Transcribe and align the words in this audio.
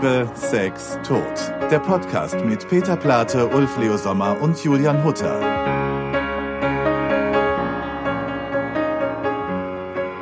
Liebe, 0.00 0.30
Sex, 0.34 0.96
Tod. 1.02 1.24
Der 1.72 1.80
Podcast 1.80 2.36
mit 2.44 2.68
Peter 2.68 2.96
Plate, 2.96 3.48
Ulf 3.48 3.76
Leo 3.78 3.96
Sommer 3.96 4.40
und 4.40 4.62
Julian 4.62 5.02
Hutter. 5.02 5.40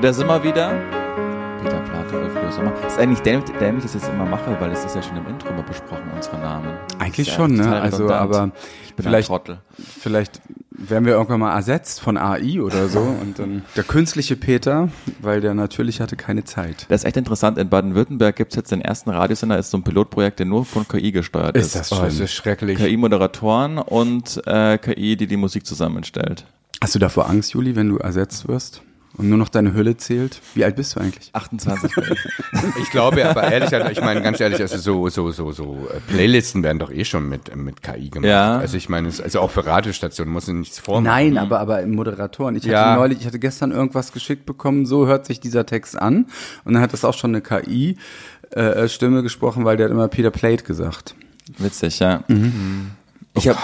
Da 0.00 0.12
sind 0.14 0.28
wir 0.28 0.42
wieder. 0.42 0.70
Peter 1.62 1.80
Plate, 1.80 2.18
Ulf 2.18 2.34
Leo 2.34 2.50
Sommer. 2.50 2.72
Ist 2.86 2.98
eigentlich 2.98 3.20
dämlich, 3.20 3.50
dämlich, 3.58 3.84
dass 3.84 3.94
ich 3.94 4.00
das 4.00 4.10
immer 4.10 4.24
mache, 4.24 4.56
weil 4.58 4.72
es 4.72 4.82
ist 4.82 4.96
ja 4.96 5.02
schon 5.02 5.18
im 5.18 5.26
Intro 5.26 5.50
immer 5.50 5.62
besprochen, 5.62 6.10
unsere 6.14 6.38
Namen. 6.38 6.68
Eigentlich 6.98 7.26
ja 7.26 7.34
schon, 7.34 7.52
ne? 7.52 7.78
Also, 7.78 8.10
aber 8.10 8.52
ich 8.82 8.94
bin 8.94 9.04
vielleicht, 9.04 9.28
ein 9.28 9.34
Trottel. 9.36 9.58
vielleicht 9.76 10.40
werden 10.90 11.04
wir 11.04 11.14
irgendwann 11.14 11.40
mal 11.40 11.54
ersetzt 11.54 12.00
von 12.00 12.16
AI 12.16 12.60
oder 12.60 12.88
so 12.88 13.00
und 13.00 13.38
dann 13.38 13.64
der 13.76 13.84
künstliche 13.84 14.36
Peter, 14.36 14.88
weil 15.20 15.40
der 15.40 15.54
natürlich 15.54 16.00
hatte 16.00 16.16
keine 16.16 16.44
Zeit. 16.44 16.86
Das 16.88 17.02
ist 17.02 17.04
echt 17.06 17.16
interessant. 17.16 17.58
In 17.58 17.68
Baden-Württemberg 17.68 18.36
gibt 18.36 18.52
es 18.52 18.56
jetzt 18.56 18.72
den 18.72 18.80
ersten 18.80 19.10
Radiosender, 19.10 19.58
ist 19.58 19.70
so 19.70 19.78
ein 19.78 19.84
Pilotprojekt, 19.84 20.38
der 20.38 20.46
nur 20.46 20.64
von 20.64 20.86
KI 20.86 21.12
gesteuert 21.12 21.56
ist. 21.56 21.66
Ist 21.66 21.74
das 21.76 21.92
Oh, 21.92 21.96
schlimm? 21.96 22.08
es 22.08 22.20
ist 22.20 22.32
schrecklich. 22.32 22.78
KI-Moderatoren 22.78 23.78
und 23.78 24.42
äh, 24.46 24.78
KI, 24.78 25.16
die 25.16 25.26
die 25.26 25.36
Musik 25.36 25.66
zusammenstellt. 25.66 26.44
Hast 26.82 26.94
du 26.94 26.98
davor 26.98 27.28
Angst, 27.30 27.52
Juli, 27.54 27.74
wenn 27.74 27.88
du 27.88 27.98
ersetzt 27.98 28.48
wirst 28.48 28.82
und 29.16 29.28
nur 29.28 29.38
noch 29.38 29.48
deine 29.48 29.72
Hülle 29.74 29.96
zählt? 29.96 30.40
Wie 30.54 30.64
alt 30.64 30.76
bist 30.76 30.94
du 30.96 31.00
eigentlich? 31.00 31.30
28 31.32 31.94
bin 31.94 32.04
ich. 32.12 32.18
Ich 32.82 32.90
glaube 32.90 33.28
aber 33.28 33.44
ehrlich, 33.50 33.72
also 33.74 33.90
ich 33.90 34.00
meine 34.00 34.22
ganz 34.22 34.40
ehrlich, 34.40 34.60
also 34.60 34.76
so 34.78 35.08
so 35.08 35.30
so 35.30 35.52
so 35.52 35.88
äh, 35.94 36.00
Playlisten 36.12 36.62
werden 36.62 36.78
doch 36.78 36.90
eh 36.90 37.04
schon 37.04 37.28
mit 37.28 37.48
äh, 37.48 37.56
mit 37.56 37.82
KI 37.82 38.10
gemacht. 38.10 38.28
Ja. 38.28 38.58
Also 38.58 38.76
ich 38.76 38.88
meine, 38.88 39.08
es- 39.08 39.20
also 39.20 39.40
auch 39.40 39.50
für 39.50 39.64
Radiostationen 39.66 40.32
muss 40.32 40.48
ich 40.48 40.54
nichts 40.54 40.78
vormachen. 40.78 41.04
Nein, 41.04 41.38
aber, 41.38 41.60
aber 41.60 41.82
im 41.82 41.94
Moderatoren. 41.94 42.56
Ich 42.56 42.62
hatte 42.64 42.72
Ja. 42.72 42.96
neulich, 42.96 43.20
ich 43.20 43.26
hatte 43.26 43.38
gestern 43.38 43.72
irgendwas 43.72 44.12
geschickt 44.12 44.46
bekommen, 44.46 44.86
so 44.86 45.06
hört 45.06 45.26
sich 45.26 45.40
dieser 45.40 45.64
Text 45.66 45.98
an. 46.00 46.26
Und 46.64 46.74
dann 46.74 46.82
hat 46.82 46.92
das 46.92 47.04
auch 47.04 47.14
schon 47.14 47.30
eine 47.34 47.40
KI-Stimme 47.42 49.22
gesprochen, 49.22 49.64
weil 49.64 49.76
der 49.76 49.86
hat 49.86 49.92
immer 49.92 50.08
Peter 50.08 50.30
Plate 50.30 50.64
gesagt. 50.64 51.14
Witzig, 51.58 51.98
ja. 52.00 52.24
Ich 53.34 53.48
habe 53.48 53.58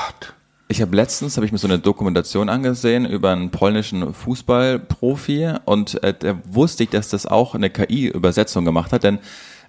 ich 0.73 0.83
hab 0.83 0.93
letztens 0.93 1.37
habe 1.37 1.47
ich 1.47 1.53
mir 1.53 1.59
so 1.59 1.69
eine 1.69 1.79
Dokumentation 1.79 2.49
angesehen 2.49 3.07
über 3.07 3.31
einen 3.31 3.51
polnischen 3.51 4.13
Fußballprofi 4.13 5.55
und 5.65 6.03
äh, 6.03 6.15
da 6.19 6.39
wusste 6.47 6.83
ich, 6.83 6.91
dass 6.91 7.09
das 7.09 7.27
auch 7.27 7.55
eine 7.55 7.71
KI-Übersetzung 7.71 8.65
gemacht 8.65 8.93
hat, 8.93 9.05
denn 9.05 9.19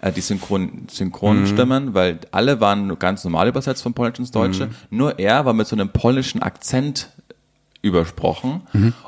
äh, 0.01 0.11
die 0.11 0.21
Synchron 0.21 0.87
Synchronstimmen, 0.89 1.93
weil 1.93 2.19
alle 2.31 2.59
waren 2.59 2.97
ganz 2.97 3.23
normal 3.23 3.47
übersetzt 3.47 3.83
vom 3.83 3.93
Polnischen 3.93 4.23
ins 4.23 4.31
Deutsche, 4.31 4.69
nur 4.89 5.19
er 5.19 5.45
war 5.45 5.53
mit 5.53 5.67
so 5.67 5.75
einem 5.75 5.89
polnischen 5.89 6.41
Akzent 6.41 7.09
übersprochen. 7.83 8.61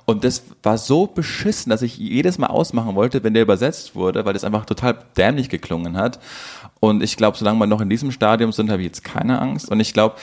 Und 0.03 0.25
das 0.25 0.43
war 0.61 0.77
so 0.77 1.07
beschissen, 1.07 1.69
dass 1.69 1.81
ich 1.81 1.97
jedes 1.97 2.37
Mal 2.37 2.47
ausmachen 2.47 2.95
wollte, 2.95 3.23
wenn 3.23 3.33
der 3.33 3.43
übersetzt 3.43 3.95
wurde, 3.95 4.25
weil 4.25 4.33
das 4.33 4.43
einfach 4.43 4.65
total 4.65 4.99
dämlich 5.17 5.47
geklungen 5.47 5.95
hat. 5.95 6.19
Und 6.81 7.01
ich 7.01 7.15
glaube, 7.15 7.37
solange 7.37 7.57
wir 7.57 7.67
noch 7.67 7.79
in 7.79 7.89
diesem 7.89 8.11
Stadium 8.11 8.51
sind, 8.51 8.69
habe 8.69 8.81
ich 8.81 8.87
jetzt 8.87 9.03
keine 9.05 9.41
Angst. 9.41 9.69
Und 9.69 9.79
ich 9.79 9.93
glaube, 9.93 10.15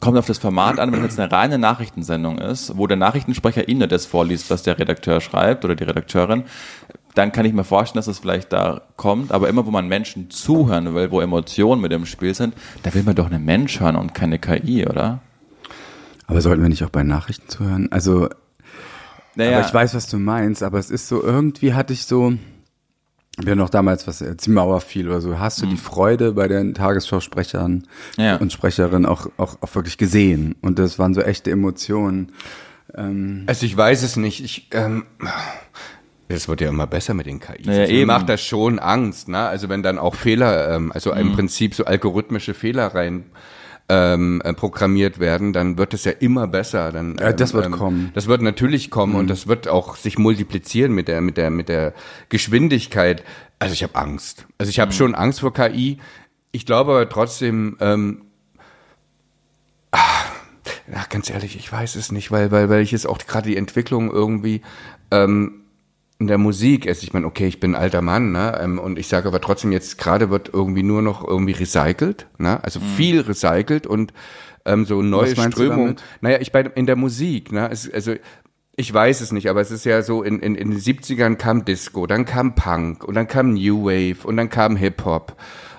kommt 0.00 0.18
auf 0.18 0.26
das 0.26 0.38
Format 0.38 0.78
an, 0.78 0.92
wenn 0.92 1.00
es 1.00 1.06
jetzt 1.06 1.20
eine 1.20 1.30
reine 1.30 1.58
Nachrichtensendung 1.58 2.38
ist, 2.38 2.76
wo 2.76 2.86
der 2.86 2.96
Nachrichtensprecher 2.96 3.68
Ihnen 3.68 3.88
das 3.88 4.06
vorliest, 4.06 4.50
was 4.50 4.62
der 4.62 4.78
Redakteur 4.78 5.20
schreibt 5.20 5.64
oder 5.64 5.74
die 5.74 5.84
Redakteurin, 5.84 6.44
dann 7.14 7.32
kann 7.32 7.46
ich 7.46 7.52
mir 7.52 7.64
vorstellen, 7.64 7.98
dass 7.98 8.06
es 8.06 8.18
vielleicht 8.18 8.52
da 8.52 8.82
kommt. 8.96 9.32
Aber 9.32 9.48
immer, 9.48 9.64
wo 9.66 9.70
man 9.70 9.88
Menschen 9.88 10.30
zuhören 10.30 10.94
will, 10.94 11.10
wo 11.10 11.20
Emotionen 11.20 11.80
mit 11.80 11.92
im 11.92 12.06
Spiel 12.06 12.34
sind, 12.34 12.54
da 12.82 12.92
will 12.94 13.02
man 13.02 13.14
doch 13.14 13.26
einen 13.26 13.44
Mensch 13.44 13.80
hören 13.80 13.96
und 13.96 14.14
keine 14.14 14.38
KI, 14.38 14.86
oder? 14.86 15.20
Aber 16.26 16.40
sollten 16.40 16.62
wir 16.62 16.68
nicht 16.68 16.84
auch 16.84 16.90
bei 16.90 17.02
Nachrichten 17.02 17.48
zuhören? 17.48 17.90
Also, 17.90 18.28
Naja, 19.34 19.58
Aber 19.58 19.66
ich 19.66 19.72
weiß, 19.72 19.94
was 19.94 20.08
du 20.08 20.18
meinst, 20.18 20.62
aber 20.62 20.78
es 20.78 20.90
ist 20.90 21.08
so, 21.08 21.22
irgendwie 21.22 21.72
hatte 21.72 21.92
ich 21.92 22.04
so, 22.04 22.34
wir 23.36 23.50
haben 23.52 23.58
noch 23.58 23.70
damals 23.70 24.06
was, 24.06 24.22
äh, 24.22 24.36
Zimauer 24.36 24.80
viel 24.80 25.08
oder 25.08 25.20
so, 25.20 25.38
hast 25.38 25.60
du 25.60 25.66
die 25.66 25.76
Freude 25.76 26.32
bei 26.32 26.48
den 26.48 26.74
Tagesschausprechern 26.74 27.86
Mhm. 28.16 28.22
Ja. 28.22 28.36
und 28.36 28.52
Sprecherinnen 28.52 29.06
auch, 29.06 29.28
auch, 29.36 29.56
auch 29.60 29.74
wirklich 29.74 29.98
gesehen. 29.98 30.54
Und 30.62 30.78
das 30.78 30.98
waren 30.98 31.12
so 31.14 31.20
echte 31.20 31.50
Emotionen. 31.50 32.32
Also 33.46 33.66
ich 33.66 33.76
weiß 33.76 34.02
es 34.04 34.16
nicht. 34.16 34.42
Ich 34.42 34.68
ähm, 34.72 35.04
es 36.28 36.48
wird 36.48 36.60
ja 36.62 36.68
immer 36.70 36.86
besser 36.86 37.12
mit 37.14 37.26
den 37.26 37.40
KIs. 37.40 37.66
Ja, 37.66 37.72
also 37.82 38.06
macht 38.06 38.28
das 38.28 38.40
schon 38.42 38.78
Angst, 38.78 39.28
ne? 39.28 39.38
Also 39.38 39.68
wenn 39.68 39.82
dann 39.82 39.98
auch 39.98 40.14
Fehler, 40.14 40.74
ähm, 40.74 40.90
also 40.92 41.12
im 41.12 41.32
Prinzip 41.32 41.74
so 41.74 41.84
algorithmische 41.84 42.54
Fehler 42.54 42.86
rein 42.94 43.24
ähm, 43.88 44.42
äh, 44.44 44.52
programmiert 44.52 45.18
werden, 45.18 45.52
dann 45.52 45.78
wird 45.78 45.94
es 45.94 46.04
ja 46.04 46.12
immer 46.12 46.46
besser. 46.46 46.92
Dann, 46.92 47.16
Ja, 47.18 47.32
das 47.32 47.52
ähm, 47.52 47.56
wird 47.60 47.72
kommen. 47.72 48.10
Das 48.14 48.26
wird 48.26 48.42
natürlich 48.42 48.90
kommen 48.90 49.14
und 49.14 49.28
das 49.30 49.46
wird 49.46 49.68
auch 49.68 49.96
sich 49.96 50.18
multiplizieren 50.18 50.92
mit 50.92 51.08
der 51.08 51.20
mit 51.20 51.36
der 51.36 51.50
mit 51.50 51.68
der 51.68 51.94
Geschwindigkeit. 52.28 53.22
Also 53.58 53.72
ich 53.72 53.82
habe 53.82 53.94
Angst. 53.94 54.46
Also 54.58 54.70
ich 54.70 54.80
habe 54.80 54.92
schon 54.92 55.14
Angst 55.14 55.40
vor 55.40 55.52
KI. 55.52 55.98
Ich 56.52 56.66
glaube 56.66 56.92
aber 56.92 57.08
trotzdem, 57.08 57.76
ähm, 57.80 58.22
ja, 59.92 61.04
ganz 61.08 61.30
ehrlich, 61.30 61.56
ich 61.56 61.70
weiß 61.70 61.96
es 61.96 62.12
nicht, 62.12 62.30
weil, 62.30 62.50
weil, 62.50 62.68
weil 62.68 62.82
ich 62.82 62.92
jetzt 62.92 63.06
auch 63.06 63.18
gerade 63.18 63.48
die 63.48 63.56
Entwicklung 63.56 64.10
irgendwie 64.10 64.62
ähm, 65.10 65.65
in 66.18 66.26
der 66.28 66.38
Musik, 66.38 66.88
also 66.88 67.02
ich 67.02 67.12
meine, 67.12 67.26
okay, 67.26 67.46
ich 67.46 67.60
bin 67.60 67.74
ein 67.74 67.80
alter 67.80 68.00
Mann, 68.02 68.32
ne? 68.32 68.58
Ähm, 68.62 68.78
und 68.78 68.98
ich 68.98 69.06
sage 69.08 69.28
aber 69.28 69.40
trotzdem, 69.40 69.72
jetzt 69.72 69.98
gerade 69.98 70.30
wird 70.30 70.50
irgendwie 70.52 70.82
nur 70.82 71.02
noch 71.02 71.26
irgendwie 71.26 71.52
recycelt, 71.52 72.26
ne? 72.38 72.62
Also 72.64 72.80
viel 72.80 73.20
recycelt 73.20 73.86
und 73.86 74.12
ähm, 74.64 74.86
so 74.86 75.02
neue 75.02 75.30
Mhm. 75.32 75.52
Strömungen. 75.52 75.86
damit? 75.96 76.02
Naja, 76.22 76.38
ich 76.40 76.52
bei 76.52 76.62
in 76.62 76.86
der 76.86 76.96
Musik, 76.96 77.52
ne? 77.52 77.68
Es, 77.70 77.90
also 77.90 78.14
ich 78.78 78.92
weiß 78.92 79.20
es 79.22 79.32
nicht, 79.32 79.48
aber 79.48 79.60
es 79.62 79.70
ist 79.70 79.84
ja 79.84 80.02
so, 80.02 80.22
in, 80.22 80.40
in, 80.40 80.54
in 80.54 80.70
den 80.70 80.78
70ern 80.80 81.36
kam 81.36 81.64
Disco, 81.64 82.06
dann 82.06 82.24
kam 82.26 82.54
Punk 82.54 83.04
und 83.04 83.14
dann 83.14 83.26
kam 83.26 83.54
New 83.54 83.84
Wave 83.86 84.26
und 84.26 84.36
dann 84.36 84.50
kam 84.50 84.76
Hip-Hop. 84.76 85.36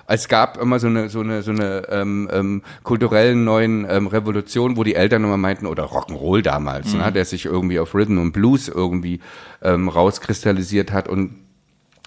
Es 0.08 0.28
gab 0.28 0.60
immer 0.60 0.78
so 0.78 0.86
eine, 0.86 1.08
so 1.10 1.20
eine, 1.20 1.42
so 1.42 1.50
eine 1.50 1.82
ähm, 1.90 2.28
ähm, 2.32 2.62
kulturellen 2.82 3.44
neuen 3.44 3.86
ähm, 3.88 4.06
Revolution, 4.06 4.76
wo 4.76 4.84
die 4.84 4.94
Eltern 4.94 5.22
immer 5.24 5.36
meinten, 5.36 5.66
oder 5.66 5.84
Rock'n'Roll 5.84 6.42
damals, 6.42 6.94
ne, 6.94 7.12
der 7.12 7.24
sich 7.24 7.44
irgendwie 7.44 7.78
auf 7.78 7.94
Rhythm 7.94 8.18
und 8.18 8.32
Blues 8.32 8.68
irgendwie 8.68 9.20
ähm, 9.62 9.88
rauskristallisiert 9.88 10.92
hat. 10.92 11.08
Und 11.08 11.36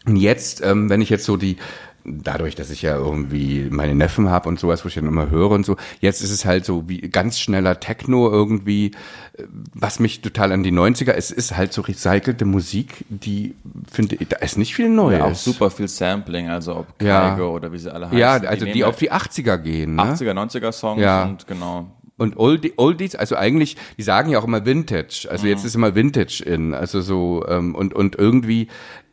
und 0.06 0.16
jetzt, 0.16 0.66
ähm, 0.66 0.90
wenn 0.90 1.02
ich 1.02 1.12
jetzt 1.12 1.26
so 1.26 1.38
die, 1.38 1.58
dadurch, 2.06 2.56
dass 2.56 2.70
ich 2.70 2.82
ja 2.82 2.96
irgendwie 2.96 3.68
meine 3.70 3.96
Neffen 3.96 4.30
habe 4.30 4.50
und 4.50 4.60
sowas, 4.60 4.84
wo 4.84 4.88
ich 4.90 4.96
dann 4.96 5.06
immer 5.08 5.30
höre 5.30 5.52
und 5.52 5.66
so, 5.66 5.78
jetzt 6.00 6.22
ist 6.22 6.32
es 6.32 6.46
halt 6.46 6.66
so 6.66 6.88
wie 6.90 7.02
ganz 7.02 7.40
schneller 7.40 7.80
Techno 7.80 8.30
irgendwie, 8.32 8.92
äh, 9.38 9.44
was 9.74 10.00
mich 10.00 10.22
total 10.22 10.52
an 10.52 10.64
die 10.64 10.72
90er, 10.72 11.12
es 11.12 11.32
ist 11.32 11.56
halt 11.56 11.74
so 11.74 11.82
recycelte 11.82 12.46
Musik, 12.46 13.06
die 13.10 13.56
finde 13.92 14.16
ich, 14.16 14.28
da 14.30 14.38
ist 14.38 14.58
nicht 14.58 14.76
viel 14.76 14.90
Neues. 14.90 15.20
ja, 15.20 15.26
auch 15.26 15.36
super 15.36 15.70
viel 15.72 15.88
Sampling, 15.88 16.50
also 16.50 16.78
ob 16.78 17.02
Ja. 17.02 17.30
Kaigo 17.32 17.54
oder 17.56 17.72
wie 17.72 17.78
sie 17.78 17.94
alle 17.94 18.08
heißen. 18.08 18.18
Ja, 18.18 18.32
also 18.34 18.66
die, 18.66 18.72
nehmen 18.74 18.84
auf 18.86 18.98
die 18.98 19.12
80er 19.12 19.58
gehen. 19.58 19.96
Ne? 19.96 20.02
80er, 20.04 20.34
90er 20.34 20.72
Songs 20.72 21.02
Ja. 21.02 21.24
und 21.26 21.48
genau. 21.48 21.88
Und 22.18 22.38
Oldie, 22.38 22.74
Oldies, 22.78 23.16
also 23.16 23.36
eigentlich, 23.36 23.78
die 23.98 24.04
sagen 24.04 24.30
ja 24.30 24.38
auch 24.38 24.44
immer 24.44 24.64
Vintage. 24.64 25.28
Also 25.32 25.46
Mhm. 25.46 25.50
jetzt 25.52 25.66
ist 25.66 25.74
immer 25.76 25.96
Vintage 25.96 26.44
in. 26.46 26.76
Also 26.76 27.02
so, 27.02 27.44
ähm, 27.48 27.74
und, 27.74 27.96
und 27.96 28.16
irgendwie, 28.16 28.68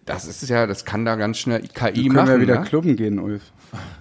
das 0.08 0.26
ist 0.26 0.48
ja, 0.48 0.66
das 0.66 0.84
kann 0.84 1.04
da 1.04 1.16
ganz 1.16 1.38
schnell 1.38 1.60
KI 1.60 1.68
Können 1.72 2.14
machen. 2.14 2.28
wir 2.28 2.40
wieder 2.40 2.60
ne? 2.60 2.66
klubben 2.66 2.96
gehen, 2.96 3.18
Ulf? 3.18 3.42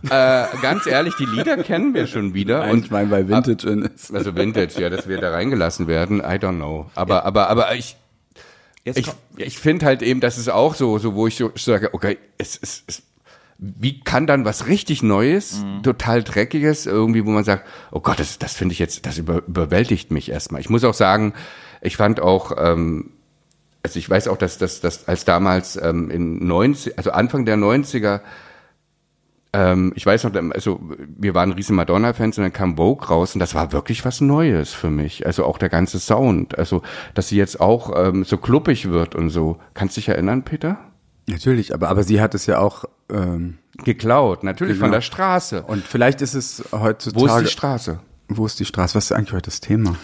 Äh, 0.10 0.46
ganz 0.62 0.88
ehrlich, 0.88 1.16
die 1.20 1.26
Lieder 1.26 1.58
kennen 1.58 1.94
wir 1.94 2.08
schon 2.08 2.34
wieder. 2.34 2.64
Und 2.64 2.70
und 2.70 2.86
ich 2.86 2.92
meine, 2.92 3.12
weil 3.12 3.28
Vintage 3.28 3.70
in 3.70 3.82
ist. 3.84 4.14
also 4.14 4.36
Vintage, 4.36 4.80
ja, 4.80 4.90
dass 4.90 5.10
wir 5.10 5.20
da 5.20 5.32
reingelassen 5.32 5.88
werden, 5.88 6.20
I 6.20 6.38
don't 6.38 6.56
know. 6.56 6.90
Aber, 6.96 7.26
aber, 7.26 7.50
aber 7.50 7.76
ich, 7.76 7.98
Jetzt 8.86 9.00
ich, 9.00 9.08
ich 9.36 9.60
finde 9.60 9.86
halt 9.86 10.02
eben, 10.02 10.22
das 10.22 10.38
ist 10.38 10.50
auch 10.50 10.74
so, 10.74 10.98
so 10.98 11.14
wo 11.14 11.28
ich 11.28 11.36
so 11.36 11.52
sage, 11.56 11.94
okay, 11.94 12.18
es 12.38 12.56
ist, 12.56 12.86
es, 12.88 13.04
wie 13.58 14.00
kann 14.00 14.28
dann 14.28 14.46
was 14.46 14.68
richtig 14.68 15.04
Neues, 15.04 15.62
total 15.84 16.24
Dreckiges, 16.24 16.86
irgendwie, 16.86 17.26
wo 17.26 17.32
man 17.32 17.44
sagt, 17.44 17.68
oh 17.92 18.00
Gott, 18.00 18.18
das, 18.20 18.40
das 18.40 18.54
finde 18.54 18.72
ich 18.72 18.80
jetzt, 18.80 19.06
das 19.06 19.18
über, 19.18 19.44
überwältigt 19.46 20.12
mich 20.12 20.30
erstmal. 20.30 20.62
Ich 20.62 20.70
muss 20.70 20.86
auch 20.86 20.94
sagen, 20.94 21.34
ich 21.82 21.98
fand 21.98 22.22
auch, 22.22 22.54
ähm, 22.58 23.12
also 23.88 24.00
ich 24.00 24.10
weiß 24.10 24.28
auch, 24.28 24.38
dass 24.38 24.58
das, 24.58 24.82
dass 24.82 25.08
als 25.08 25.24
damals 25.24 25.80
ähm, 25.82 26.12
in 26.12 26.46
90, 26.46 26.98
also 26.98 27.12
Anfang 27.12 27.46
der 27.46 27.56
90er, 27.58 28.20
ähm, 29.54 29.94
ich 29.96 30.06
weiß 30.06 30.26
noch, 30.26 30.34
also 30.54 30.80
wir 31.18 31.34
waren 31.34 31.54
riesen 31.54 31.76
Madonna-Fans 31.78 32.38
und 32.38 32.44
dann 32.44 32.52
kam 32.54 32.76
Vogue 32.76 33.08
raus 33.08 33.34
und 33.34 33.40
das 33.40 33.56
war 33.56 33.72
wirklich 33.72 34.04
was 34.04 34.20
Neues 34.20 34.74
für 34.74 34.90
mich. 34.90 35.26
Also 35.26 35.46
auch 35.46 35.58
der 35.58 35.70
ganze 35.70 36.00
Sound. 36.00 36.58
Also, 36.58 36.82
dass 37.14 37.30
sie 37.30 37.38
jetzt 37.38 37.62
auch 37.62 37.94
ähm, 37.96 38.26
so 38.26 38.38
kluppig 38.38 38.90
wird 38.90 39.16
und 39.16 39.30
so. 39.30 39.58
Kannst 39.74 39.96
du 39.96 40.02
dich 40.02 40.10
erinnern, 40.10 40.44
Peter? 40.44 40.78
Natürlich, 41.28 41.74
aber, 41.74 41.88
aber 41.90 42.04
sie 42.04 42.20
hat 42.22 42.36
es 42.36 42.46
ja 42.46 42.60
auch, 42.60 42.86
ähm, 43.12 43.58
Geklaut, 43.86 44.44
natürlich 44.44 44.74
Genau. 44.76 44.86
von 44.88 44.92
der 44.92 45.02
Straße. 45.02 45.64
und 45.64 45.86
vielleicht 45.86 46.22
ist 46.22 46.34
es 46.34 46.64
heutzutage. 46.72 47.22
Wo 47.22 47.28
ist 47.28 47.40
die 47.42 47.52
Straße? 47.52 48.00
Wo 48.28 48.46
ist 48.46 48.60
die 48.60 48.66
Straße? 48.66 48.96
Was 48.96 49.06
ist 49.06 49.12
eigentlich 49.14 49.34
heute 49.34 49.50
das 49.50 49.62
Thema? 49.62 49.96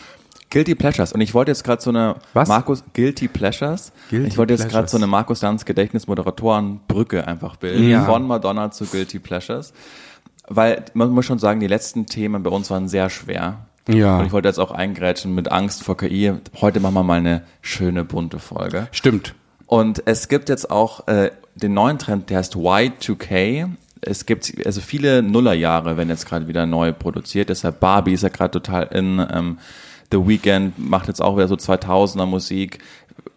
Guilty 0.54 0.76
Pleasures. 0.76 1.14
Und 1.14 1.22
ich 1.22 1.34
wollte 1.34 1.50
jetzt 1.50 1.64
gerade 1.64 1.82
so 1.82 1.90
eine 1.90 2.16
Was? 2.34 2.48
Markus 2.48 2.84
Guilty 2.94 3.28
Pleasures. 3.28 3.92
Guilty 4.12 4.28
ich 4.28 4.38
wollte 4.38 4.54
jetzt 4.54 4.70
gerade 4.70 4.88
so 4.88 4.98
eine 4.98 5.08
Markus 5.08 5.42
Lanz 5.42 5.66
Gedächtnismoderatorenbrücke 5.66 7.28
einfach 7.28 7.56
bilden. 7.56 7.90
Ja. 7.90 8.06
Von 8.06 8.28
Madonna 8.28 8.70
zu 8.70 8.86
Guilty 8.86 9.18
Pleasures. 9.18 9.74
Weil 10.48 10.86
man 10.94 11.10
muss 11.10 11.26
schon 11.26 11.40
sagen, 11.40 11.60
die 11.60 11.68
letzten 11.68 12.06
Themen 12.06 12.44
bei 12.44 12.52
uns 12.52 12.70
waren 12.70 12.88
sehr 12.88 13.10
schwer. 13.10 13.66
Ja. 13.90 14.20
Und 14.20 14.28
ich 14.28 14.32
wollte 14.32 14.48
jetzt 14.48 14.60
auch 14.60 14.70
eingrätschen 14.70 15.34
mit 15.34 15.52
Angst 15.52 15.82
vor 15.82 15.98
KI. 15.98 16.34
Heute 16.62 16.80
machen 16.80 16.94
wir 16.94 17.04
mal 17.04 17.18
eine 17.18 17.42
schöne 17.62 18.04
bunte 18.04 18.38
Folge. 18.38 18.88
Stimmt. 18.92 19.34
Und 19.66 20.04
es 20.06 20.28
gibt 20.28 20.50
jetzt 20.50 20.70
auch 20.70 21.08
äh, 21.08 21.32
den 21.56 21.74
neuen 21.74 21.98
Trend, 21.98 22.30
der 22.30 22.38
heißt 22.38 22.56
Y2K. 22.56 23.70
es 24.02 24.28
gibt 24.28 24.54
also 24.68 24.82
viele 24.82 25.24
Nullerjahre, 25.24 25.98
wenn 25.98 26.10
jetzt 26.10 26.28
gerade 26.28 26.48
wieder 26.48 26.68
neu 26.68 26.94
produziert. 26.94 27.50
Deshalb 27.50 27.80
Barbie 27.80 28.14
ist 28.14 28.22
ja 28.22 28.30
gerade 28.30 28.52
total 28.52 28.84
in. 28.92 29.20
Ähm, 29.34 29.58
The 30.12 30.28
Weeknd 30.28 30.78
macht 30.78 31.08
jetzt 31.08 31.22
auch 31.22 31.36
wieder 31.38 31.48
so 31.48 31.56
2000er 31.56 32.26
Musik. 32.26 32.80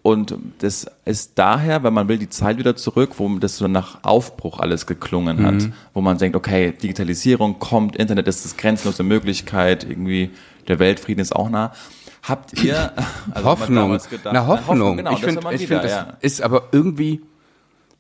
Und 0.03 0.35
das 0.61 0.87
ist 1.05 1.33
daher, 1.37 1.83
weil 1.83 1.91
man 1.91 2.09
will 2.09 2.19
die 2.19 2.29
Zeit 2.29 2.59
wieder 2.59 2.77
zurück, 2.77 3.13
wo 3.19 3.29
das 3.39 3.57
so 3.57 3.67
nach 3.67 4.05
Aufbruch 4.05 4.61
alles 4.61 4.87
geklungen 4.87 5.45
hat, 5.45 5.55
Mhm. 5.55 5.73
wo 5.95 6.01
man 6.01 6.17
denkt, 6.19 6.37
okay, 6.37 6.73
Digitalisierung 6.73 7.59
kommt, 7.59 7.97
Internet 7.97 8.29
ist 8.29 8.45
das 8.45 8.57
grenzenlose 8.57 9.03
Möglichkeit, 9.03 9.85
irgendwie 9.85 10.31
der 10.69 10.79
Weltfrieden 10.79 11.21
ist 11.21 11.35
auch 11.35 11.51
nah. 11.51 11.73
Habt 12.23 12.63
ihr 12.63 12.93
also 12.97 13.35
wenn 13.35 13.45
Hoffnung. 13.45 13.91
gedacht- 14.11 14.31
Na, 14.33 14.47
Hoffnung. 14.47 14.97
genau, 14.97 15.13
ich 15.13 15.19
finde, 15.25 15.43
wieder, 15.61 15.81
das 15.81 15.91
ja. 15.91 16.17
ist 16.21 16.41
aber 16.43 16.69
irgendwie, 16.73 17.23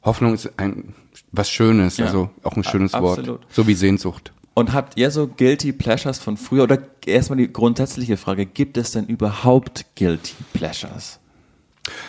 Hoffnung 0.05 0.35
ist 0.35 0.51
ein, 0.59 0.95
was 1.33 1.51
Schönes, 1.51 1.97
Ja. 1.97 2.07
also 2.07 2.31
auch 2.45 2.57
ein 2.57 2.65
schönes 2.65 2.95
A- 2.95 3.03
Wort. 3.03 3.19
absolut. 3.19 3.41
So 3.51 3.67
wie 3.67 3.75
Sehnsucht. 3.75 4.33
Und 4.58 4.73
habt 4.73 4.97
ihr 4.97 5.11
so 5.11 5.26
Guilty 5.29 5.73
Pleasures 5.73 6.19
von 6.19 6.38
früher? 6.38 6.62
Oder 6.62 6.79
erstmal 7.05 7.37
die 7.37 7.53
grundsätzliche 7.53 8.17
Frage, 8.17 8.47
gibt 8.47 8.79
es 8.79 8.91
denn 8.93 9.05
überhaupt 9.05 9.85
Guilty 9.97 10.32
Pleasures? 10.55 11.20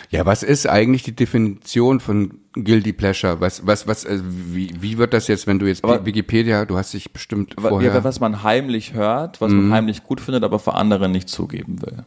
Ja, 0.08 0.24
was 0.24 0.42
ist 0.42 0.66
eigentlich 0.66 1.02
die 1.02 1.14
Definition 1.14 2.00
von 2.00 2.38
Guilty 2.54 2.94
Pleasure? 2.94 3.42
Was, 3.42 3.66
was, 3.66 3.86
was, 3.86 4.06
also 4.06 4.24
wie, 4.26 4.70
wie 4.80 4.96
wird 4.96 5.12
das 5.12 5.28
jetzt, 5.28 5.46
wenn 5.46 5.58
du 5.58 5.66
jetzt 5.66 5.84
Aber- 5.84 6.06
Wikipedia, 6.06 6.64
du 6.64 6.78
hast 6.78 6.94
dich 6.94 7.12
bestimmt 7.12 7.54
vorher. 7.60 7.94
ja, 7.94 8.02
Was 8.02 8.18
man 8.18 8.42
heimlich 8.42 8.94
hört, 8.94 9.42
was 9.42 9.52
man 9.52 9.70
heimlich 9.70 10.04
gut 10.04 10.22
findet, 10.22 10.42
aber 10.42 10.58
vor 10.58 10.74
anderen 10.78 11.12
nicht 11.12 11.28
zugeben 11.28 11.82
will. 11.82 12.04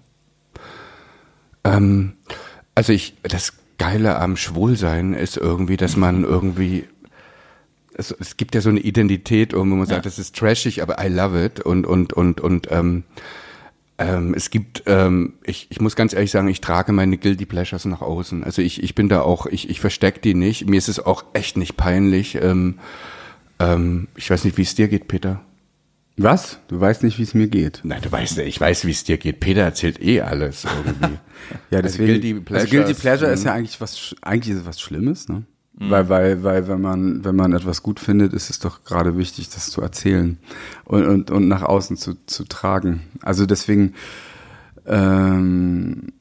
Ähm, 1.63 2.13
also 2.73 2.93
ich, 2.93 3.13
das 3.21 3.53
Geile 3.77 4.17
am 4.19 4.37
Schwulsein 4.37 5.13
ist 5.13 5.37
irgendwie, 5.37 5.77
dass 5.77 5.95
man 5.97 6.23
irgendwie, 6.23 6.85
es, 8.01 8.11
es 8.19 8.37
gibt 8.37 8.55
ja 8.55 8.61
so 8.61 8.69
eine 8.69 8.79
Identität, 8.79 9.55
wo 9.55 9.63
man 9.63 9.85
sagt, 9.85 10.05
das 10.05 10.19
ist 10.19 10.35
trashig, 10.35 10.81
aber 10.81 11.03
I 11.03 11.07
love 11.07 11.43
it 11.43 11.61
und, 11.61 11.85
und, 11.85 12.13
und, 12.13 12.41
und, 12.41 12.67
ähm, 12.71 13.03
ähm, 13.97 14.33
es 14.33 14.49
gibt, 14.49 14.83
ähm, 14.87 15.33
ich, 15.43 15.67
ich 15.69 15.79
muss 15.79 15.95
ganz 15.95 16.13
ehrlich 16.13 16.31
sagen, 16.31 16.47
ich 16.47 16.59
trage 16.59 16.91
meine 16.91 17.17
Guilty 17.17 17.45
Pleasures 17.45 17.85
nach 17.85 18.01
außen. 18.01 18.43
Also 18.43 18.61
ich, 18.61 18.81
ich 18.81 18.95
bin 18.95 19.09
da 19.09 19.21
auch, 19.21 19.45
ich, 19.45 19.69
ich 19.69 19.79
verstecke 19.79 20.19
die 20.19 20.33
nicht. 20.33 20.67
Mir 20.67 20.77
ist 20.77 20.89
es 20.89 20.99
auch 20.99 21.23
echt 21.33 21.55
nicht 21.55 21.77
peinlich. 21.77 22.35
Ähm, 22.35 22.79
ähm, 23.59 24.07
ich 24.15 24.29
weiß 24.29 24.43
nicht, 24.43 24.57
wie 24.57 24.63
es 24.63 24.73
dir 24.73 24.87
geht, 24.87 25.07
Peter. 25.07 25.41
Was? 26.17 26.59
Du 26.67 26.79
weißt 26.79 27.03
nicht, 27.03 27.19
wie 27.19 27.23
es 27.23 27.33
mir 27.33 27.47
geht. 27.47 27.81
Nein, 27.83 28.01
du 28.01 28.11
weißt, 28.11 28.39
ich 28.39 28.59
weiß, 28.59 28.85
wie 28.85 28.91
es 28.91 29.03
dir 29.03 29.17
geht. 29.17 29.39
Peter 29.39 29.61
erzählt 29.61 30.01
eh 30.01 30.21
alles 30.21 30.65
irgendwie. 30.65 31.17
Ja, 31.69 31.79
Also 31.79 31.97
deswegen. 31.97 32.21
Guilty 32.21 32.31
also 32.31 32.41
Pleasures, 32.43 32.69
Guilty 32.69 32.93
Pleasure 32.93 33.31
ist 33.31 33.39
mhm. 33.41 33.45
ja 33.47 33.53
eigentlich 33.53 33.81
was, 33.81 34.15
eigentlich 34.21 34.53
ist 34.53 34.61
es 34.61 34.65
was 34.65 34.79
Schlimmes, 34.79 35.27
ne? 35.27 35.43
Weil, 35.73 36.09
weil, 36.09 36.43
weil, 36.43 36.67
wenn 36.67 36.81
man, 36.81 37.23
wenn 37.23 37.35
man 37.35 37.53
etwas 37.53 37.81
gut 37.81 37.99
findet, 37.99 38.33
ist 38.33 38.49
es 38.49 38.59
doch 38.59 38.83
gerade 38.83 39.17
wichtig, 39.17 39.49
das 39.49 39.69
zu 39.71 39.81
erzählen 39.81 40.37
und, 40.85 41.05
und, 41.05 41.31
und 41.31 41.47
nach 41.47 41.63
außen 41.63 41.97
zu, 41.97 42.15
zu 42.25 42.43
tragen. 42.43 43.01
Also 43.21 43.45
deswegen, 43.45 43.93
ähm, 44.85 46.13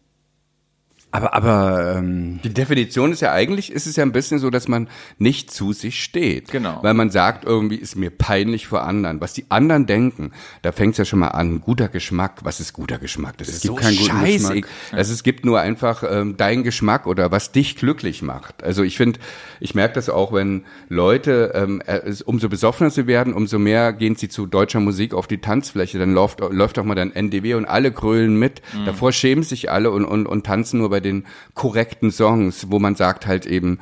aber, 1.12 1.34
aber, 1.34 1.96
ähm, 1.96 2.40
Die 2.44 2.54
Definition 2.54 3.12
ist 3.12 3.20
ja 3.20 3.32
eigentlich, 3.32 3.72
ist 3.72 3.86
es 3.86 3.96
ja 3.96 4.04
ein 4.04 4.12
bisschen 4.12 4.38
so, 4.38 4.50
dass 4.50 4.68
man 4.68 4.88
nicht 5.18 5.50
zu 5.52 5.72
sich 5.72 6.02
steht. 6.02 6.50
Genau. 6.50 6.78
Weil 6.82 6.94
man 6.94 7.10
sagt, 7.10 7.44
irgendwie 7.44 7.76
ist 7.76 7.96
mir 7.96 8.10
peinlich 8.10 8.66
vor 8.66 8.84
anderen. 8.84 9.20
Was 9.20 9.32
die 9.32 9.44
anderen 9.48 9.86
denken, 9.86 10.32
da 10.62 10.72
fängt 10.72 10.92
es 10.92 10.98
ja 10.98 11.04
schon 11.04 11.18
mal 11.18 11.28
an. 11.28 11.60
Guter 11.60 11.88
Geschmack. 11.88 12.40
Was 12.44 12.60
ist 12.60 12.72
guter 12.72 12.98
Geschmack? 12.98 13.38
Das 13.38 13.48
ist 13.48 13.62
gibt 13.62 13.74
so 13.74 13.74
keinen 13.74 13.96
guten 13.96 14.10
scheiße. 14.10 14.54
Geschmack. 14.60 14.70
Also 14.92 15.12
es 15.12 15.22
gibt 15.22 15.44
nur 15.44 15.58
einfach 15.60 16.02
ähm, 16.08 16.36
dein 16.36 16.62
Geschmack 16.64 17.06
oder 17.06 17.30
was 17.30 17.52
dich 17.52 17.76
glücklich 17.76 18.22
macht. 18.22 18.62
Also 18.62 18.82
ich 18.82 18.96
finde, 18.96 19.18
ich 19.58 19.74
merke 19.74 19.94
das 19.94 20.08
auch, 20.08 20.32
wenn 20.32 20.64
Leute, 20.88 21.52
ähm, 21.54 21.80
äh, 21.86 21.98
es- 22.06 22.22
umso 22.22 22.48
besoffener 22.48 22.90
sie 22.90 23.06
werden, 23.06 23.32
umso 23.32 23.58
mehr 23.58 23.92
gehen 23.92 24.16
sie 24.16 24.28
zu 24.28 24.46
deutscher 24.46 24.80
Musik 24.80 25.14
auf 25.14 25.26
die 25.26 25.38
Tanzfläche. 25.38 25.98
Dann 25.98 26.12
läuft, 26.14 26.40
läuft 26.40 26.78
auch 26.78 26.84
mal 26.84 26.94
dann 26.94 27.12
NDW 27.12 27.54
und 27.54 27.64
alle 27.64 27.90
grölen 27.90 28.38
mit. 28.38 28.62
Davor 28.86 29.12
schämen 29.12 29.42
sich 29.44 29.70
alle 29.70 29.90
und, 29.90 30.04
und, 30.04 30.26
und 30.26 30.44
tanzen 30.46 30.78
nur 30.78 30.90
bei 30.90 31.00
den 31.00 31.26
korrekten 31.55 32.11
Songs, 32.11 32.70
wo 32.70 32.79
man 32.79 32.94
sagt 32.94 33.26
halt 33.26 33.47
eben, 33.47 33.79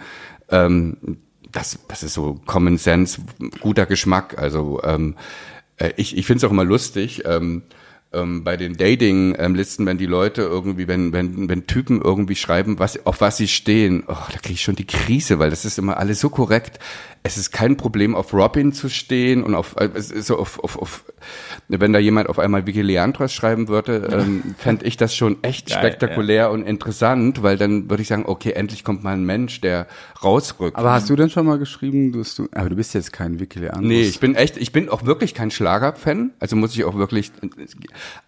ähm, 0.51 1.19
das, 1.53 1.79
das 1.89 2.03
ist 2.03 2.15
so 2.15 2.41
Common 2.47 2.79
Sense, 2.79 3.21
guter 3.61 3.87
Geschmack. 3.87 4.39
Also 4.39 4.83
ähm, 4.85 5.17
äh, 5.77 5.93
ich, 5.97 6.17
ich 6.17 6.27
finde 6.27 6.39
es 6.39 6.45
auch 6.45 6.53
immer 6.53 6.65
lustig. 6.65 7.23
Ähm, 7.25 7.63
ähm, 8.13 8.43
bei 8.43 8.57
den 8.57 8.77
Dating-Listen, 8.77 9.85
wenn 9.85 9.99
die 9.99 10.07
Leute 10.07 10.43
irgendwie, 10.43 10.89
wenn, 10.89 11.13
wenn, 11.13 11.49
wenn 11.49 11.67
Typen 11.67 12.01
irgendwie 12.01 12.37
schreiben, 12.37 12.79
was, 12.79 13.05
auf 13.05 13.21
was 13.21 13.37
sie 13.37 13.49
stehen, 13.49 14.05
oh, 14.07 14.15
da 14.33 14.39
kriege 14.39 14.55
ich 14.55 14.63
schon 14.63 14.77
die 14.77 14.87
Krise, 14.87 15.39
weil 15.39 15.51
das 15.51 15.65
ist 15.65 15.79
immer 15.79 15.99
alles 15.99 16.21
so 16.21 16.31
korrekt. 16.31 16.79
Es 17.23 17.37
ist 17.37 17.51
kein 17.51 17.77
Problem, 17.77 18.15
auf 18.15 18.33
Robin 18.33 18.73
zu 18.73 18.89
stehen 18.89 19.43
und 19.43 19.55
auf, 19.55 19.77
äh, 19.77 19.91
so 20.01 20.39
auf, 20.39 20.59
auf, 20.61 20.79
auf, 20.79 21.05
wenn 21.69 21.93
da 21.93 21.99
jemand 21.99 22.29
auf 22.29 22.39
einmal 22.39 22.67
Vicky 22.67 22.83
Leandros 22.83 23.33
schreiben 23.33 23.69
würde, 23.69 24.09
ähm, 24.13 24.55
fände 24.57 24.87
ich 24.87 24.97
das 24.97 25.15
schon 25.15 25.43
echt 25.43 25.69
Geil, 25.69 25.79
spektakulär 25.79 26.51
und 26.51 26.65
interessant, 26.65 27.43
weil 27.43 27.57
dann 27.57 27.91
würde 27.91 28.03
ich 28.03 28.09
sagen, 28.09 28.25
okay, 28.27 28.53
endlich 28.53 28.85
kommt 28.85 29.05
mal 29.05 29.15
ein 29.15 29.25
Mensch, 29.25 29.61
der 29.61 29.87
rausrückt. 30.23 30.77
aber 30.77 30.93
hast 30.93 31.11
du 31.11 31.17
denn 31.17 31.31
schon 31.31 31.47
mal 31.47 31.59
geschrieben, 31.59 32.13
du, 32.13 32.23
du 32.23 32.49
aber 32.53 32.71
du 32.71 32.77
bist 32.77 32.95
jetzt 32.95 33.13
kein 33.13 33.41
Wiki 33.41 33.59
Leandros. 33.59 33.87
Nee, 33.87 34.03
ich 34.03 34.21
bin 34.21 34.35
echt, 34.35 34.57
ich 34.57 34.73
bin 34.73 34.89
auch 34.89 35.05
wirklich 35.05 35.35
kein 35.35 35.51
Schlagerfan, 35.51 36.31
also 36.41 36.57
muss 36.57 36.75
ich 36.75 36.85
auch 36.85 36.97
wirklich, 36.97 37.33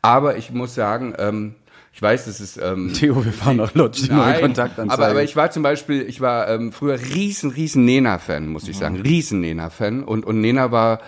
aber 0.02 0.36
ich 0.36 0.50
muss 0.50 0.74
sagen, 0.74 1.14
ähm, 1.18 1.54
ich 1.92 2.00
weiß, 2.00 2.26
das 2.26 2.40
ist, 2.40 2.56
ähm, 2.56 2.92
Theo, 2.94 3.24
wir 3.24 3.32
fahren 3.32 3.56
nach 3.56 3.74
Lodge, 3.74 4.02
die 4.04 4.12
neue 4.12 4.40
Kontaktanzeige. 4.40 4.92
aber, 4.92 5.08
aber 5.08 5.22
ich 5.22 5.36
war 5.36 5.50
zum 5.50 5.62
Beispiel, 5.62 6.02
ich 6.02 6.20
war 6.20 6.48
ähm, 6.48 6.72
früher 6.72 6.98
riesen, 6.98 7.50
riesen 7.50 7.84
Nena-Fan, 7.84 8.46
muss 8.46 8.68
ich 8.68 8.78
sagen, 8.78 9.00
riesen 9.00 9.40
Nena-Fan 9.40 10.04
und, 10.04 10.24
und 10.24 10.40
Nena 10.40 10.70
war, 10.70 11.00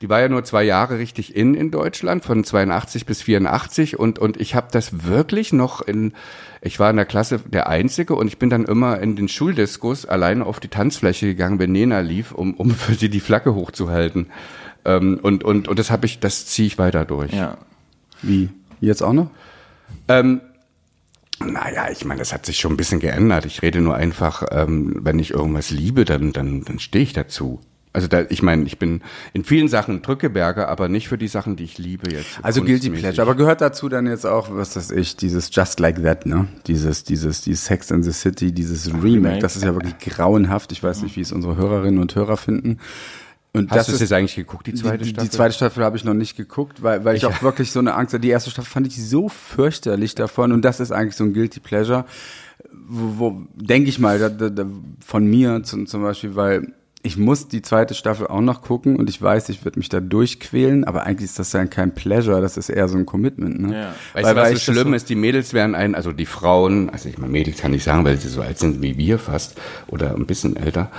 die 0.00 0.08
war 0.08 0.20
ja 0.20 0.28
nur 0.28 0.44
zwei 0.44 0.62
Jahre 0.62 0.98
richtig 0.98 1.36
in 1.36 1.54
in 1.54 1.70
Deutschland, 1.70 2.24
von 2.24 2.44
82 2.44 3.06
bis 3.06 3.22
84 3.22 3.98
und, 3.98 4.18
und 4.18 4.40
ich 4.40 4.54
habe 4.54 4.68
das 4.70 5.04
wirklich 5.04 5.52
noch 5.52 5.82
in, 5.82 6.14
ich 6.62 6.78
war 6.78 6.90
in 6.90 6.96
der 6.96 7.06
Klasse 7.06 7.40
der 7.40 7.68
Einzige 7.68 8.14
und 8.14 8.28
ich 8.28 8.38
bin 8.38 8.50
dann 8.50 8.64
immer 8.64 9.00
in 9.00 9.16
den 9.16 9.28
Schuldiskos 9.28 10.06
alleine 10.06 10.46
auf 10.46 10.60
die 10.60 10.68
Tanzfläche 10.68 11.26
gegangen, 11.26 11.58
wenn 11.58 11.72
Nena 11.72 12.00
lief, 12.00 12.32
um, 12.32 12.54
um 12.54 12.70
für 12.70 12.94
sie 12.94 13.10
die 13.10 13.20
Flagge 13.20 13.54
hochzuhalten. 13.54 14.28
Ähm, 14.84 15.18
und, 15.20 15.44
und, 15.44 15.68
und 15.68 15.78
das 15.78 15.90
habe 15.90 16.06
ich, 16.06 16.20
das 16.20 16.46
ziehe 16.46 16.66
ich 16.66 16.78
weiter 16.78 17.04
durch. 17.04 17.32
Ja. 17.32 17.58
Wie? 18.22 18.48
Jetzt 18.80 19.02
auch 19.02 19.12
noch? 19.12 19.30
Ähm, 20.08 20.40
naja, 21.44 21.88
ich 21.90 22.04
meine, 22.04 22.18
das 22.18 22.32
hat 22.32 22.44
sich 22.44 22.58
schon 22.58 22.72
ein 22.74 22.76
bisschen 22.76 23.00
geändert. 23.00 23.46
Ich 23.46 23.62
rede 23.62 23.80
nur 23.80 23.94
einfach, 23.94 24.44
ähm, 24.50 24.96
wenn 25.00 25.18
ich 25.18 25.30
irgendwas 25.30 25.70
liebe, 25.70 26.04
dann, 26.04 26.32
dann, 26.32 26.64
dann 26.64 26.78
stehe 26.78 27.02
ich 27.02 27.12
dazu. 27.12 27.60
Also 27.92 28.06
da, 28.06 28.24
ich 28.28 28.42
meine, 28.42 28.64
ich 28.64 28.78
bin 28.78 29.00
in 29.32 29.42
vielen 29.42 29.66
Sachen 29.66 30.02
Drückeberger, 30.02 30.68
aber 30.68 30.88
nicht 30.88 31.08
für 31.08 31.18
die 31.18 31.26
Sachen, 31.26 31.56
die 31.56 31.64
ich 31.64 31.76
liebe 31.78 32.12
jetzt. 32.12 32.38
Also 32.42 32.62
Guilty. 32.62 32.90
Pleasure. 32.90 33.22
Aber 33.22 33.34
gehört 33.34 33.60
dazu 33.60 33.88
dann 33.88 34.06
jetzt 34.06 34.26
auch, 34.26 34.48
was 34.52 34.76
weiß 34.76 34.92
ich, 34.92 35.16
dieses 35.16 35.50
Just 35.52 35.80
Like 35.80 36.00
That, 36.02 36.24
ne? 36.24 36.46
Dieses, 36.68 37.02
dieses, 37.02 37.40
dieses 37.40 37.64
Sex 37.64 37.90
in 37.90 38.04
the 38.04 38.12
City, 38.12 38.52
dieses 38.52 38.92
Remake. 39.02 39.40
Das 39.40 39.56
ist 39.56 39.64
ja 39.64 39.74
wirklich 39.74 39.98
grauenhaft. 39.98 40.70
Ich 40.70 40.82
weiß 40.82 41.02
nicht, 41.02 41.16
wie 41.16 41.22
es 41.22 41.32
unsere 41.32 41.56
Hörerinnen 41.56 42.00
und 42.00 42.14
Hörer 42.14 42.36
finden. 42.36 42.78
Und 43.52 43.70
Hast 43.70 43.78
das 43.78 43.86
du 43.86 43.92
es 43.92 43.94
ist 43.96 44.00
jetzt 44.02 44.12
eigentlich 44.12 44.36
geguckt, 44.36 44.66
die 44.68 44.74
zweite 44.74 44.98
die, 44.98 45.04
die, 45.04 45.10
Staffel? 45.10 45.28
Die 45.28 45.36
zweite 45.36 45.54
Staffel 45.54 45.84
habe 45.84 45.96
ich 45.96 46.04
noch 46.04 46.14
nicht 46.14 46.36
geguckt, 46.36 46.82
weil, 46.82 47.04
weil 47.04 47.16
ich, 47.16 47.26
auch 47.26 47.42
wirklich 47.42 47.72
so 47.72 47.80
eine 47.80 47.94
Angst 47.94 48.14
hatte. 48.14 48.20
Die 48.20 48.28
erste 48.28 48.50
Staffel 48.50 48.70
fand 48.70 48.86
ich 48.86 49.02
so 49.04 49.28
fürchterlich 49.28 50.14
davon 50.14 50.52
und 50.52 50.62
das 50.62 50.78
ist 50.78 50.92
eigentlich 50.92 51.16
so 51.16 51.24
ein 51.24 51.32
Guilty 51.32 51.58
Pleasure, 51.58 52.04
wo, 52.72 53.18
wo 53.18 53.42
denke 53.54 53.88
ich 53.88 53.98
mal, 53.98 54.18
da, 54.18 54.28
da, 54.28 54.66
von 55.04 55.26
mir 55.26 55.62
zum, 55.64 55.86
zum 55.86 56.02
Beispiel, 56.02 56.36
weil 56.36 56.74
ich 57.02 57.16
muss 57.16 57.48
die 57.48 57.62
zweite 57.62 57.94
Staffel 57.94 58.26
auch 58.26 58.42
noch 58.42 58.60
gucken 58.60 58.96
und 58.96 59.08
ich 59.08 59.20
weiß, 59.20 59.48
ich 59.48 59.64
werde 59.64 59.78
mich 59.78 59.88
da 59.88 60.00
durchquälen, 60.00 60.84
aber 60.84 61.04
eigentlich 61.04 61.30
ist 61.30 61.38
das 61.38 61.50
dann 61.50 61.70
kein 61.70 61.94
Pleasure, 61.94 62.42
das 62.42 62.58
ist 62.58 62.68
eher 62.68 62.88
so 62.88 62.98
ein 62.98 63.06
Commitment. 63.06 63.58
Ne? 63.58 63.74
Ja. 63.74 63.94
Weißt 64.12 64.26
Weil- 64.26 64.34
du, 64.34 64.40
was 64.40 64.48
weil 64.48 64.56
so 64.56 64.72
schlimm 64.72 64.94
ist? 64.94 65.08
Die 65.08 65.14
Mädels 65.14 65.54
werden 65.54 65.74
ein, 65.74 65.94
also 65.94 66.12
die 66.12 66.26
Frauen, 66.26 66.90
also 66.90 67.08
ich 67.08 67.16
meine, 67.16 67.32
Mädels 67.32 67.58
kann 67.58 67.72
ich 67.72 67.84
sagen, 67.84 68.04
weil 68.04 68.18
sie 68.18 68.28
so 68.28 68.42
alt 68.42 68.58
sind 68.58 68.82
wie 68.82 68.98
wir 68.98 69.18
fast 69.18 69.58
oder 69.86 70.14
ein 70.14 70.26
bisschen 70.26 70.56
älter, 70.56 70.90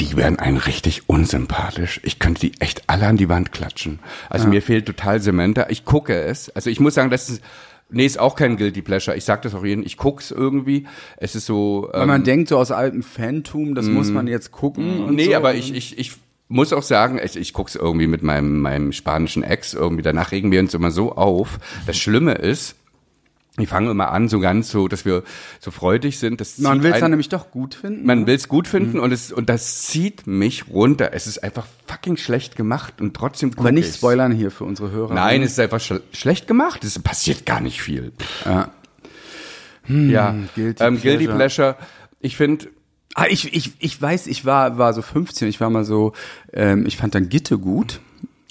die 0.00 0.16
werden 0.16 0.38
einen 0.38 0.58
richtig 0.58 1.08
unsympathisch. 1.08 2.00
Ich 2.02 2.18
könnte 2.18 2.40
die 2.42 2.60
echt 2.60 2.82
alle 2.88 3.06
an 3.06 3.16
die 3.16 3.28
Wand 3.28 3.52
klatschen. 3.52 4.00
Also 4.28 4.48
mir 4.48 4.60
fehlt 4.60 4.86
total 4.86 5.20
Sementer. 5.20 5.70
Ich 5.70 5.84
gucke 5.84 6.14
es. 6.14 6.50
Also 6.50 6.68
ich 6.68 6.80
muss 6.80 6.94
sagen, 6.94 7.10
das 7.10 7.30
ist, 7.30 7.42
nee, 7.88 8.04
ist 8.04 8.18
auch 8.18 8.36
kein 8.36 8.56
Guilty 8.56 8.82
Pleasure. 8.82 9.16
Ich 9.16 9.24
sag 9.24 9.42
das 9.42 9.54
auch 9.54 9.64
jedem, 9.64 9.84
ich 9.84 9.96
guck's 9.96 10.30
irgendwie. 10.30 10.86
Es 11.16 11.34
ist 11.34 11.46
so, 11.46 11.88
Weil 11.92 12.02
ähm, 12.02 12.08
man 12.08 12.24
denkt 12.24 12.48
so 12.48 12.58
aus 12.58 12.72
altem 12.72 13.02
Fantum, 13.02 13.74
das 13.74 13.86
muss 13.86 14.10
man 14.10 14.26
jetzt 14.26 14.52
gucken. 14.52 15.04
Und 15.04 15.14
nee, 15.14 15.26
so. 15.26 15.34
aber 15.34 15.54
ich, 15.54 15.74
ich, 15.74 15.98
ich 15.98 16.12
muss 16.48 16.72
auch 16.72 16.82
sagen, 16.82 17.18
ich, 17.22 17.36
ich 17.36 17.52
guck's 17.54 17.74
irgendwie 17.74 18.06
mit 18.06 18.22
meinem, 18.22 18.60
meinem 18.60 18.92
spanischen 18.92 19.42
Ex 19.42 19.72
irgendwie. 19.72 20.02
Danach 20.02 20.30
regen 20.30 20.50
wir 20.50 20.60
uns 20.60 20.74
immer 20.74 20.90
so 20.90 21.12
auf. 21.12 21.58
Das 21.86 21.96
Schlimme 21.96 22.34
ist, 22.34 22.76
ich 23.58 23.68
fange 23.68 23.90
immer 23.90 24.10
an, 24.10 24.28
so 24.28 24.38
ganz 24.38 24.70
so, 24.70 24.86
dass 24.88 25.04
wir 25.04 25.22
so 25.60 25.70
freudig 25.70 26.18
sind. 26.18 26.40
Das 26.40 26.58
man 26.58 26.82
will 26.82 26.92
es 26.92 27.00
dann 27.00 27.10
nämlich 27.10 27.28
doch 27.28 27.50
gut 27.50 27.74
finden. 27.74 28.04
man 28.04 28.26
will 28.26 28.34
es 28.34 28.48
gut 28.48 28.68
finden 28.68 28.98
und 29.00 29.12
es 29.12 29.32
und 29.32 29.48
das 29.48 29.82
zieht 29.82 30.26
mich 30.26 30.68
runter. 30.68 31.10
Es 31.12 31.26
ist 31.26 31.42
einfach 31.42 31.66
fucking 31.86 32.16
schlecht 32.16 32.56
gemacht 32.56 33.00
und 33.00 33.14
trotzdem 33.14 33.52
aber 33.56 33.72
nicht 33.72 33.86
ich's. 33.88 33.96
spoilern 33.96 34.32
hier 34.32 34.50
für 34.50 34.64
unsere 34.64 34.90
Hörer. 34.90 35.14
Nein, 35.14 35.42
es 35.42 35.52
ist 35.52 35.60
einfach 35.60 35.80
schl 35.80 36.02
schlecht 36.12 36.46
gemacht. 36.46 36.84
Es 36.84 36.98
passiert 36.98 37.46
gar 37.46 37.60
nicht 37.60 37.80
viel. 37.80 38.12
Ja. 38.44 38.70
ja, 39.88 40.34
Guilty 40.54 40.84
ähm, 40.84 41.00
Guilty 41.00 41.24
Pleasure. 41.24 41.36
Pleasure. 41.36 41.76
Ich 42.20 42.36
finde, 42.36 42.68
Ah, 43.18 43.24
ich, 43.30 43.54
ich, 43.54 43.72
ich 43.78 44.02
weiß, 44.02 44.26
ich 44.26 44.44
war, 44.44 44.76
war 44.76 44.92
so 44.92 45.00
15, 45.00 45.48
ich 45.48 45.58
war 45.58 45.70
mal 45.70 45.84
so, 45.86 46.12
ähm, 46.52 46.84
ich 46.84 46.98
fand 46.98 47.14
dann 47.14 47.30
Gitte 47.30 47.56
gut. 47.56 48.00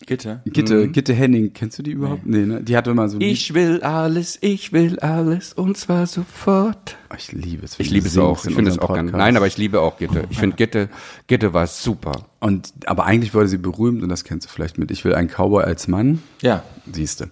Gitte. 0.06 0.42
Gitte, 0.46 0.88
Gitte 0.90 1.14
Henning, 1.14 1.54
kennst 1.54 1.80
du 1.80 1.84
die 1.84 1.92
überhaupt? 1.92 2.26
Nee, 2.26 2.46
ne? 2.46 2.62
Die 2.64 2.78
hatte 2.78 2.92
immer 2.92 3.10
so 3.10 3.18
ein 3.18 3.22
Lied- 3.22 3.32
Ich 3.32 3.54
will 3.54 3.82
alles, 3.82 4.38
ich 4.42 4.72
will 4.74 5.00
alles 5.00 5.54
und 5.54 5.78
zwar 5.78 6.06
sofort. 6.08 6.96
Oh, 7.12 7.16
ich 7.18 7.32
liebe 7.32 7.66
es. 7.66 7.80
Ich 7.80 7.90
liebe 7.90 8.08
es 8.08 8.18
auch. 8.18 8.46
Ich 8.46 8.54
finde 8.56 8.72
es 8.72 8.80
auch 8.80 8.94
ganz. 8.94 9.12
Nein, 9.12 9.36
aber 9.38 9.48
ich 9.48 9.58
liebe 9.58 9.82
auch 9.82 9.98
Gitte. 9.98 10.26
Ich 10.30 10.38
finde 10.40 10.56
Gitte, 10.56 10.90
Gitte 11.28 11.54
war 11.54 11.68
super. 11.68 12.12
Und, 12.40 12.74
aber 12.86 13.06
eigentlich 13.06 13.34
wurde 13.34 13.48
sie 13.48 13.58
berühmt 13.58 14.04
und 14.04 14.10
das 14.10 14.24
kennst 14.24 14.46
du 14.48 14.52
vielleicht 14.52 14.78
mit 14.78 14.92
Ich 14.92 15.04
will 15.06 15.16
einen 15.16 15.30
Cowboy 15.30 15.64
als 15.64 15.88
Mann. 15.88 16.22
Ja. 16.42 16.64
Siehste. 16.92 17.30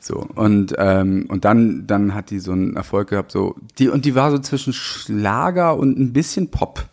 So. 0.00 0.26
Und, 0.34 0.74
ähm, 0.78 1.26
und 1.28 1.44
dann, 1.44 1.86
dann 1.86 2.14
hat 2.14 2.30
die 2.30 2.40
so 2.40 2.52
einen 2.52 2.74
Erfolg 2.76 3.10
gehabt, 3.10 3.30
so, 3.30 3.54
die, 3.78 3.88
und 3.88 4.04
die 4.04 4.14
war 4.14 4.30
so 4.32 4.38
zwischen 4.38 4.72
Schlager 4.72 5.76
und 5.76 5.98
ein 5.98 6.12
bisschen 6.12 6.48
Pop. 6.48 6.86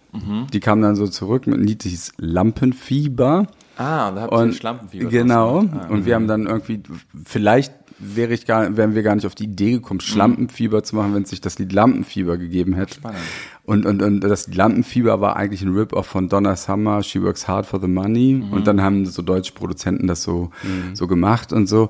Die 0.53 0.59
kam 0.59 0.83
dann 0.83 0.95
so 0.95 1.07
zurück 1.07 1.47
mit 1.47 1.55
einem 1.55 1.65
Lied, 1.65 1.83
das 1.83 1.89
hieß 1.91 2.13
Lampenfieber. 2.17 3.47
Ah, 3.77 4.09
und 4.09 4.15
da 4.15 4.21
habt 4.23 4.33
ihr 4.33 4.37
Und 4.37 4.55
Schlampenfieber. 4.55 5.09
genau. 5.09 5.61
Ah, 5.71 5.87
und 5.89 6.05
wir 6.05 6.15
haben 6.15 6.27
dann 6.27 6.45
irgendwie, 6.45 6.81
vielleicht 7.25 7.73
wäre 7.99 8.33
ich 8.33 8.45
gar, 8.45 8.75
wären 8.75 8.95
wir 8.95 9.03
gar 9.03 9.15
nicht 9.15 9.25
auf 9.25 9.35
die 9.35 9.45
Idee 9.45 9.71
gekommen, 9.73 9.99
Schlampenfieber 9.99 10.83
zu 10.83 10.95
machen, 10.95 11.13
wenn 11.15 11.23
es 11.23 11.29
sich 11.29 11.41
das 11.41 11.57
Lied 11.59 11.71
Lampenfieber 11.73 12.37
gegeben 12.37 12.73
hätte. 12.73 12.95
Spannend. 12.95 13.19
Und, 13.65 13.85
und, 13.85 14.01
und 14.01 14.19
das 14.21 14.53
Lampenfieber 14.53 15.21
war 15.21 15.37
eigentlich 15.37 15.61
ein 15.61 15.73
Rip-Off 15.73 16.05
von 16.05 16.27
Donna 16.27 16.55
Summer, 16.55 17.01
She 17.01 17.21
Works 17.23 17.47
Hard 17.47 17.65
for 17.65 17.79
the 17.79 17.87
Money. 17.87 18.43
Mhm. 18.45 18.51
Und 18.53 18.67
dann 18.67 18.81
haben 18.81 19.05
so 19.05 19.21
deutsche 19.21 19.53
Produzenten 19.53 20.07
das 20.07 20.23
so, 20.23 20.49
so 20.93 21.07
gemacht 21.07 21.53
und 21.53 21.67
so. 21.67 21.89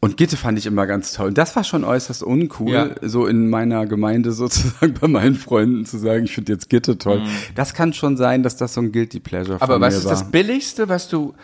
Und 0.00 0.16
Gitte 0.16 0.36
fand 0.36 0.56
ich 0.58 0.66
immer 0.66 0.86
ganz 0.86 1.12
toll. 1.12 1.28
Und 1.28 1.38
das 1.38 1.56
war 1.56 1.64
schon 1.64 1.82
äußerst 1.82 2.22
uncool, 2.22 2.70
Ja. 2.72 2.90
so 3.02 3.26
in 3.26 3.50
meiner 3.50 3.84
Gemeinde 3.86 4.30
sozusagen 4.32 4.94
bei 4.94 5.08
meinen 5.08 5.34
Freunden 5.34 5.86
zu 5.86 5.98
sagen, 5.98 6.24
ich 6.24 6.34
finde 6.34 6.52
jetzt 6.52 6.68
Gitte 6.70 6.98
toll. 6.98 7.22
Das 7.56 7.74
kann 7.74 7.92
schon 7.92 8.16
sein, 8.16 8.42
dass 8.44 8.56
das 8.56 8.74
so 8.74 8.80
ein 8.80 8.92
Guilty 8.92 9.18
Pleasure 9.20 9.60
Aber 9.60 9.80
was 9.80 9.96
ist 9.96 10.04
war. 10.04 10.12
das 10.12 10.30
Billigste, 10.30 10.88
was 10.88 11.08
du 11.08 11.34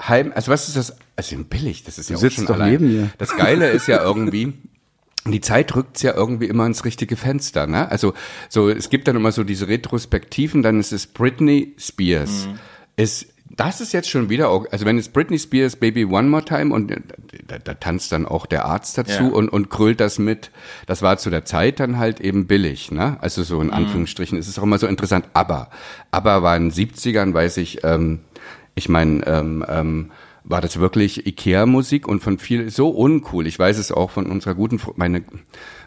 heim, 0.00 0.32
also 0.34 0.52
was 0.52 0.68
ist 0.68 0.76
das, 0.76 0.96
also 1.16 1.36
billig, 1.48 1.82
das 1.84 1.98
ist 1.98 2.08
ja 2.10 2.16
auch 2.16 2.30
schon 2.30 2.46
allein. 2.48 2.70
neben 2.72 2.92
mir. 2.94 3.10
Das 3.18 3.36
Geile 3.36 3.70
ist 3.70 3.88
ja 3.88 4.02
irgendwie, 4.02 4.52
die 5.26 5.40
Zeit 5.40 5.74
rückt's 5.74 6.02
ja 6.02 6.14
irgendwie 6.14 6.46
immer 6.46 6.66
ins 6.66 6.84
richtige 6.84 7.16
Fenster, 7.16 7.66
ne? 7.66 7.90
Also, 7.90 8.12
so, 8.48 8.68
es 8.68 8.90
gibt 8.90 9.08
dann 9.08 9.16
immer 9.16 9.32
so 9.32 9.42
diese 9.42 9.66
Retrospektiven, 9.68 10.62
dann 10.62 10.78
ist 10.78 10.92
es 10.92 11.06
Britney 11.06 11.74
Spears. 11.78 12.48
Ist, 12.96 13.26
das 13.56 13.80
ist 13.80 13.92
jetzt 13.92 14.08
schon 14.10 14.28
wieder 14.30 14.48
auch, 14.48 14.66
also 14.70 14.84
wenn 14.84 14.98
es 14.98 15.08
Britney 15.08 15.38
Spears 15.38 15.76
Baby 15.76 16.04
One 16.04 16.28
More 16.28 16.44
Time 16.44 16.74
und 16.74 16.90
äh, 16.90 17.00
da, 17.46 17.58
da 17.58 17.74
tanzt 17.74 18.12
dann 18.12 18.26
auch 18.26 18.46
der 18.46 18.64
Arzt 18.64 18.98
dazu 18.98 19.24
Ja. 19.24 19.28
und, 19.30 19.48
und 19.48 19.70
krölt 19.70 20.00
das 20.00 20.18
mit. 20.18 20.50
Das 20.86 21.02
war 21.02 21.18
zu 21.18 21.30
der 21.30 21.44
Zeit 21.44 21.80
dann 21.80 21.98
halt 21.98 22.20
eben 22.20 22.46
billig, 22.46 22.90
ne? 22.90 23.16
Also 23.20 23.42
so 23.42 23.60
in 23.60 23.70
Anführungsstrichen. 23.70 24.38
Es 24.38 24.48
ist 24.48 24.58
auch 24.58 24.64
immer 24.64 24.78
so 24.78 24.86
interessant. 24.86 25.26
Aber, 25.34 25.70
aber 26.10 26.42
war 26.42 26.56
in 26.56 26.70
den 26.70 26.72
70ern, 26.72 27.34
weiß 27.34 27.58
ich, 27.58 27.84
ähm, 27.84 28.20
ich 28.74 28.88
meine, 28.88 29.26
ähm, 29.26 29.64
ähm, 29.68 30.10
war 30.44 30.60
das 30.60 30.78
wirklich 30.78 31.26
Ikea-Musik 31.26 32.06
und 32.06 32.22
von 32.22 32.38
viel 32.38 32.70
so 32.70 32.90
uncool. 32.90 33.46
Ich 33.46 33.58
weiß 33.58 33.78
es 33.78 33.92
auch 33.92 34.10
von 34.10 34.26
unserer 34.26 34.54
guten, 34.54 34.80
meine 34.96 35.22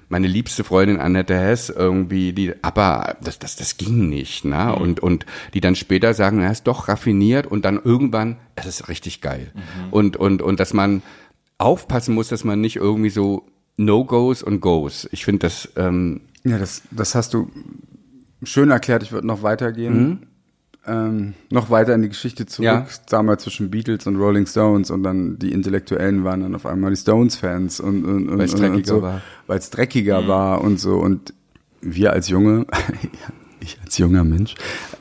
meine 0.09 0.27
liebste 0.27 0.63
Freundin 0.63 0.99
Annette 0.99 1.37
Hess 1.37 1.69
irgendwie, 1.69 2.31
die, 2.33 2.53
aber 2.61 3.17
das, 3.21 3.39
das, 3.39 3.55
das 3.55 3.77
ging 3.77 4.07
nicht, 4.09 4.45
ne? 4.45 4.73
Und, 4.75 5.01
und 5.01 5.25
die 5.53 5.61
dann 5.61 5.75
später 5.75 6.13
sagen, 6.13 6.41
er 6.41 6.51
ist 6.51 6.67
doch 6.67 6.87
raffiniert 6.87 7.47
und 7.47 7.65
dann 7.65 7.79
irgendwann, 7.83 8.37
es 8.55 8.65
ist 8.65 8.87
richtig 8.89 9.21
geil. 9.21 9.51
Und, 9.91 10.15
und, 10.15 10.41
und 10.41 10.59
dass 10.59 10.73
man 10.73 11.01
aufpassen 11.57 12.15
muss, 12.15 12.29
dass 12.29 12.43
man 12.43 12.61
nicht 12.61 12.77
irgendwie 12.77 13.09
so 13.09 13.45
No-Goes 13.77 14.43
und 14.43 14.61
Goes. 14.61 15.07
Ich 15.11 15.25
finde 15.25 15.39
das, 15.39 15.69
ähm, 15.75 16.21
Ja, 16.43 16.57
das, 16.57 16.83
das 16.91 17.13
hast 17.13 17.33
du 17.33 17.51
schön 18.43 18.71
erklärt. 18.71 19.03
Ich 19.03 19.11
würde 19.11 19.27
noch 19.27 19.43
weitergehen. 19.43 20.27
Ähm, 20.87 21.33
noch 21.49 21.69
weiter 21.69 21.93
in 21.93 22.01
die 22.01 22.09
Geschichte 22.09 22.45
zurück. 22.45 22.65
Ja. 22.65 22.87
Damals 23.09 23.43
zwischen 23.43 23.69
Beatles 23.69 24.07
und 24.07 24.15
Rolling 24.15 24.45
Stones 24.45 24.89
und 24.89 25.03
dann 25.03 25.37
die 25.37 25.51
Intellektuellen 25.51 26.23
waren 26.23 26.41
dann 26.41 26.55
auf 26.55 26.65
einmal 26.65 26.91
die 26.91 26.97
Stones-Fans 26.97 27.79
und, 27.79 28.05
und, 28.05 28.29
und, 28.29 28.37
Weil's 28.39 28.53
und, 28.53 28.61
dreckiger 28.61 28.87
so, 28.95 29.01
war. 29.01 29.21
Weil 29.47 29.59
es 29.59 29.69
dreckiger 29.69 30.27
war 30.27 30.61
und 30.61 30.79
so. 30.79 30.95
Und 30.95 31.33
wir 31.81 32.13
als 32.13 32.29
Junge, 32.29 32.65
ich 33.59 33.77
als 33.83 33.97
junger 33.97 34.23
Mensch, 34.23 34.55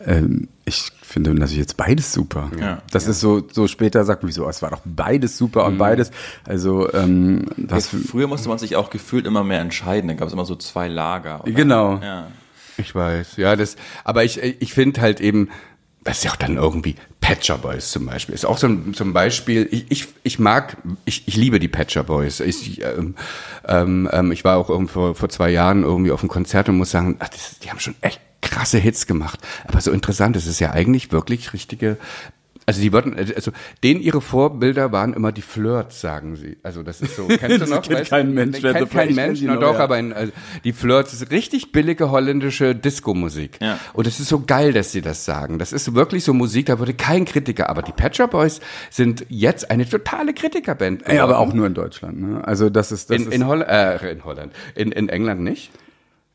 ähm, 0.04 0.48
ich 0.64 0.90
finde 1.02 1.32
natürlich 1.32 1.58
jetzt 1.58 1.76
beides 1.76 2.12
super. 2.12 2.50
Ja. 2.60 2.82
das 2.90 3.06
ist 3.06 3.20
so, 3.20 3.46
so 3.50 3.68
später 3.68 4.04
sagt 4.04 4.22
man, 4.22 4.28
wieso, 4.28 4.48
es 4.48 4.60
war 4.62 4.70
doch 4.70 4.82
beides 4.84 5.38
super 5.38 5.64
und 5.66 5.78
beides. 5.78 6.10
Also, 6.44 6.92
ähm, 6.92 7.46
was 7.56 7.86
für, 7.86 7.98
Früher 7.98 8.26
musste 8.26 8.48
man 8.48 8.58
sich 8.58 8.74
auch 8.74 8.90
gefühlt 8.90 9.24
immer 9.24 9.44
mehr 9.44 9.60
entscheiden. 9.60 10.08
Da 10.08 10.14
gab 10.14 10.26
es 10.26 10.34
immer 10.34 10.44
so 10.44 10.56
zwei 10.56 10.88
Lager. 10.88 11.44
oder? 11.44 11.52
Genau. 11.52 12.00
Ja. 12.02 12.26
Ich 12.78 12.94
weiß, 12.94 13.36
ja, 13.38 13.56
das, 13.56 13.76
aber 14.04 14.24
ich, 14.24 14.42
ich 14.42 14.74
finde 14.74 15.00
halt 15.00 15.20
eben, 15.20 15.48
das 16.06 16.18
ist 16.18 16.24
ja 16.24 16.30
auch 16.30 16.36
dann 16.36 16.56
irgendwie 16.56 16.94
Patcher 17.20 17.58
Boys 17.58 17.90
zum 17.90 18.06
Beispiel. 18.06 18.34
Ist 18.34 18.44
auch 18.44 18.58
so 18.58 18.68
ein, 18.68 18.94
zum 18.94 19.12
Beispiel, 19.12 19.68
ich, 19.70 19.86
ich, 19.90 20.08
ich 20.22 20.38
mag, 20.38 20.76
ich, 21.04 21.26
ich 21.26 21.36
liebe 21.36 21.58
die 21.58 21.68
Patcher 21.68 22.04
Boys. 22.04 22.40
Ich, 22.40 22.82
ähm, 22.82 23.16
ähm, 23.66 24.08
ähm, 24.12 24.32
ich 24.32 24.44
war 24.44 24.56
auch 24.56 24.70
irgendwo 24.70 25.14
vor, 25.14 25.28
zwei 25.28 25.50
Jahren 25.50 25.82
irgendwie 25.82 26.12
auf 26.12 26.20
einem 26.20 26.28
Konzert 26.28 26.68
und 26.68 26.76
muss 26.76 26.92
sagen, 26.92 27.16
ach, 27.18 27.28
das, 27.28 27.58
die 27.58 27.70
haben 27.70 27.80
schon 27.80 27.96
echt 28.00 28.20
krasse 28.40 28.78
Hits 28.78 29.06
gemacht. 29.06 29.40
Aber 29.66 29.80
so 29.80 29.90
interessant, 29.90 30.36
es 30.36 30.46
ist 30.46 30.60
ja 30.60 30.70
eigentlich 30.70 31.10
wirklich 31.10 31.52
richtige, 31.52 31.98
also 32.66 32.80
die 32.80 32.92
würden, 32.92 33.16
also 33.16 33.52
denen 33.84 34.00
ihre 34.00 34.20
Vorbilder 34.20 34.90
waren 34.90 35.14
immer 35.14 35.30
die 35.30 35.42
Flirts, 35.42 36.00
sagen 36.00 36.34
sie. 36.34 36.56
Also 36.64 36.82
das 36.82 37.00
ist 37.00 37.14
so, 37.14 37.26
kennst 37.28 37.60
du 37.60 37.66
noch? 37.66 37.82
kennt 37.82 38.00
weißt 38.00 38.10
kein? 38.10 38.34
Mensch, 38.34 38.60
Kennt 38.60 38.74
kein 38.74 38.88
Flirts 38.88 39.14
Mensch, 39.14 39.40
na 39.42 39.54
doch, 39.54 39.74
ja. 39.74 39.84
aber 39.84 39.98
in, 39.98 40.12
also 40.12 40.32
die 40.64 40.72
Flirts 40.72 41.12
ist 41.12 41.30
richtig 41.30 41.70
billige 41.70 42.10
holländische 42.10 42.74
Disco-Musik. 42.74 43.58
Ja. 43.62 43.78
Und 43.92 44.08
es 44.08 44.18
ist 44.18 44.28
so 44.28 44.40
geil, 44.40 44.72
dass 44.72 44.90
sie 44.90 45.00
das 45.00 45.24
sagen. 45.24 45.60
Das 45.60 45.72
ist 45.72 45.94
wirklich 45.94 46.24
so 46.24 46.34
Musik, 46.34 46.66
da 46.66 46.80
würde 46.80 46.94
kein 46.94 47.24
Kritiker, 47.24 47.70
aber 47.70 47.82
die 47.82 47.92
Patcher 47.92 48.26
Boys 48.26 48.60
sind 48.90 49.24
jetzt 49.28 49.70
eine 49.70 49.88
totale 49.88 50.34
Kritikerband. 50.34 51.06
Ey, 51.08 51.20
aber 51.20 51.38
auch 51.38 51.52
nur 51.52 51.68
in 51.68 51.74
Deutschland. 51.74 52.20
Ne? 52.20 52.46
Also 52.46 52.68
das 52.68 52.90
ist 52.90 53.10
das 53.10 53.16
in, 53.16 53.28
ist, 53.28 53.34
in, 53.34 53.46
Holl 53.46 53.62
äh, 53.62 54.10
in 54.10 54.24
Holland, 54.24 54.52
in, 54.74 54.90
in 54.90 55.08
England 55.08 55.40
nicht. 55.40 55.70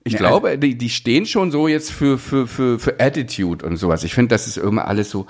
Ich 0.03 0.13
Ja, 0.13 0.19
glaube, 0.19 0.57
die, 0.57 0.77
die 0.77 0.89
stehen 0.89 1.25
schon 1.25 1.51
so 1.51 1.67
jetzt 1.67 1.91
für, 1.91 2.17
für, 2.17 2.47
für, 2.47 2.79
für 2.79 3.00
Attitude 3.00 3.65
und 3.65 3.75
sowas. 3.75 4.03
Ich 4.03 4.15
finde, 4.15 4.29
das 4.29 4.47
ist 4.47 4.57
immer 4.57 4.88
alles 4.88 5.11
so, 5.11 5.27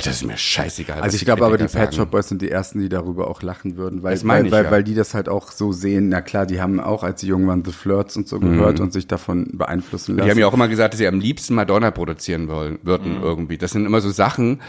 das 0.00 0.16
ist 0.16 0.24
mir 0.24 0.36
scheißegal. 0.36 1.00
also 1.00 1.16
ich 1.16 1.24
glaube 1.24 1.44
aber 1.46 1.56
die 1.56 1.66
Pet 1.66 1.94
Shop 1.94 2.10
Boys 2.10 2.28
sind 2.28 2.42
die 2.42 2.50
ersten, 2.50 2.80
die 2.80 2.88
darüber 2.88 3.28
auch 3.28 3.42
lachen 3.42 3.76
würden, 3.76 4.02
weil 4.02 4.14
Das 4.14 4.26
weil, 4.26 4.50
weil, 4.50 4.64
ja. 4.64 4.70
weil 4.70 4.82
die 4.84 4.94
das 4.94 5.14
halt 5.14 5.28
auch 5.28 5.52
so 5.52 5.72
sehen. 5.72 6.08
Na 6.08 6.20
klar, 6.20 6.46
die 6.46 6.60
haben 6.60 6.80
auch 6.80 7.02
als 7.04 7.20
sie 7.20 7.28
jung 7.28 7.46
waren 7.46 7.64
The 7.64 7.72
Flirts 7.72 8.16
und 8.16 8.26
so 8.28 8.40
gehört 8.40 8.80
und 8.80 8.92
sich 8.92 9.06
davon 9.06 9.50
beeinflussen 9.52 10.16
lassen. 10.16 10.22
Mhm. 10.22 10.24
Die 10.26 10.30
haben 10.32 10.38
ja 10.38 10.46
auch 10.48 10.54
immer 10.54 10.68
gesagt, 10.68 10.94
dass 10.94 10.98
sie 10.98 11.06
am 11.06 11.20
liebsten 11.20 11.54
Madonna 11.54 11.90
produzieren 11.90 12.48
wollen, 12.48 12.74
Mhm. 12.74 12.78
würden 12.86 13.22
irgendwie. 13.22 13.56
Das 13.58 13.70
sind 13.72 13.86
immer 13.86 14.00
so 14.00 14.10
Sachen, 14.10 14.60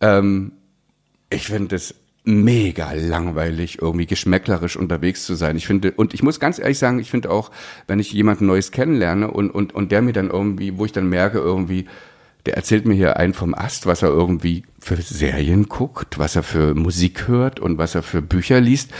ähm, 0.00 0.52
ich 1.30 1.46
finde 1.46 1.76
es 1.76 1.94
mega 2.24 2.92
langweilig, 2.92 3.80
irgendwie 3.82 4.06
geschmäcklerisch 4.06 4.76
unterwegs 4.76 5.24
zu 5.24 5.34
sein. 5.34 5.56
Ich 5.56 5.66
finde, 5.66 5.92
und 5.92 6.14
ich 6.14 6.22
muss 6.22 6.38
ganz 6.38 6.58
ehrlich 6.58 6.78
sagen, 6.78 7.00
ich 7.00 7.10
finde 7.10 7.30
auch, 7.30 7.50
wenn 7.88 7.98
ich 7.98 8.12
jemanden 8.12 8.46
Neues 8.46 8.70
kennenlerne 8.70 9.28
und, 9.30 9.50
und, 9.50 9.74
und 9.74 9.90
der 9.90 10.02
mir 10.02 10.12
dann 10.12 10.30
irgendwie, 10.30 10.78
wo 10.78 10.84
ich 10.84 10.92
dann 10.92 11.08
merke, 11.08 11.38
irgendwie, 11.38 11.86
der 12.46 12.56
erzählt 12.56 12.86
mir 12.86 12.94
hier 12.94 13.16
einen 13.16 13.34
vom 13.34 13.54
Ast, 13.54 13.86
was 13.86 14.02
er 14.02 14.08
irgendwie 14.08 14.64
für 14.80 14.96
Serien 15.00 15.68
guckt, 15.68 16.18
was 16.18 16.36
er 16.36 16.42
für 16.42 16.74
Musik 16.74 17.28
hört 17.28 17.60
und 17.60 17.78
was 17.78 17.94
er 17.94 18.02
für 18.02 18.22
Bücher 18.22 18.60
liest. 18.60 18.90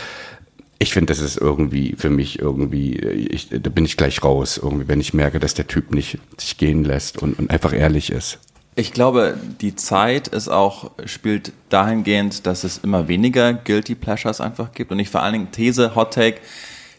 Ich 0.79 0.93
finde, 0.93 1.13
das 1.13 1.19
ist 1.19 1.37
irgendwie 1.37 1.95
für 1.97 2.09
mich 2.09 2.39
irgendwie, 2.39 2.95
ich, 2.97 3.49
da 3.49 3.69
bin 3.69 3.85
ich 3.85 3.97
gleich 3.97 4.23
raus, 4.23 4.59
irgendwie, 4.61 4.87
wenn 4.87 4.99
ich 4.99 5.13
merke, 5.13 5.39
dass 5.39 5.53
der 5.53 5.67
Typ 5.67 5.93
nicht 5.93 6.19
sich 6.37 6.57
gehen 6.57 6.83
lässt 6.83 7.21
und, 7.21 7.39
und 7.39 7.51
einfach 7.51 7.73
ehrlich 7.73 8.11
ist. 8.11 8.39
Ich 8.75 8.91
glaube, 8.91 9.37
die 9.61 9.75
Zeit 9.75 10.29
ist 10.29 10.49
auch, 10.49 10.91
spielt 11.05 11.53
dahingehend, 11.69 12.47
dass 12.47 12.63
es 12.63 12.79
immer 12.79 13.07
weniger 13.07 13.53
Guilty 13.53 13.93
Pleasures 13.93 14.41
einfach 14.41 14.71
gibt. 14.71 14.91
Und 14.91 14.99
ich 14.99 15.09
vor 15.09 15.21
allen 15.21 15.33
Dingen 15.33 15.51
These, 15.51 15.95
Hot 15.95 16.13
Take, 16.15 16.39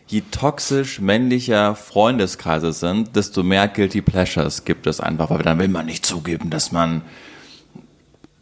je 0.06 0.22
toxisch 0.30 1.00
männlicher 1.00 1.74
Freundeskreise 1.74 2.72
sind, 2.72 3.16
desto 3.16 3.42
mehr 3.42 3.68
Guilty 3.68 4.02
Pleasures 4.02 4.64
gibt 4.64 4.86
es 4.86 5.00
einfach, 5.00 5.30
weil 5.30 5.42
dann 5.42 5.58
will 5.58 5.68
man 5.68 5.86
nicht 5.86 6.04
zugeben, 6.04 6.50
dass 6.50 6.72
man 6.72 7.02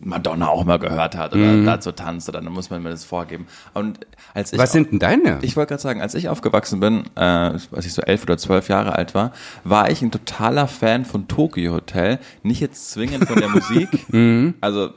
Madonna 0.04 0.48
auch 0.48 0.64
mal 0.64 0.78
gehört 0.78 1.16
hat 1.16 1.32
oder 1.32 1.62
dazu 1.64 1.92
tanzt 1.92 2.28
oder 2.28 2.40
dann 2.40 2.52
muss 2.52 2.70
man 2.70 2.82
mir 2.82 2.90
das 2.90 3.04
vorgeben. 3.04 3.46
Und 3.72 4.00
als 4.34 4.52
ich 4.52 4.58
Was 4.58 4.72
sind 4.72 4.90
denn 4.90 4.98
deine? 4.98 5.38
ich 5.42 5.56
wollte 5.56 5.70
gerade 5.70 5.82
sagen, 5.82 6.00
als 6.00 6.14
ich 6.14 6.28
aufgewachsen 6.28 6.80
bin, 6.80 7.04
äh, 7.14 7.20
als 7.20 7.86
ich 7.86 7.92
so 7.92 8.02
elf 8.02 8.24
oder 8.24 8.36
zwölf 8.36 8.68
Jahre 8.68 8.96
alt 8.96 9.14
war, 9.14 9.32
war 9.64 9.90
ich 9.90 10.02
ein 10.02 10.10
totaler 10.10 10.66
Fan 10.66 11.04
von 11.04 11.28
Tokyo 11.28 11.72
Hotel. 11.72 12.18
Nicht 12.42 12.60
jetzt 12.60 12.90
zwingend 12.90 13.26
von 13.26 13.38
der 13.38 13.48
Musik, 13.50 13.88
also 14.60 14.90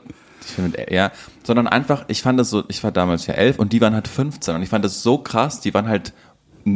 ich 0.46 0.52
finde 0.52 0.78
eher, 0.78 1.12
sondern 1.42 1.66
einfach, 1.66 2.04
ich 2.08 2.22
fand 2.22 2.38
das 2.38 2.50
so, 2.50 2.64
ich 2.68 2.82
war 2.84 2.92
damals 2.92 3.26
ja 3.26 3.34
elf 3.34 3.58
und 3.58 3.72
die 3.72 3.80
waren 3.80 3.94
halt 3.94 4.08
15 4.08 4.54
und 4.54 4.62
ich 4.62 4.68
fand 4.68 4.84
das 4.84 5.02
so 5.02 5.18
krass, 5.18 5.60
die 5.60 5.74
waren 5.74 5.88
halt 5.88 6.12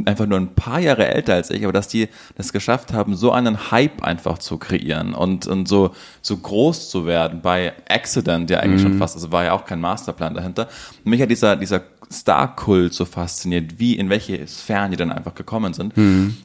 einfach 0.06 0.26
nur 0.26 0.38
ein 0.38 0.54
paar 0.54 0.78
Jahre 0.78 1.09
älter 1.09 1.35
als 1.35 1.50
ich, 1.50 1.64
aber 1.64 1.73
dass 1.73 1.88
die 1.88 2.09
das 2.37 2.52
geschafft 2.52 2.92
haben, 2.92 3.16
so 3.16 3.32
einen 3.32 3.70
Hype 3.70 4.02
einfach 4.02 4.38
zu 4.38 4.56
kreieren 4.56 5.14
und, 5.14 5.47
und 5.47 5.66
so, 5.66 5.94
so 6.23 6.37
groß 6.37 6.90
zu 6.90 7.06
werden 7.06 7.40
bei 7.42 7.73
Accident, 7.88 8.50
der 8.50 8.62
eigentlich 8.62 8.82
schon 8.82 8.99
fast, 8.99 9.16
also 9.16 9.32
war 9.32 9.44
ja 9.44 9.52
auch 9.52 9.64
kein 9.64 9.80
Masterplan 9.80 10.35
dahinter. 10.35 10.68
Mich 11.04 11.20
hat 11.20 11.30
dieser, 11.30 11.56
dieser 11.56 11.82
Star-Kult 12.11 12.94
so 12.94 13.04
fasziniert, 13.04 13.78
wie, 13.78 13.97
in 13.97 14.11
welche 14.11 14.47
Sphären 14.47 14.90
die 14.90 14.97
dann 14.97 15.12
einfach 15.12 15.35
gekommen 15.35 15.75
sind. 15.75 15.94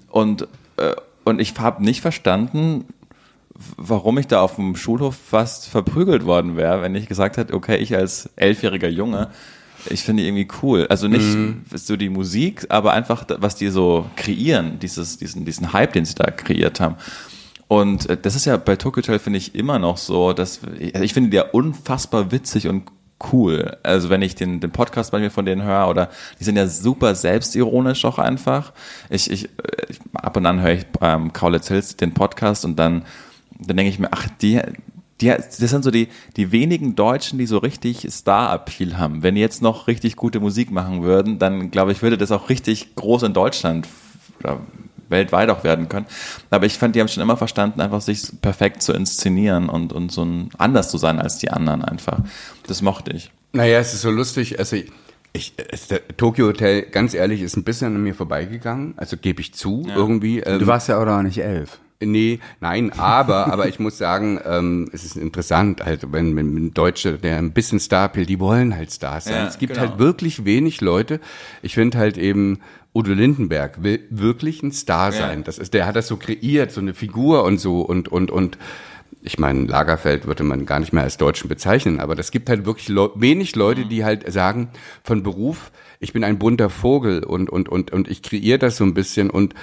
Und, 0.10 0.48
äh, 0.78 0.94
und 1.24 1.40
ich 1.40 1.58
habe 1.60 1.84
nicht 1.84 2.02
verstanden, 2.02 2.86
warum 3.78 4.18
ich 4.18 4.28
da 4.28 4.42
auf 4.42 4.56
dem 4.56 4.76
Schulhof 4.76 5.16
fast 5.16 5.68
verprügelt 5.68 6.26
worden 6.26 6.58
wäre, 6.58 6.82
wenn 6.82 6.94
ich 6.96 7.08
gesagt 7.08 7.38
hätte, 7.38 7.54
okay, 7.54 7.78
ich 7.78 7.96
als 7.96 8.30
elfjähriger 8.36 8.90
Junge, 8.90 9.30
ich 9.90 10.04
finde 10.04 10.24
die 10.24 10.30
irgendwie 10.30 10.48
cool. 10.62 10.88
Also 10.90 11.08
nicht 11.08 11.26
Mhm. 11.26 11.64
so 11.74 11.96
die 11.96 12.10
Musik, 12.10 12.66
aber 12.70 12.94
einfach, 12.94 13.26
was 13.38 13.56
die 13.56 13.70
so 13.70 14.06
kreieren, 14.16 14.80
dieses, 14.80 15.18
diesen, 15.18 15.46
diesen 15.46 15.74
Hype, 15.74 15.94
den 15.94 16.06
sie 16.06 16.16
da 16.16 16.32
kreiert 16.32 16.80
haben. 16.80 16.96
Und 17.68 18.10
äh, 18.10 18.18
das 18.18 18.36
ist 18.36 18.46
ja 18.46 18.58
bei 18.58 18.76
Tokyo 18.76 19.02
Hotel, 19.02 19.20
finde 19.20 19.38
ich, 19.38 19.56
immer 19.56 19.80
noch 19.80 19.98
so, 19.98 20.34
dass 20.34 20.60
also 20.64 21.04
ich 21.04 21.14
finde 21.14 21.32
die 21.32 21.38
ja 21.38 21.46
unfassbar 21.50 22.32
witzig 22.32 22.68
und 22.68 22.84
cool. 23.32 23.78
Also 23.82 24.10
wenn 24.10 24.22
ich 24.22 24.36
den, 24.36 24.60
den 24.60 24.72
Podcast 24.72 25.12
bei 25.12 25.20
mir 25.20 25.32
von 25.32 25.46
denen 25.46 25.64
höre 25.64 25.88
oder 25.88 26.10
die 26.40 26.44
sind 26.44 26.58
ja 26.58 26.68
super 26.68 27.16
selbstironisch 27.16 28.06
auch 28.06 28.20
einfach. 28.20 28.74
Ich, 29.10 29.32
ich, 29.32 29.46
äh, 29.46 29.50
ich 29.90 30.00
ab 30.14 30.38
und 30.38 30.46
an 30.46 30.62
höre 30.62 30.74
ich 30.74 30.86
ähm, 31.02 31.34
Kaulitz 31.34 31.70
Hills 31.70 31.96
den 31.96 32.14
Podcast 32.14 32.66
und 32.66 32.78
dann, 32.78 33.04
dann 33.60 33.78
denke 33.78 33.90
ich 33.90 34.00
mir, 34.00 34.10
ach, 34.12 34.28
die, 34.42 34.62
die, 35.22 35.28
das 35.28 35.58
sind 35.58 35.84
so 35.84 35.92
die, 35.92 36.10
die 36.36 36.52
wenigen 36.52 36.96
Deutschen, 36.96 37.40
die 37.40 37.46
so 37.46 37.58
richtig 37.58 38.06
Star-Appeal 38.10 38.98
haben. 38.98 39.24
Wenn 39.24 39.36
die 39.36 39.42
jetzt 39.42 39.62
noch 39.62 39.88
richtig 39.88 40.16
gute 40.16 40.40
Musik 40.40 40.72
machen 40.72 41.04
würden, 41.04 41.40
dann 41.40 41.72
glaube 41.72 41.92
ich, 41.92 42.02
würde 42.02 42.18
das 42.18 42.32
auch 42.32 42.50
richtig 42.50 42.96
groß 42.96 43.24
in 43.24 43.34
Deutschland 43.34 43.88
oder 44.40 44.60
weltweit 45.08 45.50
auch 45.50 45.64
werden 45.64 45.88
können. 45.88 46.06
Aber 46.50 46.66
ich 46.66 46.78
fand, 46.78 46.96
die 46.96 47.00
haben 47.00 47.08
schon 47.08 47.24
immer 47.24 47.38
verstanden, 47.38 47.80
einfach 47.80 48.02
sich 48.02 48.42
perfekt 48.42 48.82
zu 48.82 48.92
inszenieren 48.92 49.70
und, 49.70 49.94
und 49.94 50.12
so 50.12 50.26
ein, 50.26 50.50
anders 50.58 50.90
zu 50.90 50.98
sein 50.98 51.20
als 51.20 51.38
die 51.38 51.52
anderen 51.52 51.84
einfach. 51.84 52.20
Das 52.68 52.82
mochte 52.82 53.12
ich. 53.12 53.32
Naja, 53.54 53.80
es 53.80 53.94
ist 53.94 54.02
so 54.02 54.12
lustig. 54.12 54.60
Also 54.60 54.78
ich, 55.32 55.54
der 55.90 56.08
Tokyo 56.18 56.48
Hotel, 56.48 56.84
ganz 56.84 57.14
ehrlich, 57.14 57.42
ist 57.42 57.56
ein 57.56 57.64
bisschen 57.64 57.96
an 57.96 58.04
mir 58.04 58.16
vorbeigegangen. 58.16 58.96
Also 58.98 59.16
gebe 59.18 59.42
ich 59.42 59.54
zu, 59.54 59.86
irgendwie. 59.88 60.40
Ähm, 60.40 60.60
Du 60.60 60.68
warst 60.68 60.90
ja 60.90 61.00
auch 61.00 61.06
noch 61.06 61.22
nicht 61.22 61.38
elf. 61.38 61.80
Nee, 62.06 62.40
nein, 62.60 62.92
aber, 62.92 63.48
aber 63.52 63.68
ich 63.68 63.80
muss 63.80 63.98
sagen, 63.98 64.40
ähm, 64.46 64.90
es 64.94 65.04
ist 65.04 65.18
interessant, 65.18 65.84
halt, 65.84 66.12
wenn, 66.12 66.36
wenn 66.36 66.56
ein 66.56 66.74
Deutscher, 66.74 67.14
der 67.14 67.38
ein 67.38 67.52
bisschen 67.52 67.80
Star 67.80 68.14
will, 68.16 68.26
die 68.26 68.40
wollen 68.40 68.76
halt 68.76 68.92
Stars 68.92 69.26
sein. 69.26 69.34
Ja, 69.34 69.48
es 69.48 69.58
gibt 69.58 69.74
genau. 69.74 69.88
halt 69.88 70.00
wirklich 70.00 70.46
wenig 70.46 70.82
Leute. 70.82 71.20
Ich 71.62 71.76
finde 71.76 71.98
halt 71.98 72.18
eben, 72.18 72.60
Udo 72.94 73.12
Lindenberg 73.12 73.84
will 73.84 74.00
wirklich 74.10 74.64
ein 74.64 74.72
Star 74.72 75.12
Ja. 75.12 75.20
sein. 75.20 75.44
Das 75.44 75.58
ist, 75.58 75.74
der 75.74 75.86
hat 75.86 75.96
das 75.96 76.08
so 76.08 76.16
kreiert, 76.18 76.72
so 76.72 76.80
eine 76.80 76.94
Figur 76.94 77.44
und 77.44 77.58
so 77.60 77.82
und, 77.82 78.08
und, 78.08 78.32
und, 78.32 78.58
ich 79.22 79.40
meine, 79.40 79.66
Lagerfeld 79.66 80.28
würde 80.28 80.44
man 80.44 80.66
gar 80.66 80.80
nicht 80.80 80.94
mehr 80.94 81.04
als 81.04 81.18
Deutschen 81.18 81.50
bezeichnen, 81.50 82.00
aber 82.00 82.16
das 82.16 82.30
gibt 82.32 82.48
halt 82.48 82.66
wirklich 82.66 82.90
Leu 82.90 83.10
wenig 83.16 83.56
Leute, 83.56 83.86
die 83.86 84.06
halt 84.06 84.32
sagen, 84.32 84.70
von 85.04 85.24
Beruf, 85.24 85.72
ich 86.00 86.14
bin 86.14 86.24
ein 86.24 86.38
bunter 86.38 86.70
Vogel 86.70 87.24
und, 87.24 87.50
und, 87.50 87.68
und, 87.68 87.92
und 87.92 88.08
ich 88.08 88.22
kreiere 88.22 88.60
das 88.60 88.78
so 88.78 88.84
ein 88.84 88.94
bisschen 88.94 89.32
und 89.32 89.56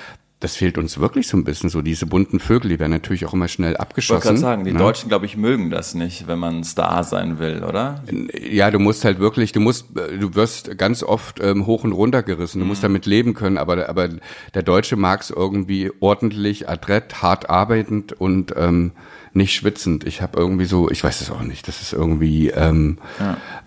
das 0.42 0.56
fehlt 0.56 0.76
uns 0.76 0.98
wirklich 0.98 1.28
so 1.28 1.36
ein 1.36 1.44
bisschen, 1.44 1.70
so 1.70 1.82
diese 1.82 2.04
bunten 2.06 2.40
Vögel, 2.40 2.68
die 2.70 2.78
werden 2.80 2.90
natürlich 2.92 3.24
auch 3.26 3.32
immer 3.32 3.48
schnell 3.48 3.70
Ich 3.72 3.78
wollte 3.78 3.80
abgeschossen. 3.80 4.20
gerade 4.22 4.38
sagen, 4.38 4.64
die 4.64 4.72
ne? 4.72 4.78
Deutschen, 4.78 5.08
glaube 5.08 5.24
ich, 5.26 5.36
mögen 5.36 5.70
das 5.70 5.94
nicht, 5.94 6.26
wenn 6.26 6.38
man 6.38 6.64
Star 6.64 7.04
sein 7.04 7.38
will, 7.38 7.62
oder? 7.62 8.02
Ja, 8.50 8.70
du 8.70 8.78
musst 8.78 9.04
halt 9.04 9.18
wirklich, 9.20 9.52
du 9.52 9.60
musst, 9.60 9.86
äh, 9.96 10.18
du 10.18 10.34
wirst 10.34 10.76
ganz 10.76 11.02
oft 11.02 11.40
ähm, 11.40 11.66
hoch 11.66 11.84
und 11.84 11.92
runter 11.92 12.22
gerissen. 12.22 12.58
Du 12.58 12.64
Mhm. 12.64 12.68
musst 12.70 12.82
damit 12.84 13.06
leben 13.06 13.34
können, 13.34 13.56
aber, 13.56 13.88
aber 13.88 14.08
der 14.54 14.62
Deutsche 14.62 14.96
mag 14.96 15.20
es 15.22 15.30
irgendwie 15.30 15.90
ordentlich, 16.00 16.68
adrett, 16.68 17.22
hart 17.22 17.48
arbeitend 17.48 18.12
und 18.12 18.52
ähm, 18.56 18.92
nicht 19.34 19.54
schwitzend. 19.54 20.04
Ich 20.04 20.20
habe 20.22 20.38
irgendwie 20.38 20.66
so, 20.66 20.90
ich 20.90 21.02
weiß 21.02 21.20
es 21.22 21.30
auch 21.30 21.42
nicht, 21.42 21.66
das 21.68 21.80
ist 21.80 21.92
irgendwie, 21.92 22.50
ähm, 22.50 22.98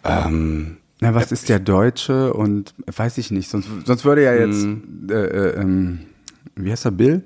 ähm, 0.04 0.78
Na, 1.00 1.14
was 1.14 1.32
ist 1.32 1.50
der 1.50 1.60
Deutsche 1.60 2.34
und 2.34 2.74
weiß 2.94 3.18
ich 3.18 3.32
nicht, 3.32 3.50
sonst, 3.50 3.68
sonst 3.86 4.06
würde 4.06 4.24
ja 4.24 4.34
jetzt, 4.34 4.66
äh, 5.10 5.14
äh, 5.14 5.62
ähm, 5.62 6.00
wie 6.56 6.72
heißt 6.72 6.86
er, 6.86 6.92
Bill? 6.92 7.24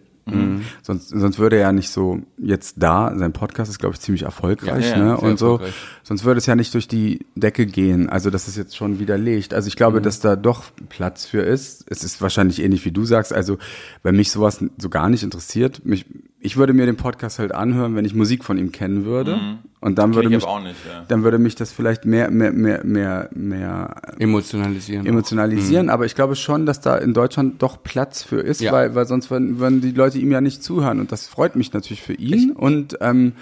Sonst, 0.83 1.09
sonst 1.09 1.39
würde 1.39 1.55
er 1.55 1.61
ja 1.63 1.71
nicht 1.71 1.89
so 1.89 2.19
jetzt 2.37 2.75
da, 2.77 3.11
sein 3.17 3.33
Podcast 3.33 3.71
ist, 3.71 3.79
glaube 3.79 3.95
ich, 3.95 3.99
ziemlich 4.01 4.23
erfolgreich, 4.23 4.91
Ja, 4.91 4.97
ja, 4.97 5.03
ne? 5.03 5.17
Und 5.17 5.39
so, 5.39 5.53
erfolgreich. 5.53 5.73
sonst 6.03 6.23
würde 6.23 6.37
es 6.37 6.45
ja 6.45 6.55
nicht 6.55 6.71
durch 6.75 6.87
die 6.87 7.25
Decke 7.33 7.65
gehen. 7.65 8.09
Also 8.09 8.29
das 8.29 8.47
ist 8.47 8.55
jetzt 8.55 8.77
schon 8.77 8.99
widerlegt. 8.99 9.55
Also 9.55 9.67
ich 9.67 9.75
glaube, 9.75 10.01
dass 10.01 10.19
da 10.19 10.35
doch 10.35 10.65
Platz 10.89 11.25
für 11.25 11.41
ist. 11.41 11.83
Es 11.89 12.03
ist 12.03 12.21
wahrscheinlich 12.21 12.61
ähnlich 12.61 12.85
wie 12.85 12.91
du 12.91 13.05
sagst. 13.05 13.33
Also, 13.33 13.57
wenn 14.03 14.15
mich 14.15 14.29
sowas 14.29 14.63
so 14.77 14.89
gar 14.89 15.09
nicht 15.09 15.23
interessiert, 15.23 15.83
mich, 15.83 16.05
ich 16.41 16.55
würde 16.55 16.73
mir 16.73 16.85
den 16.85 16.95
Podcast 16.95 17.37
halt 17.39 17.53
anhören, 17.53 17.95
wenn 17.95 18.05
ich 18.05 18.15
Musik 18.15 18.45
von 18.45 18.57
ihm 18.57 18.71
kennen 18.71 19.03
würde. 19.05 19.37
Und 19.81 19.97
dann 19.97 20.15
würde 20.15 20.29
ich 20.29 20.35
mich, 20.35 20.45
nicht, 20.63 20.85
ja. 20.87 21.03
dann 21.07 21.23
würde 21.23 21.37
mich 21.37 21.55
das 21.55 21.71
vielleicht 21.73 22.05
mehr, 22.05 22.31
mehr, 22.31 22.51
mehr, 22.53 22.81
mehr, 22.85 23.29
mehr 23.33 23.95
emotionalisieren. 24.19 25.05
emotionalisieren, 25.05 25.89
aber 25.89 26.05
ich 26.05 26.15
glaube 26.15 26.35
schon, 26.35 26.65
dass 26.65 26.79
da 26.81 26.97
in 26.97 27.13
Deutschland 27.13 27.61
doch 27.61 27.83
Platz 27.83 28.23
für 28.23 28.39
ist, 28.39 28.61
Ja. 28.61 28.71
weil, 28.71 28.95
weil 28.95 29.05
sonst 29.05 29.29
würden, 29.31 29.59
würden 29.59 29.81
die 29.81 29.91
Leute 29.91 30.17
ihm 30.19 30.31
ja 30.31 30.39
nicht 30.41 30.63
zuhören 30.63 30.99
und 30.99 31.11
das 31.11 31.27
freut 31.27 31.55
mich 31.55 31.73
natürlich 31.73 32.01
für 32.01 32.13
ihn 32.13 32.51
und 32.51 32.97
ähm, 33.01 33.33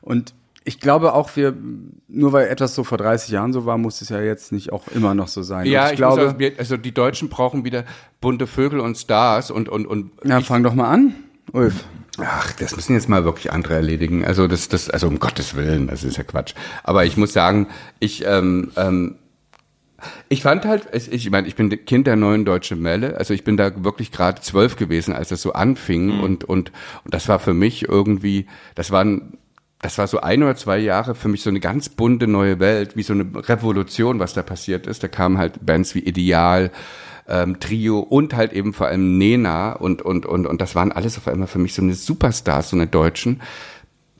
und 0.00 0.34
ich 0.64 0.78
glaube 0.78 1.12
auch, 1.14 1.34
wir, 1.34 1.54
nur 2.08 2.32
weil 2.32 2.46
etwas 2.46 2.74
so 2.76 2.84
vor 2.84 2.96
30 2.98 3.30
Jahren 3.30 3.52
so 3.52 3.66
war, 3.66 3.78
muss 3.78 4.00
es 4.00 4.08
ja 4.10 4.20
jetzt 4.20 4.52
nicht 4.52 4.72
auch 4.72 4.86
immer 4.94 5.12
noch 5.14 5.26
so 5.28 5.42
sein. 5.42 5.66
Ja, 5.66 5.86
ich, 5.86 5.92
ich, 5.92 5.96
glaube, 5.96 6.28
auch, 6.30 6.38
wir- 6.38 6.52
also 6.58 6.76
die 6.76 6.92
Deutschen 6.94 7.28
brauchen 7.28 7.64
wieder 7.64 7.84
bunte 8.20 8.46
Vögel 8.46 8.78
und 8.80 8.96
Stars 8.96 9.50
und 9.50 9.68
und 9.68 9.86
und 9.86 10.10
ja, 10.24 10.40
fang 10.40 10.62
doch 10.62 10.74
mal 10.74 10.88
an, 10.88 11.14
Ulf. 11.52 11.84
Ach, 12.18 12.52
das 12.52 12.76
müssen 12.76 12.94
jetzt 12.94 13.08
mal 13.08 13.24
wirklich 13.24 13.52
andere 13.52 13.74
erledigen. 13.74 14.24
Also 14.24 14.46
das, 14.46 14.68
das, 14.68 14.90
also 14.90 15.08
um 15.08 15.18
Gottes 15.18 15.54
Willen, 15.56 15.86
das 15.86 16.04
ist 16.04 16.18
ja 16.18 16.24
Quatsch. 16.24 16.54
Aber 16.82 17.06
ich 17.06 17.16
muss 17.16 17.32
sagen, 17.32 17.68
ich, 18.00 18.24
ähm, 18.26 18.70
ähm, 18.76 19.16
ich 20.28 20.42
fand 20.42 20.64
halt, 20.64 20.88
es- 20.92 21.08
ich 21.08 21.30
meine, 21.30 21.46
ich 21.48 21.54
bin 21.54 21.70
Kind 21.86 22.06
der 22.06 22.16
neuen 22.16 22.44
deutschen 22.44 22.82
Welle. 22.84 23.16
Also 23.18 23.34
ich 23.34 23.44
bin 23.44 23.56
da 23.56 23.84
wirklich 23.84 24.10
gerade 24.12 24.40
zwölf 24.42 24.76
gewesen, 24.76 25.14
als 25.14 25.28
das 25.28 25.42
so 25.42 25.52
anfing 25.52 26.20
und 26.20 26.44
und 26.44 26.72
und 27.04 27.14
das 27.14 27.28
war 27.28 27.38
für 27.38 27.54
mich 27.54 27.88
irgendwie, 27.88 28.46
das 28.74 28.90
waren 28.90 29.38
das 29.80 29.98
war 29.98 30.06
so 30.06 30.20
ein 30.20 30.42
oder 30.44 30.54
zwei 30.54 30.78
Jahre 30.78 31.14
für 31.16 31.26
mich 31.28 31.42
so 31.42 31.50
eine 31.50 31.58
ganz 31.60 31.88
bunte 31.88 32.28
neue 32.28 32.60
Welt, 32.60 32.96
wie 32.96 33.02
so 33.02 33.14
eine 33.14 33.26
Revolution, 33.48 34.20
was 34.20 34.32
da 34.32 34.42
passiert 34.42 34.86
ist. 34.86 35.02
Da 35.02 35.08
kamen 35.08 35.38
halt 35.38 35.64
Bands 35.66 35.94
wie 35.96 36.00
Ideal, 36.00 36.70
ähm, 37.28 37.60
Trio 37.60 38.00
und 38.00 38.34
halt 38.34 38.52
eben 38.52 38.72
vor 38.72 38.88
allem 38.88 39.18
Nena 39.18 39.72
und, 39.72 40.02
und, 40.02 40.26
und, 40.26 40.46
und 40.46 40.60
das 40.60 40.74
waren 40.74 40.92
alles 40.92 41.18
auf 41.18 41.28
einmal 41.28 41.48
für 41.48 41.58
mich 41.58 41.74
so 41.74 41.82
eine 41.82 41.94
Superstars, 41.94 42.70
so 42.70 42.76
eine 42.76 42.86
Deutschen. 42.86 43.42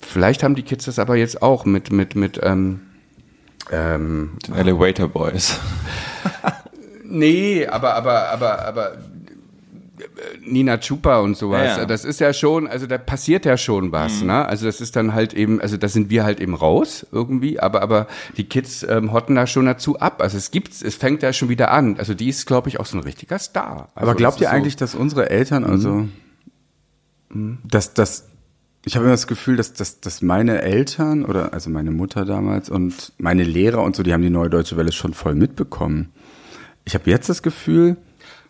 Vielleicht 0.00 0.42
haben 0.42 0.54
die 0.54 0.62
Kids 0.62 0.84
das 0.86 0.98
aber 0.98 1.16
jetzt 1.16 1.42
auch 1.42 1.64
mit, 1.64 1.92
mit, 1.92 2.14
mit, 2.14 2.40
ähm, 2.42 2.80
ähm, 3.70 4.38
Elevator 4.54 5.08
Boys. 5.08 5.58
nee, 7.04 7.66
aber, 7.66 7.94
aber, 7.94 8.28
aber, 8.30 8.64
aber, 8.66 8.92
Nina 10.44 10.78
Chupa 10.78 11.20
und 11.20 11.36
sowas. 11.36 11.76
Ja. 11.78 11.84
Das 11.86 12.04
ist 12.04 12.20
ja 12.20 12.32
schon, 12.32 12.66
also 12.66 12.86
da 12.86 12.98
passiert 12.98 13.44
ja 13.44 13.56
schon 13.56 13.92
was, 13.92 14.22
ne? 14.22 14.46
Also 14.46 14.66
das 14.66 14.80
ist 14.80 14.96
dann 14.96 15.14
halt 15.14 15.34
eben, 15.34 15.60
also 15.60 15.76
da 15.76 15.88
sind 15.88 16.10
wir 16.10 16.24
halt 16.24 16.40
eben 16.40 16.54
raus 16.54 17.06
irgendwie, 17.12 17.60
aber 17.60 17.82
aber 17.82 18.06
die 18.36 18.44
Kids 18.44 18.82
ähm, 18.88 19.12
hotten 19.12 19.34
da 19.34 19.46
schon 19.46 19.66
dazu 19.66 19.98
ab. 19.98 20.20
Also 20.22 20.36
es 20.36 20.50
gibt, 20.50 20.70
es 20.82 20.94
fängt 20.94 21.22
ja 21.22 21.32
schon 21.32 21.48
wieder 21.48 21.70
an. 21.70 21.96
Also 21.98 22.14
die 22.14 22.28
ist, 22.28 22.46
glaube 22.46 22.68
ich, 22.68 22.80
auch 22.80 22.86
so 22.86 22.96
ein 22.98 23.02
richtiger 23.04 23.38
Star. 23.38 23.88
Also 23.94 24.08
Aber 24.10 24.14
glaubt 24.14 24.40
ihr 24.40 24.48
so- 24.48 24.52
eigentlich, 24.52 24.76
dass 24.76 24.94
unsere 24.94 25.30
Eltern, 25.30 25.64
also, 25.64 26.08
dass 27.64 27.94
das, 27.94 28.28
ich 28.84 28.94
habe 28.96 29.04
immer 29.04 29.14
das 29.14 29.26
Gefühl, 29.26 29.56
dass, 29.56 29.72
dass, 29.72 30.00
dass 30.00 30.22
meine 30.22 30.62
Eltern 30.62 31.24
oder 31.24 31.52
also 31.54 31.70
meine 31.70 31.90
Mutter 31.90 32.24
damals 32.24 32.68
und 32.68 33.12
meine 33.18 33.44
Lehrer 33.44 33.82
und 33.82 33.96
so, 33.96 34.02
die 34.02 34.12
haben 34.12 34.22
die 34.22 34.30
neue 34.30 34.50
Deutsche 34.50 34.76
Welle 34.76 34.92
schon 34.92 35.14
voll 35.14 35.34
mitbekommen. 35.34 36.12
Ich 36.84 36.94
habe 36.94 37.08
jetzt 37.10 37.28
das 37.28 37.42
Gefühl, 37.42 37.96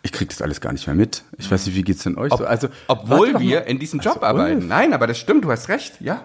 ich 0.03 0.11
krieg 0.11 0.29
das 0.29 0.41
alles 0.41 0.61
gar 0.61 0.73
nicht 0.73 0.85
mehr 0.85 0.95
mit. 0.95 1.23
Ich 1.37 1.49
weiß 1.49 1.65
nicht, 1.65 1.75
wie 1.75 1.81
geht's 1.83 2.03
denn 2.03 2.17
euch 2.17 2.31
so? 2.31 2.45
Also, 2.45 2.67
Obwohl 2.87 3.39
wir 3.39 3.65
in 3.65 3.79
diesem 3.79 3.99
Also, 3.99 4.11
Job 4.11 4.23
arbeiten. 4.23 4.57
Ulf, 4.57 4.65
Nein, 4.67 4.93
aber 4.93 5.07
das 5.07 5.17
stimmt, 5.17 5.45
du 5.45 5.51
hast 5.51 5.69
recht, 5.69 5.99
ja. 6.01 6.23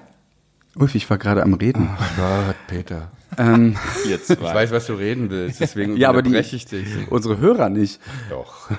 Ulf, 0.74 0.94
ich 0.94 1.08
war 1.08 1.16
gerade 1.18 1.42
am 1.42 1.54
Reden. 1.54 1.88
Gott, 2.16 2.56
Peter. 2.66 3.10
Ihr 3.38 4.16
Ich 4.16 4.24
zwei. 4.24 4.54
weiß, 4.54 4.70
was 4.72 4.86
du 4.86 4.94
reden 4.94 5.30
willst, 5.30 5.60
deswegen 5.60 5.96
Ja, 5.96 6.08
aber 6.08 6.22
die, 6.22 6.36
ich 6.36 6.66
dich. 6.66 6.86
unsere 7.10 7.38
Hörer 7.38 7.68
nicht. 7.68 8.00
Doch. 8.30 8.70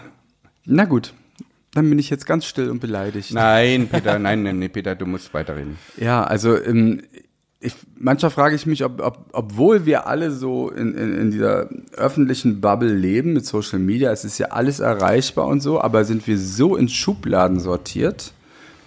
Na 0.66 0.86
gut, 0.86 1.14
dann 1.74 1.90
bin 1.90 1.98
ich 2.00 2.10
jetzt 2.10 2.26
ganz 2.26 2.46
still 2.46 2.70
und 2.70 2.80
beleidigt. 2.80 3.32
Nein, 3.34 3.88
Peter, 3.90 4.20
nein, 4.20 4.44
nein, 4.44 4.60
nee, 4.60 4.70
Peter, 4.70 4.96
du 4.96 5.06
musst 5.06 5.34
weiterreden. 5.34 5.78
Ja, 5.98 6.24
also 6.24 6.62
ähm, 6.62 7.02
ich, 7.62 7.74
manchmal 7.98 8.32
frage 8.32 8.56
ich 8.56 8.65
mich, 8.65 8.86
ob, 8.86 9.02
ob, 9.02 9.26
obwohl 9.34 9.86
wir 9.86 10.08
alle 10.08 10.32
so 10.32 10.69
in, 10.69 10.95
in, 10.95 11.17
in 11.17 11.32
dieser 11.32 11.67
öffentlichen 11.91 12.62
Bubble 12.62 12.93
leben 12.93 13.34
mit 13.34 13.45
Social 13.45 13.80
Media, 13.80 14.12
es 14.12 14.24
ist 14.24 14.38
ja 14.38 14.48
alles 14.48 14.80
erreichbar 14.80 15.48
und 15.48 15.62
so, 15.62 15.82
aber 15.82 16.06
sind 16.06 16.26
wir 16.26 16.38
so 16.38 16.78
in 16.78 16.88
Schubladen 16.88 17.60
sortiert? 17.60 18.34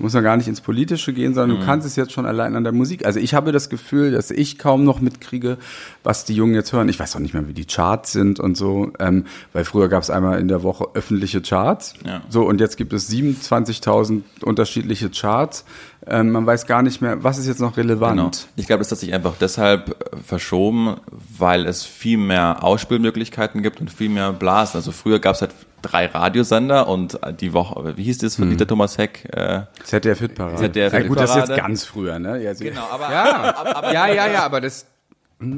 Muss 0.03 0.15
man 0.15 0.25
gar 0.25 0.37
nicht 0.37 0.49
ins 0.49 0.61
Politische 0.61 1.13
gehen, 1.13 1.33
sondern 1.33 1.61
du 1.61 1.65
kannst 1.65 1.87
es 1.87 1.95
jetzt 1.95 2.11
schon 2.11 2.27
allein 2.27 2.57
an 2.57 2.65
der 2.65 2.73
Musik. 2.73 3.07
Also 3.07 3.21
ich 3.21 3.35
habe 3.35 3.53
das 3.53 3.71
Gefühl, 3.71 4.11
dass 4.11 4.33
ich 4.33 4.59
kaum 4.59 4.83
noch 4.83 5.01
mitkriege, 5.01 5.59
was 6.03 6.25
die 6.25 6.35
Jungen 6.35 6.55
jetzt 6.55 6.73
hören. 6.73 6.89
Ich 6.89 6.99
weiß 6.99 7.15
auch 7.15 7.21
nicht 7.21 7.35
mehr, 7.35 7.47
wie 7.47 7.53
die 7.53 7.67
Charts 7.67 8.11
sind 8.11 8.41
und 8.41 8.57
so, 8.57 8.93
ähm, 8.99 9.27
weil 9.53 9.65
früher 9.65 9.89
gab 9.89 10.03
es 10.03 10.11
einmal 10.11 10.41
in 10.41 10.49
der 10.49 10.65
Woche 10.65 10.89
öffentliche 10.95 11.41
Charts. 11.41 11.95
Ja. 12.05 12.21
So, 12.29 12.43
und 12.43 12.61
jetzt 12.61 12.77
gibt 12.77 12.93
es 12.93 13.09
27.000 13.11 14.23
unterschiedliche 14.43 15.09
Charts. 15.09 15.65
Ähm, 16.05 16.33
man 16.33 16.45
weiß 16.47 16.67
gar 16.67 16.83
nicht 16.83 17.01
mehr, 17.01 17.23
was 17.23 17.39
ist 17.39 17.47
jetzt 17.47 17.61
noch 17.61 17.77
relevant. 17.77 18.17
Genau. 18.17 18.31
Ich 18.57 18.67
glaube, 18.67 18.81
das 18.81 18.91
hat 18.91 18.99
sich 18.99 19.15
einfach 19.15 19.35
deshalb 19.41 19.91
äh, 19.91 20.17
verschoben, 20.17 20.97
weil 21.39 21.65
es 21.65 21.85
viel 21.85 22.19
mehr 22.19 22.65
Ausspielmöglichkeiten 22.65 23.63
gibt 23.63 23.81
und 23.81 23.89
viel 23.89 24.09
mehr 24.09 24.33
Blasen. 24.33 24.79
Also 24.79 24.91
früher 24.91 25.21
gab 25.21 25.37
es 25.37 25.43
halt 25.43 25.53
drei 25.83 26.07
Radiosender 26.07 26.89
und 26.89 27.19
die 27.41 27.53
Woche, 27.53 27.97
wie 27.97 28.05
hieß 28.05 28.19
das 28.19 28.37
von 28.37 28.49
Dieter 28.49 28.67
Thomas 28.67 28.99
Heck? 28.99 29.29
Äh, 29.35 29.63
ZDF 29.85 30.21
Hitparade. 30.21 30.57
ZDF 30.57 30.93
ja, 30.93 31.03
gut, 31.03 31.19
das 31.19 31.31
ist 31.31 31.49
jetzt 31.49 31.57
ganz 31.57 31.85
früher, 31.85 32.19
ne? 32.19 32.43
Ja, 32.43 32.53
genau, 32.55 32.87
aber, 32.91 33.11
Ja, 33.11 33.55
aber, 33.75 33.93
ja, 33.93 34.07
ja, 34.09 34.27
ja, 34.29 34.45
aber 34.45 34.61
das, 34.61 34.87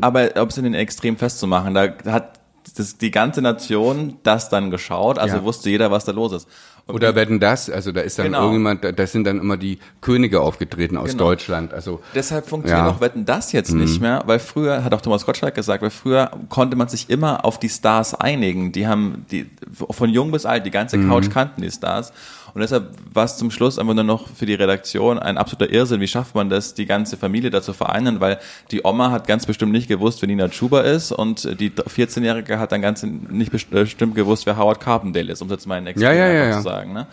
aber 0.01 0.31
um 0.41 0.49
es 0.49 0.59
in 0.59 0.65
den 0.65 0.75
Extrem 0.75 1.17
festzumachen, 1.17 1.75
da 1.75 1.89
hat 2.07 2.41
das, 2.77 2.97
die 2.97 3.11
ganze 3.11 3.43
Nation 3.43 4.17
das 4.23 4.49
dann 4.49 4.71
geschaut, 4.71 5.19
also 5.19 5.37
Ja. 5.37 5.45
wusste 5.45 5.71
jeder, 5.71 5.91
was 5.91 6.05
da 6.05 6.13
los 6.13 6.33
ist. 6.33 6.49
Und 6.87 6.97
oder 6.97 7.15
werden 7.15 7.41
das, 7.41 7.71
also 7.71 7.93
da 7.93 8.03
ist 8.03 8.19
dann 8.19 8.27
Genau. 8.27 8.41
irgendjemand, 8.41 8.85
da- 8.85 9.07
sind 9.07 9.25
dann 9.25 9.39
immer 9.41 9.57
die 9.57 9.79
Könige 10.03 10.43
aufgetreten 10.43 10.99
aus 10.99 11.13
Genau. 11.13 11.25
Deutschland, 11.25 11.73
also. 11.73 12.01
Deshalb 12.15 12.47
funktioniert 12.47 12.85
Ja. 12.85 12.91
Mhm. 12.93 12.97
auch 12.97 13.01
Wetten 13.01 13.25
das 13.25 13.53
jetzt 13.53 13.73
nicht 13.73 14.03
mehr, 14.03 14.23
weil 14.27 14.39
früher, 14.39 14.85
hat 14.85 14.93
auch 14.93 15.01
Thomas 15.01 15.25
Gottschalk 15.25 15.55
gesagt, 15.55 15.83
weil 15.83 15.89
früher 15.89 16.31
konnte 16.51 16.77
man 16.77 16.89
sich 16.89 17.09
immer 17.09 17.47
auf 17.47 17.59
die 17.59 17.71
Stars 17.71 18.15
einigen. 18.15 18.73
Die 18.73 18.87
haben 18.87 19.25
die 19.31 19.47
von 19.91 20.11
jung 20.11 20.31
bis 20.31 20.45
alt, 20.45 20.67
die 20.67 20.71
ganze 20.71 20.99
Mhm. 20.99 21.09
Couch 21.09 21.31
kannten 21.31 21.63
die 21.63 21.71
Stars. 21.71 22.13
Und 22.55 22.61
deshalb 22.61 22.91
war 23.13 23.25
es 23.25 23.37
zum 23.37 23.51
Schluss 23.51 23.79
einfach 23.81 23.95
nur 23.95 24.05
noch 24.05 24.29
für 24.29 24.47
die 24.47 24.55
Redaktion 24.55 25.19
ein 25.19 25.39
absoluter 25.39 25.73
Irrsinn. 25.73 26.01
Wie 26.01 26.07
schafft 26.07 26.37
man 26.37 26.49
das, 26.49 26.73
die 26.75 26.87
ganze 26.87 27.17
Familie 27.17 27.51
dazu 27.51 27.73
vereinen? 27.73 28.21
Weil 28.21 28.39
die 28.71 28.83
Oma 28.85 29.11
hat 29.11 29.27
ganz 29.27 29.45
bestimmt 29.45 29.73
nicht 29.73 29.89
gewusst, 29.89 30.23
wer 30.23 30.29
Nina 30.29 30.49
Chuba 30.49 30.83
ist 30.83 31.11
und 31.11 31.59
die 31.61 31.71
14-Jährige 31.71 32.61
hat 32.61 32.71
dann 32.71 32.81
ganz 32.81 33.03
nicht 33.03 33.51
best- 33.51 33.71
bestimmt 33.71 34.15
gewusst, 34.15 34.47
wer 34.47 34.57
Howard 34.57 34.79
Carpendale 34.81 35.33
ist, 35.33 35.43
um 35.43 35.49
es 35.49 35.53
jetzt 35.53 35.67
mal 35.67 35.79
in 35.79 35.87
Extrem 35.89 36.07
Ja, 36.07 36.15
ja, 36.15 36.33
ja. 36.47 36.53
zu 36.57 36.63
sagen. 36.63 36.93
Ne? 36.93 37.07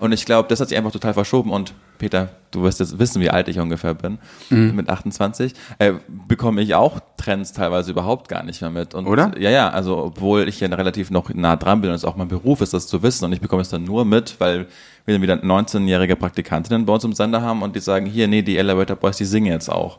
Und 0.00 0.12
ich 0.12 0.24
glaube, 0.24 0.48
das 0.48 0.60
hat 0.60 0.68
sich 0.70 0.78
einfach 0.78 0.92
total 0.92 1.12
verschoben 1.12 1.50
und 1.50 1.74
Peter, 1.98 2.30
du 2.50 2.62
wirst 2.62 2.80
jetzt 2.80 2.98
wissen, 2.98 3.20
wie 3.20 3.30
alt 3.30 3.48
ich 3.48 3.58
ungefähr 3.58 3.94
bin, 3.94 4.18
Mhm. 4.50 4.74
mit 4.76 4.88
28, 4.88 5.54
äh, 5.78 5.94
bekomme 6.28 6.62
ich 6.62 6.74
auch 6.74 7.00
Trends 7.16 7.52
teilweise 7.52 7.90
überhaupt 7.90 8.28
gar 8.28 8.42
nicht 8.42 8.60
mehr 8.60 8.70
mit. 8.70 8.94
Und, 8.94 9.06
Oder? 9.06 9.32
Ja, 9.38 9.50
ja, 9.50 9.68
also 9.70 9.96
obwohl 9.98 10.48
ich 10.48 10.60
ja 10.60 10.68
relativ 10.68 11.10
noch 11.10 11.32
nah 11.34 11.56
dran 11.56 11.80
bin 11.80 11.90
und 11.90 11.96
es 11.96 12.04
auch 12.04 12.16
mein 12.16 12.28
Beruf 12.28 12.60
ist, 12.60 12.72
das 12.74 12.86
zu 12.86 13.02
wissen 13.02 13.24
und 13.24 13.32
ich 13.32 13.40
bekomme 13.40 13.62
es 13.62 13.68
dann 13.68 13.84
nur 13.84 14.04
mit, 14.04 14.36
weil 14.38 14.66
wir 15.06 15.14
dann 15.14 15.22
wieder 15.22 15.34
19-jährige 15.36 16.16
Praktikantinnen 16.16 16.84
bei 16.86 16.92
uns 16.92 17.04
im 17.04 17.12
Sender 17.12 17.42
haben 17.42 17.62
und 17.62 17.74
die 17.76 17.80
sagen, 17.80 18.06
hier, 18.06 18.28
nee, 18.28 18.42
die 18.42 18.58
Elevator 18.58 18.96
Boys, 18.96 19.16
die 19.16 19.24
singen 19.24 19.46
jetzt 19.52 19.68
auch. 19.70 19.98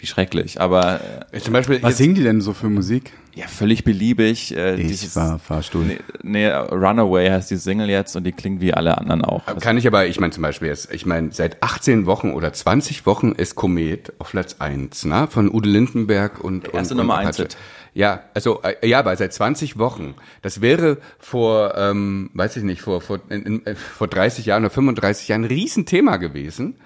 Wie 0.00 0.06
schrecklich, 0.06 0.60
aber 0.60 1.00
äh, 1.32 1.40
Zum 1.40 1.52
Beispiel 1.52 1.82
Was 1.82 1.90
jetzt- 1.90 1.98
singen 1.98 2.14
die 2.14 2.22
denn 2.22 2.40
so 2.40 2.52
für 2.52 2.68
Musik? 2.68 3.12
ja, 3.34 3.46
völlig 3.48 3.82
beliebig. 3.84 4.56
Äh, 4.56 4.76
Ich 4.76 4.86
dieses- 4.86 5.16
war 5.16 5.40
Fahrstuhl. 5.40 5.84
Nee, 5.84 5.98
nee, 6.22 6.48
Runaway 6.48 7.28
heißt 7.30 7.50
die 7.50 7.56
Single 7.56 7.88
jetzt 7.88 8.14
und 8.16 8.22
die 8.24 8.30
klingt 8.32 8.60
wie 8.60 8.72
alle 8.74 8.96
anderen 8.96 9.24
auch. 9.24 9.44
Also, 9.46 9.58
Kann 9.60 9.76
ich 9.76 9.86
aber, 9.88 10.06
ich 10.06 10.20
meine 10.20 10.32
zum 10.32 10.42
Beispiel 10.42 10.68
jetzt, 10.68 10.92
ich 10.92 11.04
meine, 11.04 11.30
seit 11.32 11.60
18 11.62 12.06
Wochen 12.06 12.30
oder 12.32 12.52
20 12.52 13.06
Wochen 13.06 13.32
ist 13.32 13.56
Komet 13.56 14.12
auf 14.20 14.30
Platz 14.30 14.56
1, 14.60 15.04
ne? 15.04 15.26
Von 15.28 15.52
Ude 15.52 15.68
Lindenberg 15.68 16.42
und, 16.42 16.72
erste 16.72 16.94
und, 16.94 16.98
Nummer 16.98 17.14
und 17.14 17.20
eins 17.20 17.40
Apache. 17.40 17.42
Hit. 17.42 17.56
Ja, 17.94 18.22
also 18.34 18.62
äh, 18.62 18.86
ja, 18.86 19.00
aber 19.00 19.16
seit 19.16 19.32
20 19.32 19.78
Wochen. 19.78 20.14
Das 20.42 20.60
wäre 20.60 20.98
vor, 21.18 21.74
ähm, 21.76 22.30
weiß 22.34 22.56
ich 22.56 22.62
nicht, 22.62 22.80
vor 22.82 23.00
vor, 23.00 23.20
in, 23.28 23.42
in, 23.44 23.66
äh, 23.66 23.74
vor 23.74 24.06
30 24.08 24.46
Jahren 24.46 24.64
oder 24.64 24.70
35 24.70 25.28
Jahren 25.28 25.42
ein 25.44 25.48
Riesenthema 25.48 26.16
gewesen. 26.18 26.76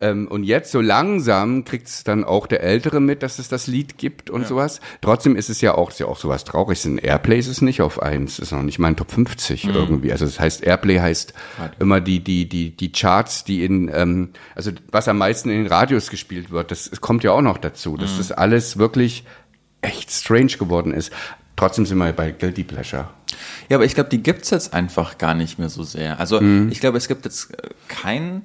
Ähm, 0.00 0.26
und 0.26 0.42
jetzt 0.42 0.72
so 0.72 0.80
langsam 0.80 1.64
kriegt 1.64 1.86
es 1.86 2.02
dann 2.02 2.24
auch 2.24 2.48
der 2.48 2.60
Ältere 2.60 2.98
mit, 2.98 3.22
dass 3.22 3.38
es 3.38 3.48
das 3.48 3.68
Lied 3.68 3.98
gibt 3.98 4.30
und 4.30 4.48
sowas. 4.48 4.80
Trotzdem 5.00 5.36
ist 5.36 5.48
es 5.48 5.60
ja 5.60 5.74
auch, 5.76 5.90
ist 5.90 6.00
ja 6.00 6.06
auch 6.06 6.18
sowas 6.18 6.42
traurig. 6.42 6.84
Ein 6.84 6.98
Airplay 6.98 7.38
ist 7.38 7.46
es 7.46 7.62
nicht 7.62 7.80
auf 7.82 8.02
eins, 8.02 8.40
ist 8.40 8.50
noch 8.50 8.64
nicht 8.64 8.80
mal 8.80 8.88
ein 8.88 8.96
Top 8.96 9.12
50 9.12 9.64
Mhm. 9.66 9.74
irgendwie. 9.74 10.10
Also 10.10 10.24
das 10.24 10.40
heißt, 10.40 10.64
Airplay 10.64 10.98
heißt 10.98 11.34
immer 11.78 12.00
die, 12.00 12.18
die, 12.18 12.48
die, 12.48 12.76
die 12.76 12.90
Charts, 12.90 13.44
die 13.44 13.64
in, 13.64 13.88
ähm, 13.94 14.30
also 14.56 14.72
was 14.90 15.06
am 15.06 15.18
meisten 15.18 15.50
in 15.50 15.58
den 15.62 15.66
Radios 15.72 16.10
gespielt 16.10 16.50
wird, 16.50 16.72
das, 16.72 16.90
das 16.90 17.00
kommt 17.00 17.22
ja 17.22 17.30
auch 17.30 17.40
noch 17.42 17.58
dazu, 17.58 17.92
Mhm. 17.92 17.98
dass 17.98 18.16
das 18.18 18.32
alles 18.32 18.78
wirklich 18.78 19.24
echt 19.82 20.10
strange 20.10 20.56
geworden 20.58 20.92
ist. 20.94 21.12
Trotzdem 21.56 21.84
sind 21.84 21.98
wir 21.98 22.12
bei 22.12 22.30
Guilty 22.30 22.64
Pleasure. 22.64 23.10
Ja, 23.68 23.76
aber 23.76 23.84
ich 23.84 23.94
glaube, 23.94 24.08
die 24.10 24.22
gibt's 24.22 24.50
jetzt 24.50 24.72
einfach 24.72 25.18
gar 25.18 25.34
nicht 25.34 25.58
mehr 25.58 25.68
so 25.68 25.82
sehr. 25.82 26.18
Also 26.18 26.40
Mhm. 26.40 26.70
ich 26.70 26.80
glaube, 26.80 26.96
es 26.98 27.08
gibt 27.08 27.24
jetzt 27.24 27.52
äh, 27.52 27.68
kein. 27.88 28.42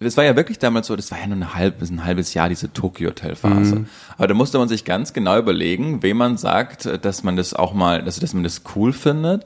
Das 0.00 0.16
war 0.16 0.22
ja 0.24 0.36
wirklich 0.36 0.58
damals 0.60 0.86
so, 0.86 0.94
das 0.94 1.10
war 1.10 1.18
ja 1.18 1.26
nur 1.26 1.36
ein, 1.38 1.54
halb, 1.54 1.82
ein 1.82 2.04
halbes 2.04 2.32
Jahr, 2.32 2.48
diese 2.48 2.72
Tokyo-Hotel-Phase. 2.72 3.74
Mhm. 3.80 3.86
Aber 4.16 4.28
da 4.28 4.34
musste 4.34 4.56
man 4.58 4.68
sich 4.68 4.84
ganz 4.84 5.12
genau 5.12 5.36
überlegen, 5.38 6.02
wem 6.04 6.18
man 6.18 6.36
sagt, 6.38 6.86
äh, 6.86 6.98
dass 6.98 7.22
man 7.24 7.36
das 7.36 7.52
auch 7.52 7.74
mal, 7.74 8.02
dass, 8.02 8.18
dass 8.20 8.32
man 8.32 8.44
das 8.44 8.62
cool 8.76 8.92
findet. 8.92 9.44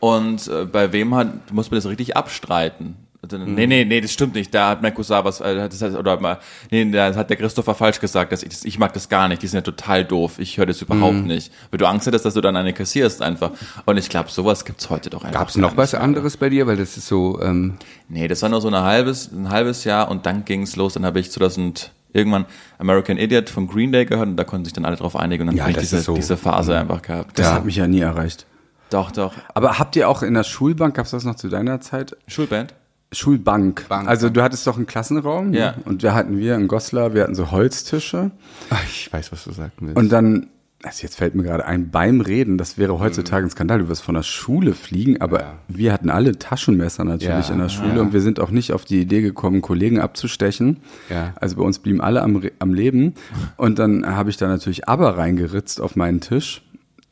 Und 0.00 0.48
äh, 0.48 0.64
bei 0.64 0.92
wem 0.92 1.14
hat, 1.14 1.52
muss 1.52 1.70
man 1.70 1.76
das 1.78 1.86
richtig 1.86 2.16
abstreiten. 2.16 2.96
Also, 3.22 3.38
Mhm. 3.38 3.54
Nee, 3.54 3.66
nee, 3.66 3.84
nee, 3.84 4.00
das 4.00 4.12
stimmt 4.12 4.34
nicht. 4.34 4.54
Da 4.54 4.70
hat 4.70 4.80
Merkusar 4.82 5.24
was, 5.26 5.40
äh, 5.40 5.54
das 5.68 5.82
heißt, 5.82 5.94
oder 5.94 6.18
mal, 6.20 6.38
nee, 6.70 6.90
da 6.90 7.14
hat 7.14 7.28
der 7.28 7.36
Christopher 7.36 7.74
falsch 7.74 8.00
gesagt, 8.00 8.32
dass 8.32 8.42
ich, 8.42 8.48
das, 8.48 8.64
ich 8.64 8.78
mag 8.78 8.92
das 8.94 9.08
gar 9.10 9.28
nicht. 9.28 9.42
Die 9.42 9.46
sind 9.46 9.58
ja 9.58 9.62
total 9.62 10.04
doof. 10.06 10.38
Ich 10.38 10.56
höre 10.56 10.64
das 10.66 10.80
überhaupt 10.80 11.14
Mhm. 11.16 11.26
nicht. 11.26 11.52
Weil 11.70 11.78
du 11.78 11.86
Angst 11.86 12.06
hättest, 12.06 12.24
dass 12.24 12.32
du 12.34 12.40
dann 12.40 12.56
eine 12.56 12.72
kassierst 12.72 13.20
einfach. 13.20 13.50
Und 13.84 13.98
ich 13.98 14.08
glaube, 14.08 14.30
sowas 14.30 14.64
gibt's 14.64 14.88
heute 14.88 15.10
doch 15.10 15.22
einfach. 15.22 15.38
Gab 15.40 15.48
es 15.48 15.54
gar 15.54 15.60
noch 15.62 15.76
was 15.76 15.92
mehr. 15.92 16.00
anderes 16.02 16.36
bei 16.38 16.48
dir? 16.48 16.66
Weil 16.66 16.76
das 16.78 16.96
ist 16.96 17.08
so, 17.08 17.40
ähm, 17.42 17.74
Nee, 18.08 18.26
das 18.26 18.42
war 18.42 18.48
nur 18.48 18.60
so 18.60 18.68
ein 18.68 18.74
halbes, 18.74 19.30
ein 19.30 19.50
halbes 19.50 19.84
Jahr 19.84 20.10
und 20.10 20.24
dann 20.26 20.44
ging's 20.44 20.74
los. 20.76 20.94
Dann 20.94 21.04
habe 21.04 21.20
ich 21.20 21.30
2000 21.30 21.92
irgendwann 22.12 22.46
American 22.78 23.18
Idiot 23.18 23.50
von 23.50 23.68
Green 23.68 23.92
Day 23.92 24.04
gehört 24.06 24.26
und 24.28 24.36
da 24.36 24.42
konnten 24.44 24.64
sich 24.64 24.72
dann 24.72 24.84
alle 24.84 24.96
drauf 24.96 25.14
einigen 25.14 25.42
und 25.42 25.46
dann 25.48 25.56
Ja, 25.56 25.62
habe 25.64 25.72
ich 25.72 25.78
diese, 25.78 26.00
so. 26.00 26.14
diese 26.14 26.36
Phase 26.36 26.76
einfach 26.76 27.02
gehabt. 27.02 27.38
Das 27.38 27.46
Ja. 27.46 27.52
hat 27.54 27.64
mich 27.66 27.76
ja 27.76 27.86
nie 27.86 28.00
erreicht. 28.00 28.46
Doch, 28.90 29.12
doch. 29.12 29.34
Aber 29.54 29.78
habt 29.78 29.94
ihr 29.94 30.08
auch 30.08 30.22
in 30.24 30.34
der 30.34 30.42
Schulbank, 30.42 30.96
gab's 30.96 31.10
das 31.12 31.22
noch 31.24 31.36
zu 31.36 31.48
deiner 31.48 31.80
Zeit? 31.80 32.16
Schulband? 32.26 32.74
Schulbank. 33.12 33.86
Bank, 33.88 34.08
also 34.08 34.28
du 34.28 34.42
hattest 34.42 34.66
doch 34.66 34.76
einen 34.76 34.86
Klassenraum. 34.86 35.52
Ja. 35.52 35.74
Und 35.84 36.04
da 36.04 36.14
hatten 36.14 36.38
wir 36.38 36.54
in 36.54 36.68
Goslar, 36.68 37.12
wir 37.14 37.22
hatten 37.24 37.34
so 37.34 37.50
Holztische. 37.50 38.30
ach, 38.70 38.84
ich 38.84 39.12
weiß, 39.12 39.32
was 39.32 39.44
du 39.44 39.52
sagen 39.52 39.72
willst. 39.80 39.96
Und 39.96 40.10
dann, 40.10 40.46
also 40.84 41.02
jetzt 41.02 41.16
fällt 41.16 41.34
mir 41.34 41.42
gerade 41.42 41.66
ein, 41.66 41.90
beim 41.90 42.20
Reden, 42.20 42.56
das 42.56 42.78
wäre 42.78 42.98
heutzutage 43.00 43.44
ein 43.44 43.50
Skandal, 43.50 43.80
du 43.80 43.88
wirst 43.88 44.02
von 44.02 44.14
der 44.14 44.22
Schule 44.22 44.74
fliegen, 44.74 45.20
aber 45.20 45.40
Ja. 45.40 45.54
wir 45.68 45.92
hatten 45.92 46.08
alle 46.08 46.38
Taschenmesser 46.38 47.04
natürlich 47.04 47.48
Ja, 47.48 47.52
in 47.54 47.60
der 47.60 47.68
Schule 47.68 48.00
und 48.00 48.12
wir 48.12 48.20
sind 48.20 48.38
auch 48.38 48.50
nicht 48.50 48.72
auf 48.72 48.84
die 48.84 49.00
Idee 49.00 49.22
gekommen, 49.22 49.60
Kollegen 49.60 49.98
abzustechen. 50.00 50.76
Ja. 51.08 51.34
Also 51.40 51.56
bei 51.56 51.62
uns 51.64 51.80
blieben 51.80 52.00
alle 52.00 52.22
am, 52.22 52.40
am 52.60 52.72
Leben. 52.74 53.14
Und 53.56 53.78
dann 53.80 54.06
habe 54.06 54.30
ich 54.30 54.36
da 54.36 54.46
natürlich 54.46 54.88
aber 54.88 55.18
reingeritzt 55.18 55.80
auf 55.80 55.96
meinen 55.96 56.20
Tisch. 56.20 56.62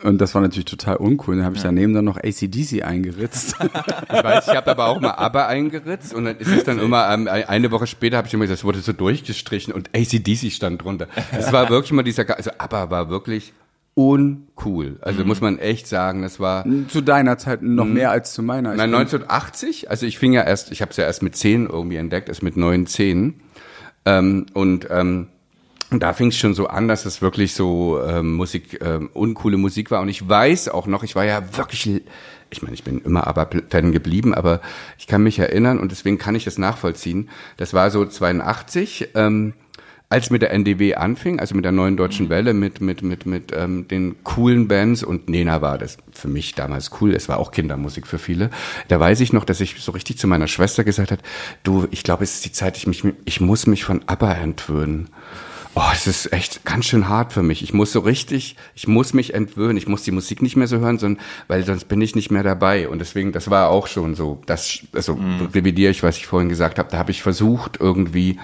Und 0.01 0.19
das 0.21 0.33
war 0.33 0.41
natürlich 0.41 0.65
total 0.65 0.95
uncool. 0.95 1.35
Dann 1.35 1.45
habe 1.45 1.55
ich 1.57 1.61
daneben 1.61 1.93
dann 1.93 2.05
noch 2.05 2.17
ACDC 2.17 2.83
eingeritzt. 2.83 3.55
Ich 4.11 4.23
weiß, 4.23 4.47
ich 4.47 4.55
habe 4.55 4.71
aber 4.71 4.87
auch 4.87 4.99
mal 4.99 5.11
ABBA 5.11 5.45
eingeritzt 5.47 6.13
und 6.13 6.25
dann 6.25 6.37
ist 6.37 6.47
es 6.47 6.63
dann 6.63 6.79
immer, 6.79 7.09
ähm, 7.13 7.27
eine 7.27 7.69
Woche 7.71 7.85
später 7.87 8.17
habe 8.17 8.27
ich 8.27 8.33
immer 8.33 8.43
gesagt, 8.45 8.59
es 8.59 8.63
wurde 8.63 8.79
so 8.79 8.91
durchgestrichen 8.91 9.73
und 9.73 9.89
ACDC 9.95 10.51
stand 10.51 10.83
drunter. 10.83 11.07
Es 11.31 11.51
war 11.53 11.69
wirklich 11.69 11.91
mal 11.91 12.03
dieser, 12.03 12.35
also 12.35 12.49
ABBA 12.57 12.89
war 12.89 13.09
wirklich 13.09 13.53
uncool. 13.93 14.97
Also 15.01 15.25
muss 15.25 15.41
man 15.41 15.59
echt 15.59 15.87
sagen, 15.87 16.21
das 16.21 16.39
war, 16.39 16.65
zu 16.87 17.01
deiner 17.01 17.37
Zeit 17.37 17.61
noch 17.61 17.85
mehr 17.85 18.11
als 18.11 18.33
zu 18.33 18.41
meiner. 18.41 18.69
Nein, 18.75 18.91
bin- 18.91 18.99
1980, 18.99 19.89
also 19.89 20.05
ich 20.05 20.17
fing 20.17 20.33
ja 20.33 20.43
erst, 20.43 20.71
ich 20.71 20.81
habe 20.81 20.91
es 20.91 20.97
ja 20.97 21.03
erst 21.05 21.21
mit 21.21 21.35
10 21.35 21.67
irgendwie 21.67 21.97
entdeckt, 21.97 22.29
erst 22.29 22.41
mit 22.43 22.57
9, 22.57 22.87
10. 22.87 23.35
Ähm, 24.05 24.45
und 24.53 24.87
ähm, 24.89 25.27
und 25.91 26.03
da 26.03 26.13
fing 26.13 26.27
es 26.27 26.37
schon 26.37 26.53
so 26.53 26.67
an, 26.67 26.87
dass 26.87 27.05
es 27.05 27.21
wirklich 27.21 27.53
so 27.53 28.01
ähm, 28.03 28.33
Musik, 28.35 28.79
ähm, 28.83 29.09
uncoole 29.13 29.57
Musik 29.57 29.89
war. 29.91 30.01
Und 30.01 30.09
ich 30.09 30.27
weiß 30.27 30.69
auch 30.69 30.85
noch, 30.85 31.03
ich 31.03 31.15
war 31.15 31.25
ja 31.25 31.57
wirklich, 31.57 32.03
ich 32.51 32.61
meine, 32.61 32.75
ich 32.75 32.83
bin 32.83 33.01
immer 33.01 33.25
aber 33.25 33.49
Fan 33.69 33.91
geblieben, 33.91 34.33
aber 34.35 34.61
ich 34.99 35.07
kann 35.07 35.23
mich 35.23 35.39
erinnern 35.39 35.79
und 35.79 35.91
deswegen 35.91 36.19
kann 36.19 36.35
ich 36.35 36.43
das 36.43 36.57
nachvollziehen. 36.57 37.29
Das 37.57 37.73
war 37.73 37.89
so 37.89 38.05
82, 38.05 39.09
ähm, 39.15 39.53
als 40.11 40.31
mit 40.31 40.41
der 40.41 40.51
NDW 40.51 40.95
anfing, 40.95 41.39
also 41.39 41.55
mit 41.55 41.65
der 41.65 41.71
neuen 41.71 41.95
deutschen 41.95 42.29
Welle, 42.29 42.55
mit 42.55 42.81
mit 42.81 43.03
mit 43.03 43.27
mit 43.27 43.51
ähm, 43.55 43.87
den 43.87 44.23
coolen 44.23 44.67
Bands 44.67 45.03
und 45.03 45.29
Nena 45.29 45.61
war 45.61 45.77
das 45.77 45.97
für 46.11 46.27
mich 46.27 46.55
damals 46.55 46.89
cool. 46.99 47.13
Es 47.13 47.29
war 47.29 47.37
auch 47.37 47.51
Kindermusik 47.51 48.07
für 48.07 48.17
viele. 48.17 48.49
Da 48.87 48.99
weiß 48.99 49.19
ich 49.19 49.33
noch, 49.33 49.45
dass 49.45 49.61
ich 49.61 49.75
so 49.79 49.91
richtig 49.91 50.17
zu 50.17 50.27
meiner 50.27 50.47
Schwester 50.47 50.83
gesagt 50.83 51.11
hat: 51.11 51.19
Du, 51.61 51.87
ich 51.91 52.03
glaube, 52.03 52.23
es 52.23 52.35
ist 52.35 52.45
die 52.45 52.51
Zeit, 52.51 52.77
ich 52.77 52.87
mich, 52.87 53.03
ich 53.25 53.39
muss 53.39 53.67
mich 53.67 53.83
von 53.83 54.01
ABBA 54.07 54.33
entwöhnen. 54.33 55.09
Oh, 55.81 55.91
es 55.93 56.07
ist 56.07 56.33
echt 56.33 56.65
ganz 56.65 56.87
schön 56.87 57.07
hart 57.07 57.31
für 57.31 57.41
mich. 57.41 57.63
Ich 57.63 57.71
muss 57.71 57.93
so 57.93 58.01
richtig, 58.01 58.57
ich 58.75 58.89
muss 58.89 59.13
mich 59.13 59.33
entwöhnen. 59.33 59.77
Ich 59.77 59.87
muss 59.87 60.03
die 60.03 60.11
Musik 60.11 60.41
nicht 60.41 60.57
mehr 60.57 60.67
so 60.67 60.79
hören, 60.79 60.99
sondern, 60.99 61.23
weil 61.47 61.63
sonst 61.63 61.85
bin 61.85 62.01
ich 62.01 62.15
nicht 62.15 62.31
mehr 62.31 62.43
dabei. 62.43 62.89
Und 62.89 62.99
deswegen, 62.99 63.31
das 63.31 63.49
war 63.49 63.69
auch 63.69 63.87
schon 63.87 64.13
so, 64.13 64.41
das, 64.45 64.79
also 64.91 65.17
revidiere 65.53 65.91
ich, 65.91 66.03
was 66.03 66.17
ich 66.17 66.27
vorhin 66.27 66.49
gesagt 66.49 66.79
habe. 66.79 66.89
Da 66.91 66.97
habe 66.97 67.11
ich 67.11 67.21
versucht, 67.21 67.77
irgendwie 67.79 68.37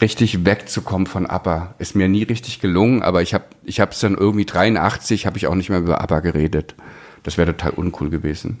richtig 0.00 0.46
wegzukommen 0.46 1.06
von 1.06 1.26
ABBA. 1.26 1.74
Ist 1.78 1.96
mir 1.96 2.08
nie 2.08 2.22
richtig 2.22 2.60
gelungen, 2.60 3.02
aber 3.02 3.20
ich 3.20 3.34
habe 3.34 3.44
ich 3.64 3.78
habe 3.78 3.90
es 3.90 4.00
dann 4.00 4.16
irgendwie 4.16 4.46
83, 4.46 5.26
habe 5.26 5.36
ich 5.36 5.46
auch 5.48 5.56
nicht 5.56 5.68
mehr 5.68 5.80
über 5.80 6.00
ABBA 6.00 6.20
geredet. 6.20 6.76
Das 7.24 7.36
wäre 7.36 7.54
total 7.54 7.72
uncool 7.72 8.08
gewesen. 8.08 8.60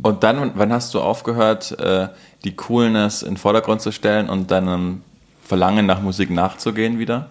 Und 0.00 0.22
dann, 0.22 0.52
wann 0.54 0.72
hast 0.72 0.94
du 0.94 1.00
aufgehört, 1.00 1.76
äh, 1.80 2.06
die 2.44 2.54
Coolness 2.54 3.22
in 3.22 3.30
den 3.30 3.36
Vordergrund 3.36 3.80
zu 3.80 3.90
stellen 3.90 4.28
und 4.28 4.52
deinem 4.52 5.02
Verlangen 5.52 5.84
nach 5.84 6.00
Musik 6.00 6.30
nachzugehen 6.30 6.98
wieder? 6.98 7.28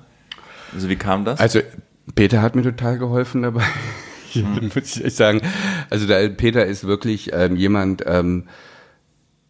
Also 0.76 0.90
wie 0.90 0.96
kam 0.96 1.26
das? 1.26 1.40
Also 1.40 1.62
Peter 2.14 2.44
hat 2.44 2.56
mir 2.56 2.62
total 2.62 3.00
geholfen 3.00 3.42
dabei. 3.42 3.64
muss 4.36 4.98
ich 4.98 5.16
sagen. 5.16 5.42
Also 5.90 6.06
da, 6.06 6.30
Peter 6.30 6.64
ist 6.64 6.84
wirklich 6.84 7.32
ähm, 7.34 7.56
jemand. 7.56 8.04
Ähm, 8.06 8.44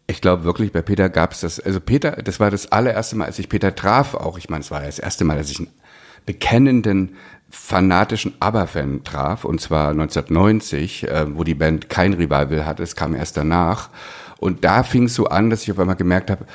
ich 0.06 0.22
glaube 0.22 0.44
wirklich, 0.44 0.72
bei 0.72 0.80
Peter 0.80 1.10
gab 1.10 1.32
es 1.32 1.40
das. 1.40 1.60
Also 1.60 1.80
Peter, 1.80 2.12
das 2.12 2.40
war 2.40 2.50
das 2.50 2.72
allererste 2.72 3.14
Mal, 3.16 3.26
als 3.26 3.38
ich 3.38 3.50
Peter 3.50 3.74
traf. 3.74 4.14
Auch 4.14 4.38
ich 4.38 4.48
meine, 4.48 4.62
es 4.62 4.70
war 4.70 4.80
das 4.80 4.98
erste 4.98 5.26
Mal, 5.26 5.36
dass 5.36 5.50
ich 5.50 5.60
bekennenden 6.24 7.16
fanatischen 7.50 8.32
ABBA-Fan 8.40 9.04
traf, 9.04 9.44
und 9.44 9.60
zwar 9.60 9.90
1990, 9.90 11.08
äh, 11.08 11.26
wo 11.36 11.44
die 11.44 11.54
Band 11.54 11.90
kein 11.90 12.14
Revival 12.14 12.64
hatte, 12.64 12.82
es 12.82 12.96
kam 12.96 13.14
erst 13.14 13.36
danach. 13.36 13.90
Und 14.38 14.64
da 14.64 14.82
fing 14.82 15.04
es 15.04 15.14
so 15.14 15.26
an, 15.26 15.50
dass 15.50 15.62
ich 15.62 15.70
auf 15.70 15.78
einmal 15.78 15.96
gemerkt 15.96 16.30
habe, 16.30 16.46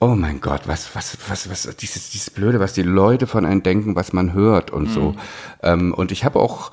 oh 0.00 0.14
mein 0.14 0.40
Gott, 0.40 0.62
was, 0.66 0.94
was, 0.94 1.18
was, 1.28 1.50
was, 1.50 1.76
dieses, 1.76 2.10
dieses 2.10 2.30
Blöde, 2.30 2.60
was 2.60 2.72
die 2.72 2.82
Leute 2.82 3.26
von 3.26 3.44
einem 3.44 3.62
denken, 3.62 3.96
was 3.96 4.12
man 4.12 4.32
hört 4.32 4.70
und 4.70 4.88
mhm. 4.88 4.92
so. 4.92 5.14
Ähm, 5.62 5.92
und 5.94 6.12
ich 6.12 6.24
habe 6.24 6.38
auch, 6.38 6.70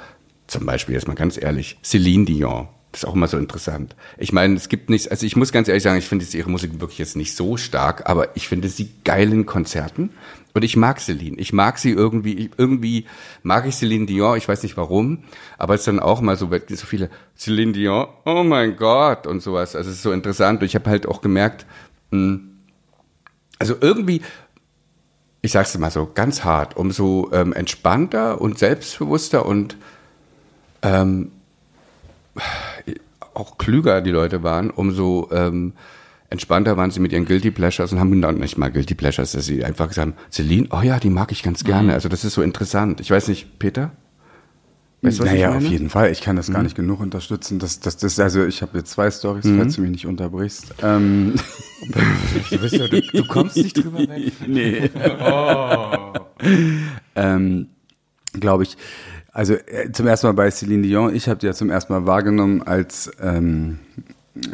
zum 0.47 0.65
Beispiel, 0.65 0.93
jetzt 0.93 1.07
mal 1.07 1.15
ganz 1.15 1.41
ehrlich, 1.41 1.77
Celine 1.83 2.25
Dion. 2.25 2.67
Das 2.91 3.03
ist 3.03 3.09
auch 3.09 3.15
immer 3.15 3.27
so 3.27 3.37
interessant. 3.37 3.93
Ich 4.17 4.31
meine, 4.31 4.55
es 4.55 4.69
gibt 4.69 4.89
nichts, 4.89 5.09
also 5.09 5.25
ich 5.25 5.35
muss 5.35 5.51
ganz 5.51 5.67
ehrlich 5.67 5.83
sagen, 5.83 5.97
ich 5.97 6.07
finde 6.07 6.23
ihre 6.31 6.49
Musik 6.49 6.79
wirklich 6.79 6.99
jetzt 6.99 7.17
nicht 7.17 7.35
so 7.35 7.57
stark, 7.57 8.09
aber 8.09 8.37
ich 8.37 8.47
finde 8.47 8.69
sie 8.69 8.89
geil 9.03 9.33
in 9.33 9.45
Konzerten. 9.45 10.11
Und 10.53 10.63
ich 10.63 10.77
mag 10.77 11.01
Celine. 11.01 11.37
Ich 11.37 11.51
mag 11.51 11.77
sie 11.77 11.91
irgendwie, 11.91 12.49
irgendwie 12.55 13.05
mag 13.43 13.67
ich 13.67 13.75
Celine 13.75 14.05
Dion, 14.05 14.37
ich 14.37 14.47
weiß 14.47 14.63
nicht 14.63 14.77
warum, 14.77 15.25
aber 15.57 15.73
es 15.73 15.81
ist 15.81 15.87
dann 15.87 15.99
auch 15.99 16.21
mal 16.21 16.37
so, 16.37 16.49
so 16.49 16.85
viele 16.85 17.09
Celine 17.35 17.73
Dion, 17.73 18.07
oh 18.23 18.43
mein 18.45 18.77
Gott 18.77 19.27
und 19.27 19.41
sowas. 19.41 19.75
Also 19.75 19.89
es 19.89 19.97
ist 19.97 20.03
so 20.03 20.13
interessant. 20.13 20.61
Und 20.61 20.67
ich 20.67 20.75
habe 20.75 20.89
halt 20.89 21.05
auch 21.05 21.19
gemerkt, 21.19 21.65
mh, 22.11 22.17
hm, 22.17 22.54
also 23.59 23.75
irgendwie, 23.79 24.21
ich 25.41 25.51
sag's 25.51 25.77
mal 25.77 25.91
so 25.91 26.09
ganz 26.13 26.43
hart, 26.43 26.75
umso 26.77 27.29
ähm, 27.31 27.53
entspannter 27.53 28.41
und 28.41 28.57
selbstbewusster 28.57 29.45
und 29.45 29.77
ähm, 30.81 31.31
auch 33.33 33.57
klüger 33.57 34.01
die 34.01 34.11
Leute 34.11 34.43
waren, 34.43 34.69
umso 34.69 35.29
ähm, 35.31 35.73
entspannter 36.29 36.77
waren 36.77 36.91
sie 36.91 36.99
mit 36.99 37.11
ihren 37.11 37.25
Guilty 37.25 37.51
Pleasures 37.51 37.91
und 37.91 37.99
haben 37.99 38.21
dann 38.21 38.39
nicht 38.39 38.57
mal 38.57 38.71
Guilty 38.71 38.95
Pleasures, 38.95 39.33
dass 39.33 39.45
sie 39.45 39.63
einfach 39.63 39.87
gesagt 39.87 40.07
haben, 40.07 40.17
Celine, 40.31 40.67
oh 40.71 40.81
ja, 40.81 40.99
die 40.99 41.09
mag 41.09 41.31
ich 41.31 41.43
ganz 41.43 41.63
gerne. 41.63 41.89
Mhm. 41.89 41.93
Also 41.93 42.09
das 42.09 42.25
ist 42.25 42.33
so 42.33 42.41
interessant. 42.41 42.99
Ich 42.99 43.11
weiß 43.11 43.27
nicht, 43.27 43.59
Peter? 43.59 43.91
Weißt 45.01 45.21
naja, 45.21 45.55
auf 45.55 45.63
jeden 45.63 45.89
Fall. 45.89 46.11
Ich 46.11 46.21
kann 46.21 46.35
das 46.35 46.49
mhm. 46.49 46.53
gar 46.53 46.63
nicht 46.63 46.75
genug 46.75 46.99
unterstützen. 46.99 47.59
Das, 47.59 47.79
das, 47.79 47.97
das, 47.97 48.19
also 48.19 48.45
ich 48.45 48.61
habe 48.61 48.77
jetzt 48.77 48.91
zwei 48.91 49.11
Stories, 49.11 49.45
mhm. 49.45 49.59
falls 49.59 49.75
du 49.75 49.81
mich 49.81 49.91
nicht 49.91 50.07
unterbrichst. 50.07 50.73
Ähm. 50.81 51.35
du, 52.49 52.57
ja, 52.57 52.87
du, 52.87 53.01
du, 53.01 53.27
kommst 53.27 53.57
nicht 53.57 53.77
drüber 53.77 53.99
weg. 53.99 54.31
Nee. 54.47 54.89
Oh. 55.19 56.13
ähm, 57.15 57.67
Glaube 58.33 58.63
ich. 58.63 58.77
Also 59.31 59.53
äh, 59.53 59.91
zum 59.91 60.07
ersten 60.07 60.27
Mal 60.27 60.33
bei 60.33 60.49
Celine 60.49 60.83
Dion. 60.83 61.13
Ich 61.13 61.27
habe 61.27 61.39
die 61.39 61.45
ja 61.45 61.53
zum 61.53 61.69
ersten 61.69 61.93
Mal 61.93 62.05
wahrgenommen 62.05 62.63
als 62.63 63.11
ähm, 63.21 63.79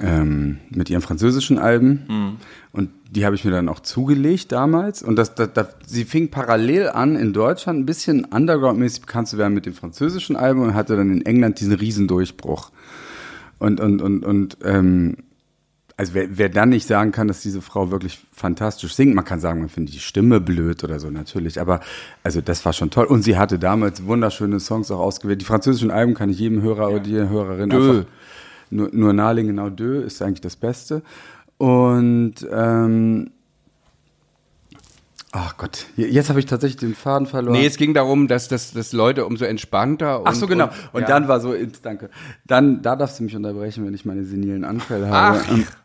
ähm, 0.02 0.60
mit 0.70 0.90
ihren 0.90 1.02
französischen 1.02 1.58
Alben. 1.58 2.04
Mhm. 2.08 2.38
Und 2.72 2.90
die 3.10 3.26
habe 3.26 3.36
ich 3.36 3.44
mir 3.44 3.52
dann 3.52 3.68
auch 3.68 3.80
zugelegt 3.80 4.52
damals. 4.52 5.04
Und 5.04 5.16
das, 5.16 5.36
das, 5.36 5.54
das, 5.54 5.76
sie 5.86 6.06
fing 6.06 6.30
parallel 6.30 6.90
an, 6.90 7.16
in 7.16 7.34
Deutschland 7.34 7.80
ein 7.80 7.86
bisschen 7.86 8.26
underground-mäßig 8.26 9.02
bekannt 9.02 9.28
zu 9.28 9.38
werden 9.38 9.54
mit 9.54 9.66
den 9.66 9.74
französischen 9.74 10.36
Alben 10.36 10.62
und 10.62 10.74
hatte 10.74 10.96
dann 10.96 11.12
in 11.12 11.26
England 11.26 11.60
diesen 11.60 11.74
Riesendurchbruch. 11.74 12.72
Und, 13.60 13.80
und, 13.80 14.02
und, 14.02 14.26
und 14.26 14.58
ähm, 14.64 15.18
also 15.98 16.14
wer, 16.16 16.38
wer 16.38 16.50
dann 16.50 16.70
nicht 16.70 16.88
sagen 16.88 17.12
kann, 17.12 17.28
dass 17.28 17.42
diese 17.42 17.62
Frau 17.62 17.92
wirklich 17.92 18.20
fantastisch 18.32 18.96
singt, 18.96 19.14
man 19.14 19.26
kann 19.26 19.40
sagen, 19.40 19.60
man 19.60 19.70
findet 19.70 19.94
die 19.94 20.00
Stimme 20.00 20.42
blöd 20.42 20.84
oder 20.84 21.00
so 21.00 21.12
natürlich, 21.12 21.62
aber 21.62 21.80
also 22.24 22.42
das 22.42 22.66
war 22.66 22.74
schon 22.74 22.90
toll. 22.90 23.06
Und 23.06 23.22
sie 23.22 23.38
hatte 23.38 23.60
damals 23.60 24.06
wunderschöne 24.06 24.60
Songs 24.60 24.90
auch 24.90 25.00
ausgewählt. 25.00 25.42
Die 25.42 25.46
französischen 25.46 25.92
Alben 25.92 26.16
kann 26.16 26.32
ich 26.32 26.40
jedem 26.40 26.64
Hörer 26.64 26.90
ja. 26.90 26.96
oder 26.96 27.00
die 27.02 27.14
Hörerin 27.14 27.70
Dö. 27.70 27.78
einfach 27.78 28.12
nur, 28.72 28.90
nur 28.92 29.14
Narling 29.14 29.48
genau 29.48 29.70
Dö 29.70 30.02
ist 30.02 30.22
eigentlich 30.22 30.42
das 30.42 30.56
Beste. 30.56 31.04
Und 31.58 32.36
ähm, 32.52 33.32
Ach 35.34 35.56
Gott, 35.56 35.86
jetzt 35.96 36.28
habe 36.28 36.40
ich 36.40 36.46
tatsächlich 36.46 36.82
den 36.82 36.94
Faden 36.94 37.26
verloren. 37.26 37.54
Nee, 37.54 37.66
es 37.66 37.78
ging 37.78 37.94
darum, 37.94 38.28
dass, 38.28 38.50
dass, 38.50 38.74
dass 38.74 38.92
Leute 38.92 39.26
umso 39.26 39.46
entspannter 39.46 40.20
und, 40.20 40.28
Ach 40.28 40.34
so, 40.34 40.46
genau. 40.46 40.66
Und, 40.66 40.74
und 40.92 41.02
ja. 41.04 41.08
dann 41.08 41.30
war 41.30 41.40
so, 41.40 41.54
danke. 41.82 42.10
Dann, 42.46 42.82
da 42.82 42.98
darfst 42.98 43.20
du 43.20 43.24
mich 43.24 43.34
unterbrechen, 43.34 43.86
wenn 43.86 43.94
ich 43.94 44.04
meine 44.04 44.26
senilen 44.26 44.66
Anfälle 44.66 45.10
habe. 45.10 45.40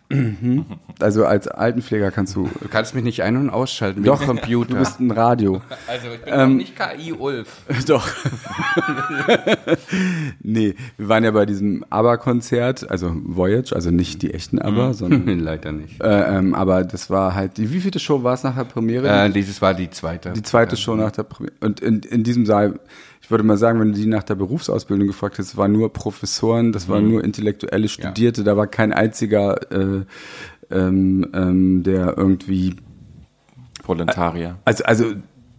Mhm. 0.08 0.66
Also 1.00 1.26
als 1.26 1.48
Altenpfleger 1.48 2.10
kannst 2.10 2.36
du. 2.36 2.48
Du 2.60 2.68
kannst 2.68 2.94
mich 2.94 3.02
nicht 3.02 3.22
ein- 3.22 3.36
und 3.36 3.50
ausschalten 3.50 4.04
Doch, 4.04 4.24
Computer. 4.24 4.74
Du 4.74 4.78
bist 4.78 5.00
ein 5.00 5.10
Radio. 5.10 5.62
Also 5.88 6.08
ich 6.14 6.22
bin 6.22 6.34
ähm, 6.34 6.56
nicht 6.58 6.74
KI 6.76 7.12
Ulf. 7.12 7.48
Doch. 7.86 8.08
nee, 10.42 10.74
wir 10.96 11.08
waren 11.08 11.24
ja 11.24 11.32
bei 11.32 11.44
diesem 11.44 11.84
ABBA-Konzert, 11.90 12.88
also 12.88 13.12
Voyage, 13.14 13.74
also 13.74 13.90
nicht 13.90 14.22
die 14.22 14.32
echten 14.32 14.60
ABBA, 14.60 14.88
mhm. 14.88 14.92
sondern. 14.92 15.38
Leider 15.40 15.72
nicht. 15.72 16.00
Äh, 16.00 16.38
ähm, 16.38 16.54
aber 16.54 16.84
das 16.84 17.10
war 17.10 17.34
halt, 17.34 17.56
die, 17.56 17.72
wie 17.72 17.80
viele 17.80 17.98
Show 17.98 18.22
war 18.22 18.34
es 18.34 18.44
nach 18.44 18.54
der 18.54 18.64
Premiere? 18.64 19.08
Äh, 19.08 19.30
dieses 19.30 19.60
war 19.60 19.74
die 19.74 19.90
zweite. 19.90 20.32
Die 20.32 20.42
zweite 20.42 20.76
ja. 20.76 20.80
Show 20.80 20.94
nach 20.94 21.10
der 21.10 21.24
Premiere. 21.24 21.56
Und 21.60 21.80
in, 21.80 22.00
in 22.00 22.22
diesem 22.22 22.46
Saal 22.46 22.78
ich 23.26 23.30
würde 23.32 23.42
mal 23.42 23.56
sagen, 23.56 23.80
wenn 23.80 23.88
du 23.88 23.98
die 23.98 24.06
nach 24.06 24.22
der 24.22 24.36
Berufsausbildung 24.36 25.08
gefragt 25.08 25.38
hättest, 25.38 25.56
waren 25.56 25.72
nur 25.72 25.92
Professoren, 25.92 26.70
das 26.70 26.88
waren 26.88 27.06
mhm. 27.06 27.10
nur 27.10 27.24
intellektuelle 27.24 27.88
Studierte, 27.88 28.42
ja. 28.42 28.44
da 28.44 28.56
war 28.56 28.68
kein 28.68 28.92
einziger, 28.92 29.72
äh, 29.72 30.04
ähm, 30.70 31.26
ähm, 31.34 31.82
der 31.82 32.16
irgendwie 32.16 32.76
Proletarier. 33.82 34.58
Also, 34.64 34.84
also 34.84 35.06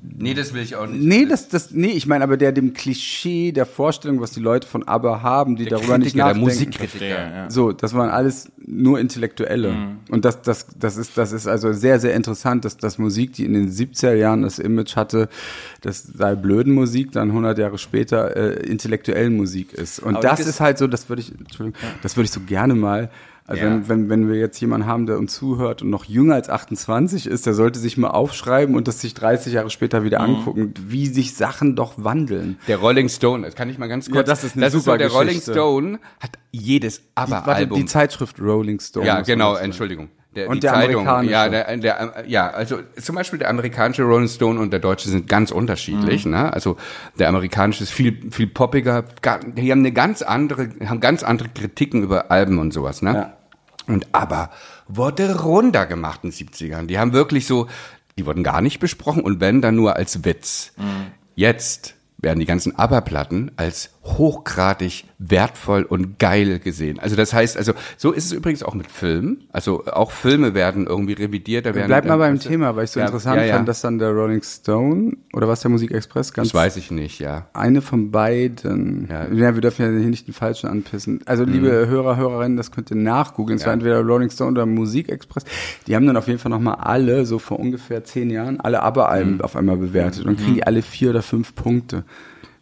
Nee, 0.02 0.34
das 0.34 0.54
will 0.54 0.62
ich 0.62 0.76
auch 0.76 0.86
nicht. 0.88 1.04
Nee, 1.04 1.26
das, 1.26 1.50
das, 1.50 1.72
nee, 1.72 1.88
ich 1.88 2.06
meine 2.06 2.24
aber 2.24 2.38
der 2.38 2.52
dem 2.52 2.74
Klischee 2.74 3.52
der 3.52 3.66
Vorstellung, 3.66 4.22
was 4.22 4.32
die 4.32 4.40
Leute 4.40 4.68
von 4.68 4.88
ABBA 4.88 5.22
haben, 5.22 5.56
die 5.56 5.64
der 5.64 5.78
darüber 5.78 5.96
Kritiker, 5.96 6.06
nicht 6.06 6.16
nachdenken. 6.16 6.46
Der 6.46 6.54
Musikkritiker. 6.54 7.06
Ja. 7.08 7.50
So, 7.50 7.72
das 7.72 7.94
waren 7.94 8.10
alles 8.10 8.52
nur 8.58 9.00
Intellektuelle. 9.00 9.72
Mhm. 9.72 10.00
Und 10.10 10.24
das, 10.26 10.42
das, 10.44 10.68
das 10.78 10.98
ist, 10.98 11.18
das 11.18 11.32
ist 11.32 11.48
also 11.48 11.74
sehr, 11.74 12.00
sehr 12.00 12.14
interessant, 12.14 12.64
dass 12.66 12.78
das 12.78 12.98
Musik, 13.00 13.34
die 13.34 13.46
in 13.46 13.54
den 13.54 13.70
70er 13.70 14.14
Jahren 14.14 14.44
das 14.44 14.60
Image 14.60 14.96
hatte, 14.96 15.30
das 15.82 16.04
sei 16.04 16.36
blöden 16.36 16.74
Musik, 16.74 17.12
dann 17.12 17.30
100 17.30 17.58
Jahre 17.58 17.78
später 17.78 18.36
äh, 18.36 18.68
intellektuellen 18.68 19.36
Musik 19.36 19.74
ist. 19.74 20.00
Und 20.00 20.16
aber 20.16 20.28
das 20.28 20.42
ist 20.42 20.60
halt 20.60 20.78
so, 20.78 20.88
das 20.88 21.10
würde 21.10 21.22
ich, 21.22 21.32
Entschuldigung, 21.32 21.80
das 22.04 22.16
würde 22.16 22.26
ich 22.26 22.32
so 22.32 22.42
gerne 22.42 22.76
mal 22.76 23.10
also 23.48 23.64
ja. 23.64 23.70
wenn, 23.70 23.88
wenn, 23.88 24.10
wenn 24.10 24.30
wir 24.30 24.36
jetzt 24.36 24.60
jemanden 24.60 24.88
haben, 24.88 25.06
der 25.06 25.18
uns 25.18 25.34
zuhört 25.34 25.82
und 25.82 25.90
noch 25.90 26.04
jünger 26.04 26.36
als 26.36 26.50
28 26.50 27.28
ist, 27.28 27.46
der 27.46 27.54
sollte 27.54 27.80
sich 27.80 27.98
mal 27.98 28.10
aufschreiben 28.10 28.76
und 28.76 28.90
das 28.90 29.00
sich 29.00 29.14
30 29.14 29.54
Jahre 29.54 29.70
später 29.70 30.04
wieder 30.04 30.20
mhm. 30.20 30.36
angucken, 30.36 30.74
wie 30.86 31.08
sich 31.08 31.34
Sachen 31.34 31.78
doch 31.78 31.94
wandeln. 31.96 32.60
Der 32.68 32.78
Rolling 32.78 33.08
Stone, 33.08 33.46
das 33.46 33.56
kann 33.56 33.70
ich 33.70 33.78
mal 33.78 33.88
ganz 33.88 34.08
kurz. 34.08 34.18
Ja, 34.18 34.24
das 34.24 34.44
ist 34.44 34.58
eine 34.58 34.66
das 34.66 34.74
super 34.74 34.98
ist 34.98 35.12
so, 35.14 35.20
Der 35.22 35.26
Geschichte. 35.26 35.58
Rolling 35.58 35.96
Stone 35.96 36.00
hat 36.20 36.32
jedes 36.52 37.02
Aber-Album. 37.16 37.78
Die, 37.78 37.84
die 37.84 37.88
Zeitschrift 37.88 38.38
Rolling 38.42 38.82
Stone. 38.82 39.06
Ja, 39.06 39.22
genau, 39.22 39.56
Entschuldigung. 39.56 40.10
Der, 40.36 40.50
und 40.50 40.62
der 40.62 40.74
Zeitung, 40.74 41.08
amerikanische. 41.08 41.32
Ja, 41.32 41.50
der, 41.50 41.78
der, 41.78 42.24
ja, 42.28 42.50
also 42.50 42.80
zum 43.02 43.16
Beispiel 43.16 43.40
der 43.40 43.50
amerikanische 43.50 44.04
Rolling 44.04 44.28
Stone 44.28 44.60
und 44.60 44.72
der 44.72 44.80
deutsche 44.80 45.10
sind 45.10 45.28
ganz 45.28 45.52
unterschiedlich. 45.52 46.26
Mhm. 46.26 46.32
Ne? 46.32 46.54
Also 46.54 46.78
der 47.18 47.30
amerikanische 47.30 47.84
ist 47.84 47.92
viel 47.92 48.30
viel 48.30 48.46
poppiger. 48.46 49.04
Die 49.56 49.72
haben 49.72 49.80
eine 49.80 49.92
ganz 49.94 50.22
andere, 50.22 50.70
haben 50.86 51.00
ganz 51.00 51.24
andere 51.24 51.50
Kritiken 51.50 52.04
über 52.04 52.30
Alben 52.30 52.60
und 52.60 52.72
sowas. 52.72 53.02
Ne? 53.02 53.14
Ja. 53.14 53.37
Und 53.88 54.08
aber 54.14 54.52
wurde 54.88 55.40
runtergemacht 55.42 56.24
in 56.24 56.32
den 56.32 56.48
70ern. 56.48 56.88
Die 56.88 57.00
haben 57.00 57.14
wirklich 57.14 57.48
so, 57.48 57.68
die 58.18 58.26
wurden 58.26 58.44
gar 58.44 58.62
nicht 58.62 58.80
besprochen 58.80 59.24
und 59.24 59.40
wenn, 59.40 59.62
dann 59.62 59.76
nur 59.76 59.96
als 59.96 60.26
Witz. 60.26 60.74
Mhm. 60.78 61.12
Jetzt 61.36 61.96
werden 62.18 62.40
die 62.40 62.46
ganzen 62.46 62.78
ABBA-Platten 62.78 63.52
als 63.58 63.92
hochgradig 64.08 65.06
wertvoll 65.20 65.84
und 65.84 66.20
geil 66.20 66.60
gesehen. 66.60 67.00
Also 67.00 67.16
das 67.16 67.34
heißt, 67.34 67.58
also 67.58 67.74
so 67.98 68.12
ist 68.12 68.26
es 68.26 68.32
übrigens 68.32 68.64
auch 68.64 68.74
mit 68.74 68.88
Filmen. 68.88 69.48
Also 69.52 69.86
auch 69.88 70.12
Filme 70.12 70.54
werden 70.54 70.86
irgendwie 70.86 71.14
revidiert. 71.14 71.66
Da 71.66 71.76
werden 71.76 71.88
Bleib 71.88 72.06
mal 72.06 72.18
beim 72.18 72.40
Thema, 72.40 72.76
weil 72.76 72.86
ich 72.86 72.92
so 72.92 73.00
ja, 73.00 73.08
interessant 73.08 73.38
ja, 73.38 73.46
ja. 73.46 73.56
fand, 73.56 73.68
dass 73.68 73.82
dann 73.82 74.00
der 74.00 74.12
Rolling 74.12 74.44
Stone 74.44 75.18
oder 75.34 75.48
was 75.48 75.62
der 75.62 75.72
Musikexpress 75.72 76.34
ganz. 76.34 76.50
Das 76.50 76.54
weiß 76.54 76.78
ich 76.78 76.92
nicht, 76.92 77.20
ja. 77.20 77.48
Eine 77.54 77.82
von 77.82 78.12
beiden. 78.12 79.10
Ja, 79.10 79.28
wir 79.56 79.62
dürfen 79.62 79.82
ja 79.82 80.00
hier 80.00 80.10
nicht 80.10 80.28
den 80.28 80.34
falschen 80.34 80.68
anpissen. 80.68 81.22
Also 81.26 81.46
mhm. 81.46 81.54
liebe 81.54 81.88
Hörer, 81.88 82.16
Hörerinnen, 82.16 82.58
das 82.58 82.72
könnt 82.72 82.92
ihr 82.92 82.98
nachgoogeln. 82.98 83.58
Es 83.58 83.66
war 83.66 83.74
entweder 83.74 84.02
Rolling 84.02 84.30
Stone 84.30 84.52
oder 84.52 84.66
Musikexpress. 84.66 85.44
Die 85.88 85.96
haben 85.96 86.06
dann 86.06 86.18
auf 86.18 86.28
jeden 86.28 86.40
Fall 86.40 86.52
nochmal 86.52 86.76
alle, 86.76 87.26
so 87.26 87.40
vor 87.40 87.60
ungefähr 87.60 88.04
zehn 88.04 88.30
Jahren, 88.30 88.60
alle 88.60 88.84
ABBA-Alben 88.84 89.36
mhm. 89.36 89.42
auf 89.42 89.56
einmal 89.56 89.78
bewertet 89.78 90.26
und 90.26 90.38
kriegen 90.38 90.56
die 90.56 90.64
alle 90.66 90.82
vier 90.82 91.10
oder 91.10 91.22
fünf 91.22 91.56
Punkte 91.56 92.04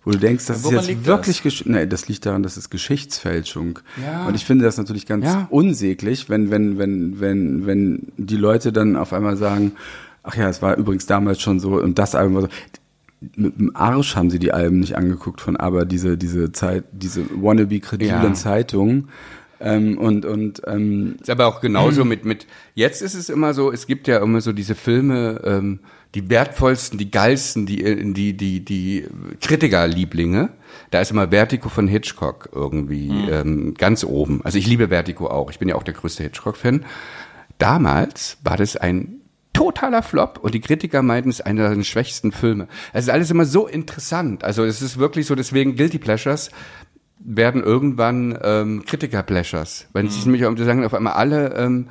wo 0.06 0.12
du 0.12 0.20
denkst, 0.20 0.46
das 0.46 0.60
ist 0.60 0.72
jetzt 0.72 1.06
wirklich, 1.06 1.41
das? 1.41 1.65
nee, 1.65 1.88
das 1.88 2.08
liegt 2.08 2.26
daran, 2.28 2.44
das 2.44 2.58
ist 2.58 2.70
Geschichtsfälschung. 2.70 3.80
Ja. 4.02 4.28
Und 4.28 4.36
ich 4.36 4.46
finde 4.46 4.63
das 4.63 4.78
natürlich 4.78 5.08
ganz 5.08 5.26
ja. 5.26 5.48
unsäglich, 5.50 6.30
wenn, 6.30 6.52
wenn, 6.52 6.78
wenn, 6.78 7.20
wenn, 7.20 7.65
wenn 7.65 8.08
die 8.15 8.38
Leute 8.38 8.72
dann 8.72 8.96
auf 8.96 9.13
einmal 9.13 9.36
sagen, 9.36 9.74
ach 10.22 10.36
ja, 10.36 10.48
es 10.48 10.62
war 10.62 10.78
übrigens 10.78 11.08
damals 11.08 11.41
schon 11.41 11.60
so 11.60 11.82
und 11.82 11.98
das 11.98 12.13
Album 12.13 12.36
war 12.36 12.41
so. 12.44 12.48
Mit 13.36 13.58
dem 13.58 13.76
Arsch 13.76 14.15
haben 14.15 14.30
sie 14.30 14.38
die 14.38 14.52
Alben 14.52 14.80
nicht 14.82 14.96
angeguckt 14.96 15.41
von 15.41 15.58
aber 15.58 15.86
diese, 15.86 16.18
diese 16.18 16.52
Zeit, 16.52 16.84
diese 16.91 17.26
wannabe-kredilen 17.34 18.24
ja. 18.24 18.34
Zeitungen. 18.34 19.10
Ähm, 19.60 19.98
und 19.98 20.26
und 20.26 20.62
ähm, 20.68 21.15
ist 21.22 21.30
aber 21.30 21.48
auch 21.48 21.62
genauso 21.62 22.06
mit 22.06 22.26
mit 22.26 22.46
jetzt 22.76 23.02
ist 23.02 23.15
es 23.15 23.30
immer 23.30 23.54
so 23.54 23.72
es 23.72 23.88
gibt 23.88 24.08
ja 24.08 24.22
immer 24.22 24.41
so 24.41 24.52
diese 24.52 24.76
Filme 24.76 25.41
ähm, 25.46 25.80
die 26.15 26.30
wertvollsten, 26.30 26.97
die 26.97 27.12
geilsten, 27.12 27.65
die, 27.65 28.13
die, 28.13 28.36
die, 28.36 28.63
die 28.63 29.06
Kritikerlieblinge. 29.41 30.49
Da 30.91 31.01
ist 31.01 31.12
immer 31.12 31.30
Vertigo 31.30 31.69
von 31.69 31.88
Hitchcock 31.88 32.49
irgendwie 32.54 33.10
mhm. 33.10 33.30
ähm, 33.30 33.73
ganz 33.75 34.04
oben. 34.04 34.41
Also 34.43 34.58
ich 34.58 34.65
liebe 34.65 34.88
Vertigo 34.88 35.28
auch. 35.28 35.51
Ich 35.51 35.60
bin 35.60 35.67
ja 35.67 35.75
auch 35.75 35.84
der 35.84 35.93
größte 35.93 36.23
Hitchcock-Fan. 36.23 36.86
Damals 37.58 38.38
war 38.43 38.58
das 38.58 38.78
ein 38.78 39.21
totaler 39.54 40.04
Flop 40.04 40.39
und 40.41 40.54
die 40.54 40.62
Kritiker 40.62 41.01
meinten, 41.01 41.30
es 41.30 41.41
einer 41.41 41.73
der 41.73 41.84
schwächsten 41.84 42.32
Filme. 42.32 42.67
Es 42.93 43.06
ist 43.06 43.10
alles 43.10 43.32
immer 43.32 43.45
so 43.45 43.67
interessant. 43.67 44.43
Also 44.43 44.63
es 44.63 44.82
ist 44.82 44.97
wirklich 44.97 45.25
so, 45.25 45.36
deswegen 45.36 45.75
Guilty 45.75 45.97
Pleasures 45.97 46.49
werden 47.19 47.63
irgendwann 47.63 48.38
ähm, 48.41 48.84
Kritiker-Pleasures. 48.86 49.88
Wenn 49.93 50.10
sie 50.10 50.19
mhm. 50.19 50.25
nämlich 50.25 50.45
um 50.45 50.58
sagen, 50.58 50.86
auf 50.86 50.93
einmal 50.93 51.13
alle 51.13 51.56
ähm, 51.56 51.89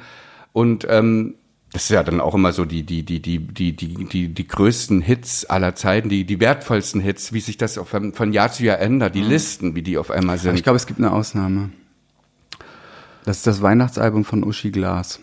und 0.52 0.86
ähm, 0.88 1.34
das 1.74 1.82
ist 1.82 1.90
ja 1.90 2.04
dann 2.04 2.20
auch 2.20 2.36
immer 2.36 2.52
so 2.52 2.64
die, 2.64 2.84
die, 2.84 3.02
die, 3.02 3.20
die, 3.20 3.40
die, 3.40 3.72
die, 3.72 4.04
die, 4.04 4.28
die 4.28 4.46
größten 4.46 5.00
Hits 5.00 5.44
aller 5.44 5.74
Zeiten, 5.74 6.08
die, 6.08 6.24
die 6.24 6.38
wertvollsten 6.38 7.00
Hits, 7.00 7.32
wie 7.32 7.40
sich 7.40 7.56
das 7.56 7.78
auf, 7.78 7.88
von 7.88 8.32
Jahr 8.32 8.52
zu 8.52 8.62
Jahr 8.62 8.78
ändert, 8.78 9.16
die 9.16 9.22
mhm. 9.22 9.28
Listen, 9.28 9.74
wie 9.74 9.82
die 9.82 9.98
auf 9.98 10.12
einmal 10.12 10.38
sind. 10.38 10.50
Aber 10.50 10.56
ich 10.56 10.62
glaube, 10.62 10.76
es 10.76 10.86
gibt 10.86 11.00
eine 11.00 11.10
Ausnahme. 11.10 11.70
Das 13.24 13.38
ist 13.38 13.48
das 13.48 13.60
Weihnachtsalbum 13.60 14.24
von 14.24 14.44
Uschi 14.44 14.70
Glas. 14.70 15.18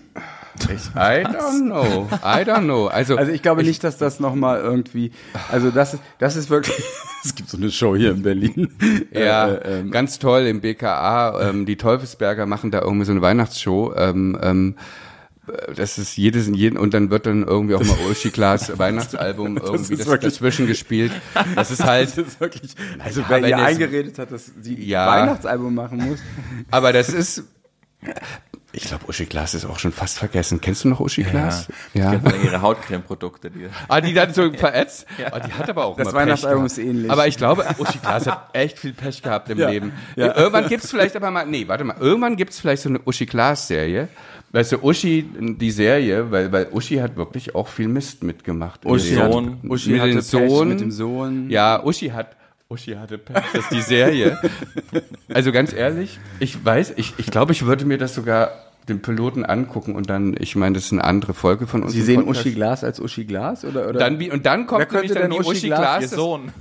I 0.59 1.23
don't 1.23 1.67
know. 1.67 2.09
I 2.21 2.43
don't 2.43 2.65
know. 2.65 2.87
Also, 2.87 3.15
also 3.15 3.31
ich 3.31 3.41
glaube 3.41 3.61
ich, 3.61 3.69
nicht, 3.69 3.83
dass 3.85 3.97
das 3.97 4.19
nochmal 4.19 4.59
irgendwie, 4.59 5.13
also 5.49 5.71
das, 5.71 5.97
das 6.19 6.35
ist 6.35 6.49
wirklich, 6.49 6.83
es 7.23 7.33
gibt 7.33 7.47
so 7.47 7.55
eine 7.55 7.71
Show 7.71 7.95
hier 7.95 8.11
in 8.11 8.23
Berlin. 8.23 8.69
Ja, 9.13 9.47
äh, 9.47 9.53
äh, 9.53 9.79
ähm, 9.79 9.91
ganz 9.91 10.19
toll 10.19 10.41
im 10.47 10.59
BKA. 10.59 11.49
Ähm, 11.49 11.65
die 11.65 11.77
Teufelsberger 11.77 12.45
machen 12.45 12.71
da 12.71 12.81
irgendwie 12.81 13.05
so 13.05 13.13
eine 13.13 13.21
Weihnachtsshow. 13.21 13.93
Ähm, 13.95 14.37
ähm, 14.43 14.75
das 15.75 15.97
ist 15.97 16.17
jedes 16.17 16.47
in 16.47 16.53
jeden 16.53 16.77
und 16.77 16.93
dann 16.93 17.09
wird 17.09 17.25
dann 17.25 17.43
irgendwie 17.43 17.75
auch 17.75 17.83
mal 17.83 17.97
Uschi 18.11 18.29
Klaas 18.29 18.77
Weihnachtsalbum 18.77 19.57
irgendwie 19.63 19.95
das, 19.95 20.07
dazwischen 20.07 20.67
gespielt. 20.67 21.11
Das 21.55 21.71
ist 21.71 21.83
halt. 21.85 22.09
Das 22.09 22.17
ist 22.17 22.39
wirklich, 22.39 22.75
also 22.99 23.21
ja, 23.21 23.29
wer 23.29 23.47
ihr 23.47 23.57
eingeredet 23.57 24.19
hat, 24.19 24.31
dass 24.31 24.51
sie 24.61 24.75
ja, 24.75 25.07
Weihnachtsalbum 25.07 25.73
machen 25.73 25.97
muss. 25.97 26.19
Aber 26.69 26.93
das 26.93 27.09
ist 27.09 27.43
ich 28.73 28.83
glaube, 28.85 29.05
Uschi 29.09 29.25
Glas 29.25 29.53
ist 29.53 29.65
auch 29.65 29.79
schon 29.79 29.91
fast 29.91 30.17
vergessen. 30.17 30.61
Kennst 30.61 30.85
du 30.85 30.87
noch 30.87 31.01
Uschi 31.01 31.23
Glas? 31.23 31.67
Ja. 31.93 32.13
ja. 32.13 32.21
Ich 32.25 32.43
ihre 32.45 32.61
Hautcreme-Produkte. 32.61 33.51
Die 33.51 33.67
ah, 33.87 33.99
die 33.99 34.13
dann 34.13 34.33
so 34.33 34.49
verätzt? 34.53 35.05
Ja. 35.17 35.31
Oh, 35.33 35.39
die 35.45 35.51
hat 35.51 35.69
aber 35.69 35.85
auch 35.85 35.97
Das 35.97 36.13
Weihnachtsalbum 36.13 36.65
ist 36.65 36.77
ähnlich. 36.77 37.11
Aber 37.11 37.27
ich 37.27 37.35
glaube, 37.35 37.65
Uschi 37.79 37.99
Glas 37.99 38.27
hat 38.27 38.49
echt 38.53 38.79
viel 38.79 38.93
Pech 38.93 39.21
gehabt 39.21 39.49
im 39.49 39.59
ja. 39.59 39.69
Leben. 39.69 39.91
Ja. 40.15 40.37
Irgendwann 40.37 40.69
gibt's 40.69 40.89
vielleicht 40.89 41.15
aber 41.17 41.31
mal, 41.31 41.45
nee, 41.45 41.67
warte 41.67 41.83
mal, 41.83 41.97
irgendwann 41.99 42.37
gibt's 42.37 42.59
vielleicht 42.59 42.83
so 42.83 42.89
eine 42.89 43.01
Uschi 43.05 43.25
Glas-Serie. 43.25 44.07
Weißt 44.53 44.73
du, 44.73 44.83
Uschi, 44.83 45.25
die 45.39 45.71
Serie, 45.71 46.29
weil, 46.29 46.51
weil 46.51 46.67
Uschi 46.71 46.97
hat 46.97 47.15
wirklich 47.15 47.55
auch 47.55 47.69
viel 47.69 47.87
Mist 47.87 48.21
mitgemacht. 48.23 48.85
Uschi, 48.85 49.15
Sohn, 49.15 49.59
Uschi 49.67 49.91
mit, 49.91 50.03
den 50.03 50.21
Sohn, 50.21 50.69
mit 50.69 50.81
dem 50.81 50.91
Sohn. 50.91 51.49
Ja, 51.49 51.81
Uschi 51.83 52.09
hat 52.09 52.35
Uschi 52.71 52.93
hatte 52.93 53.17
Pech, 53.17 53.43
das 53.53 53.63
ist 53.63 53.71
die 53.71 53.81
Serie. 53.81 54.37
also 55.33 55.51
ganz 55.51 55.73
ehrlich, 55.73 56.19
ich 56.39 56.63
weiß, 56.63 56.93
ich, 56.95 57.13
ich 57.17 57.27
glaube, 57.27 57.51
ich 57.51 57.65
würde 57.65 57.85
mir 57.85 57.97
das 57.97 58.15
sogar 58.15 58.51
den 58.89 59.01
Piloten 59.01 59.45
angucken 59.45 59.95
und 59.95 60.09
dann, 60.09 60.35
ich 60.37 60.55
meine, 60.55 60.75
das 60.75 60.85
ist 60.85 60.91
eine 60.91 61.03
andere 61.03 61.33
Folge 61.33 61.67
von 61.67 61.83
uns. 61.83 61.93
Sie 61.93 62.01
sehen 62.01 62.25
Podcast. 62.25 62.45
Uschi 62.45 62.55
Glas 62.55 62.83
als 62.83 62.99
Uschi 62.99 63.25
Glas 63.25 63.63
oder? 63.63 63.87
oder? 63.89 63.99
Dann, 63.99 64.19
wie, 64.19 64.31
und 64.31 64.45
dann 64.45 64.65
kommt 64.65 64.91
nämlich 64.91 65.11
dann 65.13 65.29
die 65.29 65.37
Uschi, 65.37 65.49
Uschi 65.49 65.67
Glas, 65.67 65.79
Glas 65.79 66.01
ihr 66.01 66.07
Sohn. 66.07 66.51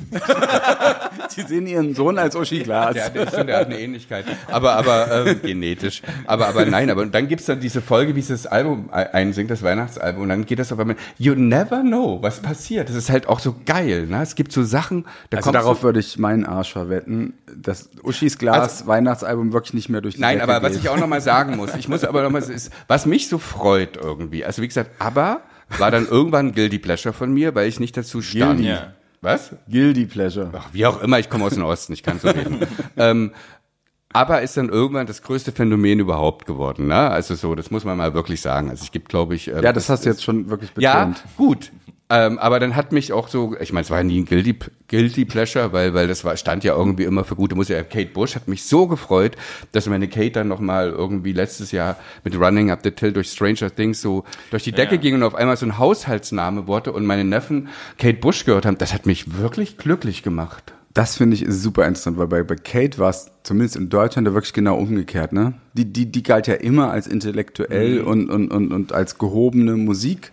Sie 1.28 1.42
sehen 1.42 1.66
ihren 1.66 1.94
Sohn 1.94 2.18
als 2.18 2.36
Uschi 2.36 2.60
Glas. 2.60 2.94
Ja, 2.96 3.08
der, 3.08 3.26
der, 3.26 3.44
der 3.44 3.58
hat 3.60 3.66
eine 3.66 3.80
Ähnlichkeit. 3.80 4.26
Aber, 4.48 4.74
aber 4.74 5.26
ähm, 5.26 5.40
genetisch. 5.42 6.02
Aber, 6.26 6.48
aber 6.48 6.66
nein, 6.66 6.90
aber 6.90 7.06
dann 7.06 7.28
gibt's 7.28 7.46
dann 7.46 7.60
diese 7.60 7.80
Folge, 7.80 8.14
wie 8.14 8.20
sie 8.20 8.32
das 8.32 8.46
Album 8.46 8.90
einsingt, 8.90 9.50
das 9.50 9.62
Weihnachtsalbum, 9.62 10.24
und 10.24 10.28
dann 10.28 10.44
geht 10.44 10.58
das 10.58 10.72
auf 10.72 10.78
einmal. 10.78 10.96
You 11.16 11.34
never 11.34 11.80
know, 11.80 12.18
was 12.20 12.40
passiert. 12.40 12.88
Das 12.90 12.96
ist 12.96 13.08
halt 13.08 13.28
auch 13.28 13.40
so 13.40 13.54
geil. 13.64 14.06
Ne? 14.06 14.22
Es 14.22 14.34
gibt 14.34 14.52
so 14.52 14.62
Sachen. 14.62 15.06
Da 15.30 15.38
also 15.38 15.52
darauf 15.52 15.78
so, 15.78 15.84
würde 15.84 16.00
ich 16.00 16.18
meinen 16.18 16.44
Arsch 16.44 16.72
verwetten, 16.72 17.34
dass 17.56 17.88
Uschis 18.02 18.36
Glas 18.36 18.80
also, 18.80 18.86
Weihnachtsalbum 18.86 19.52
wirklich 19.52 19.74
nicht 19.74 19.88
mehr 19.88 20.02
durch 20.02 20.16
die 20.16 20.20
Nein, 20.20 20.38
Decke 20.38 20.44
aber 20.44 20.60
geht. 20.60 20.70
was 20.70 20.84
ich 20.84 20.88
auch 20.90 20.98
nochmal 20.98 21.20
sagen 21.20 21.56
muss, 21.56 21.74
ich 21.74 21.88
muss 21.88 22.04
aber 22.10 22.22
nochmal, 22.22 22.42
ist, 22.42 22.70
was 22.88 23.06
mich 23.06 23.28
so 23.28 23.38
freut 23.38 23.96
irgendwie. 23.96 24.44
Also 24.44 24.60
wie 24.60 24.68
gesagt, 24.68 24.90
aber 24.98 25.40
war 25.78 25.90
dann 25.90 26.06
irgendwann 26.06 26.48
ein 26.48 26.52
Guilty 26.52 26.78
Pleasure 26.78 27.14
von 27.14 27.32
mir, 27.32 27.54
weil 27.54 27.68
ich 27.68 27.80
nicht 27.80 27.96
dazu 27.96 28.20
stand. 28.20 28.60
Guilty. 28.60 28.78
Was? 29.22 29.54
Guilty 29.68 30.06
Pleasure. 30.06 30.50
Ach, 30.52 30.68
wie 30.72 30.86
auch 30.86 31.02
immer, 31.02 31.18
ich 31.18 31.28
komme 31.28 31.44
aus 31.44 31.54
dem 31.54 31.64
Osten, 31.64 31.92
ich 31.92 32.02
kann 32.02 32.18
so 32.18 32.28
reden. 32.28 32.60
ähm, 32.96 33.32
aber 34.12 34.42
ist 34.42 34.56
dann 34.56 34.68
irgendwann 34.68 35.06
das 35.06 35.22
größte 35.22 35.52
Phänomen 35.52 36.00
überhaupt 36.00 36.44
geworden. 36.44 36.88
Ne? 36.88 36.96
Also 36.96 37.36
so, 37.36 37.54
das 37.54 37.70
muss 37.70 37.84
man 37.84 37.96
mal 37.96 38.12
wirklich 38.12 38.40
sagen. 38.40 38.68
Also 38.68 38.82
es 38.82 38.90
gibt, 38.90 39.08
glaube 39.08 39.36
ich. 39.36 39.48
Äh, 39.48 39.62
ja, 39.62 39.72
das 39.72 39.88
hast 39.88 40.04
du 40.04 40.10
jetzt 40.10 40.24
schon 40.24 40.50
wirklich 40.50 40.72
betont. 40.72 40.82
Ja, 40.82 41.14
gut. 41.36 41.70
Ähm, 42.12 42.40
aber 42.40 42.58
dann 42.58 42.74
hat 42.74 42.90
mich 42.90 43.12
auch 43.12 43.28
so, 43.28 43.54
ich 43.60 43.72
meine, 43.72 43.84
es 43.84 43.90
war 43.90 43.98
ja 43.98 44.04
nie 44.04 44.20
ein 44.20 44.24
Guilty, 44.24 44.56
Guilty 44.88 45.24
Pleasure, 45.24 45.72
weil, 45.72 45.94
weil 45.94 46.08
das 46.08 46.24
war, 46.24 46.36
stand 46.36 46.64
ja 46.64 46.74
irgendwie 46.74 47.04
immer 47.04 47.22
für 47.22 47.36
gute 47.36 47.54
Musik. 47.54 47.88
Kate 47.88 48.10
Bush 48.10 48.34
hat 48.34 48.48
mich 48.48 48.64
so 48.64 48.88
gefreut, 48.88 49.36
dass 49.70 49.86
meine 49.86 50.08
Kate 50.08 50.32
dann 50.32 50.48
nochmal 50.48 50.90
irgendwie 50.90 51.32
letztes 51.32 51.70
Jahr 51.70 51.96
mit 52.24 52.36
Running 52.36 52.72
Up 52.72 52.80
the 52.82 52.90
Till 52.90 53.12
durch 53.12 53.30
Stranger 53.30 53.72
Things 53.72 54.02
so 54.02 54.24
durch 54.50 54.64
die 54.64 54.72
Decke 54.72 54.96
ja. 54.96 55.00
ging 55.00 55.14
und 55.14 55.22
auf 55.22 55.36
einmal 55.36 55.56
so 55.56 55.66
ein 55.66 55.78
Haushaltsname 55.78 56.66
wurde 56.66 56.92
und 56.92 57.06
meine 57.06 57.24
Neffen 57.24 57.68
Kate 57.96 58.18
Bush 58.18 58.44
gehört 58.44 58.66
haben. 58.66 58.76
Das 58.78 58.92
hat 58.92 59.06
mich 59.06 59.38
wirklich 59.38 59.78
glücklich 59.78 60.24
gemacht. 60.24 60.74
Das 60.92 61.16
finde 61.16 61.36
ich 61.36 61.44
super 61.48 61.86
interessant, 61.86 62.18
weil 62.18 62.26
bei, 62.26 62.42
bei 62.42 62.56
Kate 62.56 62.98
war 62.98 63.10
es 63.10 63.30
zumindest 63.44 63.76
in 63.76 63.88
Deutschland 63.88 64.26
da 64.26 64.34
wirklich 64.34 64.52
genau 64.52 64.76
umgekehrt, 64.76 65.32
ne? 65.32 65.54
Die, 65.74 65.84
die, 65.84 66.10
die 66.10 66.24
galt 66.24 66.48
ja 66.48 66.54
immer 66.54 66.90
als 66.90 67.06
intellektuell 67.06 68.00
mhm. 68.00 68.06
und, 68.08 68.30
und, 68.30 68.50
und, 68.50 68.72
und 68.72 68.92
als 68.92 69.16
gehobene 69.16 69.76
Musik. 69.76 70.32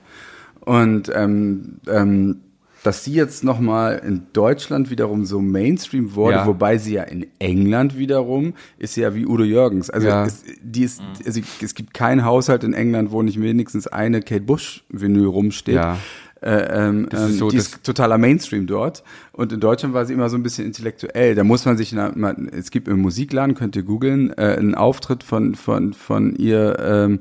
Und 0.68 1.10
ähm, 1.16 1.80
ähm, 1.88 2.42
dass 2.84 3.06
sie 3.06 3.14
jetzt 3.14 3.42
nochmal 3.46 4.02
in 4.06 4.24
Deutschland 4.34 4.90
wiederum 4.90 5.24
so 5.24 5.40
Mainstream 5.40 6.14
wurde, 6.14 6.36
ja. 6.36 6.46
wobei 6.46 6.78
sie 6.78 6.96
ja 6.96 7.04
in 7.04 7.26
England 7.40 7.98
wiederum 7.98 8.54
ist 8.78 8.98
ja 8.98 9.16
wie 9.16 9.26
Udo 9.26 9.46
Jürgens. 9.46 9.90
Also, 9.90 10.10
ja. 10.10 10.26
es, 10.26 10.44
die 10.62 10.84
ist, 10.84 11.02
also 11.26 11.40
es 11.62 11.74
gibt 11.74 11.94
keinen 11.94 12.26
Haushalt 12.26 12.66
in 12.66 12.74
England, 12.74 13.12
wo 13.12 13.22
nicht 13.22 13.42
wenigstens 13.42 13.88
eine 13.88 14.20
Kate 14.22 14.42
Bush 14.42 14.84
Vinyl 14.90 15.28
rumsteht. 15.28 15.76
Ja. 15.76 15.98
Äh, 16.42 16.88
ähm, 16.88 17.08
das 17.10 17.22
ist 17.22 17.30
ähm, 17.30 17.38
so, 17.38 17.50
die 17.50 17.58
ist 17.58 17.82
totaler 17.86 18.18
Mainstream 18.18 18.68
dort. 18.68 19.06
Und 19.32 19.54
in 19.54 19.62
Deutschland 19.62 19.94
war 19.94 20.06
sie 20.06 20.14
immer 20.14 20.30
so 20.30 20.36
ein 20.36 20.44
bisschen 20.44 20.66
intellektuell. 20.66 21.34
Da 21.34 21.46
muss 21.46 21.64
man 21.64 21.78
sich, 21.78 21.94
na, 21.94 22.12
man, 22.14 22.50
es 22.50 22.72
gibt 22.72 22.90
im 22.90 23.02
Musikladen, 23.02 23.56
könnt 23.56 23.78
ihr 23.78 23.84
googeln, 23.84 24.34
äh, 24.38 24.58
einen 24.58 24.76
Auftritt 24.76 25.24
von, 25.24 25.56
von, 25.56 25.94
von 25.94 26.36
ihr, 26.36 26.78
ähm, 26.80 27.20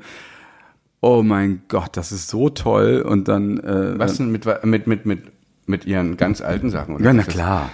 oh 1.00 1.22
mein 1.22 1.62
Gott, 1.68 1.96
das 1.96 2.12
ist 2.12 2.28
so 2.28 2.48
toll. 2.48 3.02
Und 3.02 3.28
dann. 3.28 3.58
Äh, 3.58 3.98
Was 3.98 4.16
denn 4.16 4.30
mit, 4.30 4.46
mit, 4.64 4.86
mit, 4.86 5.06
mit, 5.06 5.22
mit 5.66 5.84
ihren 5.86 6.16
ganz 6.16 6.40
alten 6.40 6.70
Sachen? 6.70 6.96
Oder 6.96 7.04
ja, 7.04 7.12
na 7.12 7.22
klar. 7.22 7.70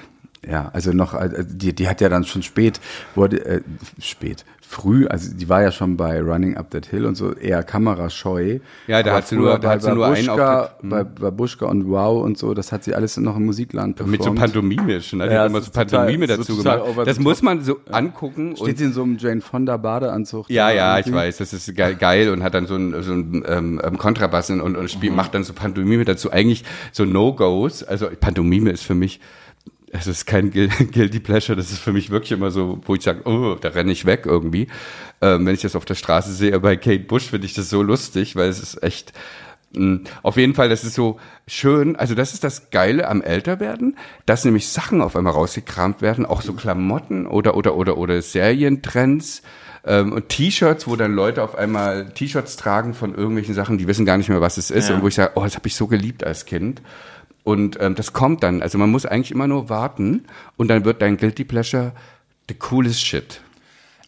Ja, 0.48 0.70
also 0.72 0.92
noch, 0.92 1.14
äh, 1.14 1.44
die, 1.46 1.72
die 1.74 1.88
hat 1.88 2.00
ja 2.00 2.08
dann 2.08 2.24
schon 2.24 2.42
spät, 2.42 2.80
wurde, 3.14 3.44
äh, 3.44 3.60
spät, 4.00 4.44
früh, 4.72 5.06
also 5.06 5.32
die 5.32 5.48
war 5.48 5.62
ja 5.62 5.70
schon 5.70 5.96
bei 5.96 6.20
Running 6.20 6.56
Up 6.56 6.70
That 6.70 6.86
Hill 6.86 7.04
und 7.04 7.14
so 7.14 7.32
eher 7.32 7.62
kamerascheu. 7.62 8.58
Ja, 8.86 9.02
da 9.02 9.14
hat 9.14 9.28
sie 9.28 9.36
nur, 9.36 9.58
da 9.58 9.70
hat 9.70 9.82
sie 9.82 9.94
nur 9.94 10.06
einen 10.06 10.28
Auftritt. 10.28 10.90
Bei, 10.90 11.04
bei 11.04 11.30
Buschka 11.30 11.66
und 11.66 11.88
Wow 11.88 12.24
und 12.24 12.38
so, 12.38 12.54
das 12.54 12.72
hat 12.72 12.82
sie 12.82 12.94
alles 12.94 13.16
noch 13.18 13.36
im 13.36 13.44
Musikland 13.44 13.96
performt. 13.96 14.12
Mit 14.12 14.22
so 14.22 14.34
pantomimisch, 14.34 15.12
ne? 15.12 15.28
Die 15.28 15.34
ja, 15.34 15.42
hat 15.42 15.50
immer 15.50 15.60
so 15.60 15.70
Pantomime 15.70 16.26
total, 16.26 16.38
dazu 16.38 16.54
so 16.54 16.62
gemacht. 16.62 17.06
Das 17.06 17.20
muss 17.20 17.42
man 17.42 17.62
so 17.62 17.78
angucken. 17.90 18.56
Steht 18.56 18.78
sie 18.78 18.84
in 18.84 18.92
so 18.92 19.02
einem 19.02 19.18
Jane 19.18 19.42
Fonda 19.42 19.76
Badeanzug? 19.76 20.48
Ja, 20.48 20.70
ja, 20.70 20.98
ich 20.98 21.12
weiß, 21.12 21.36
das 21.36 21.52
ist 21.52 21.72
geil 21.76 22.30
und 22.30 22.42
hat 22.42 22.54
dann 22.54 22.66
so 22.66 22.74
ein, 22.74 23.00
so 23.02 23.12
ein 23.12 23.44
ähm, 23.46 23.80
ähm 23.84 23.98
Kontrabass 23.98 24.50
und, 24.50 24.60
und 24.60 24.90
spielt, 24.90 25.12
mhm. 25.12 25.16
macht 25.16 25.34
dann 25.34 25.44
so 25.44 25.52
Pantomime 25.52 26.04
dazu. 26.04 26.32
Eigentlich 26.32 26.64
so 26.90 27.04
No-Gos, 27.04 27.84
also 27.84 28.08
Pantomime 28.18 28.70
ist 28.70 28.82
für 28.82 28.94
mich 28.94 29.20
es 29.92 30.06
ist 30.06 30.26
kein 30.26 30.50
Guilty 30.50 31.20
Pleasure, 31.20 31.56
das 31.56 31.70
ist 31.70 31.78
für 31.78 31.92
mich 31.92 32.10
wirklich 32.10 32.32
immer 32.32 32.50
so, 32.50 32.80
wo 32.86 32.94
ich 32.94 33.02
sage, 33.02 33.22
oh, 33.24 33.56
da 33.60 33.68
renne 33.68 33.92
ich 33.92 34.06
weg 34.06 34.22
irgendwie. 34.24 34.66
Ähm, 35.20 35.46
wenn 35.46 35.54
ich 35.54 35.60
das 35.60 35.76
auf 35.76 35.84
der 35.84 35.94
Straße 35.94 36.32
sehe, 36.32 36.58
bei 36.58 36.76
Kate 36.76 37.04
Bush 37.04 37.30
finde 37.30 37.46
ich 37.46 37.54
das 37.54 37.68
so 37.68 37.82
lustig, 37.82 38.34
weil 38.34 38.48
es 38.48 38.60
ist 38.60 38.82
echt, 38.82 39.12
mh, 39.74 39.80
hm, 39.80 40.04
auf 40.22 40.36
jeden 40.38 40.54
Fall, 40.54 40.70
das 40.70 40.82
ist 40.82 40.94
so 40.94 41.20
schön, 41.46 41.94
also 41.94 42.14
das 42.14 42.32
ist 42.32 42.42
das 42.42 42.70
Geile 42.70 43.06
am 43.06 43.22
Älterwerden, 43.22 43.96
dass 44.24 44.44
nämlich 44.44 44.68
Sachen 44.68 45.02
auf 45.02 45.14
einmal 45.14 45.34
rausgekramt 45.34 46.00
werden, 46.00 46.24
auch 46.24 46.40
so 46.40 46.54
Klamotten 46.54 47.26
oder, 47.26 47.54
oder, 47.54 47.76
oder, 47.76 47.98
oder 47.98 48.22
Serientrends, 48.22 49.42
ähm, 49.84 50.12
und 50.12 50.28
T-Shirts, 50.28 50.86
wo 50.86 50.96
dann 50.96 51.12
Leute 51.12 51.42
auf 51.42 51.56
einmal 51.56 52.10
T-Shirts 52.10 52.56
tragen 52.56 52.94
von 52.94 53.14
irgendwelchen 53.14 53.54
Sachen, 53.54 53.78
die 53.78 53.88
wissen 53.88 54.06
gar 54.06 54.16
nicht 54.16 54.28
mehr, 54.28 54.40
was 54.40 54.56
es 54.56 54.70
ist. 54.70 54.88
Ja. 54.88 54.94
Und 54.94 55.02
wo 55.02 55.08
ich 55.08 55.16
sage, 55.16 55.32
oh, 55.34 55.42
das 55.42 55.56
habe 55.56 55.66
ich 55.66 55.74
so 55.74 55.88
geliebt 55.88 56.24
als 56.24 56.44
Kind. 56.44 56.80
Und 57.44 57.78
ähm, 57.80 57.94
das 57.94 58.12
kommt 58.12 58.42
dann. 58.42 58.62
Also 58.62 58.78
man 58.78 58.90
muss 58.90 59.04
eigentlich 59.04 59.32
immer 59.32 59.46
nur 59.46 59.68
warten 59.68 60.24
und 60.56 60.68
dann 60.68 60.84
wird 60.84 61.02
dein 61.02 61.16
Guilty 61.16 61.44
Pleasure 61.44 61.92
the 62.48 62.54
coolest 62.54 63.04
shit. 63.04 63.40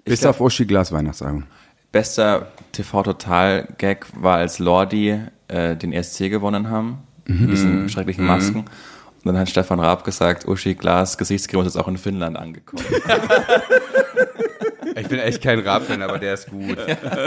Bis 0.04 0.20
glaub, 0.20 0.30
auf 0.30 0.40
Uschi 0.40 0.66
Glas 0.66 0.92
Weihnachtsalbum. 0.92 1.44
Bester 1.90 2.48
TV-Total-Gag 2.72 4.06
war, 4.20 4.38
als 4.38 4.58
Lordi 4.58 5.20
äh, 5.48 5.76
den 5.76 5.92
ESC 5.92 6.30
gewonnen 6.30 6.68
haben. 6.68 6.98
Mhm. 7.26 7.50
Diesen 7.50 7.82
mhm. 7.82 7.88
schrecklichen 7.88 8.26
Masken. 8.26 8.58
Mhm. 8.58 8.64
Und 8.64 9.32
dann 9.32 9.38
hat 9.38 9.48
Stefan 9.48 9.80
Raab 9.80 10.04
gesagt, 10.04 10.46
Uschi 10.46 10.74
Glas 10.74 11.16
Gesichtscreme 11.16 11.62
ist 11.62 11.74
jetzt 11.74 11.82
auch 11.82 11.88
in 11.88 11.96
Finnland 11.96 12.36
angekommen. 12.36 12.84
ich 14.96 15.08
bin 15.08 15.18
echt 15.18 15.42
kein 15.42 15.60
Raab-Fan, 15.60 16.02
aber 16.02 16.18
der 16.18 16.34
ist 16.34 16.50
gut. 16.50 16.76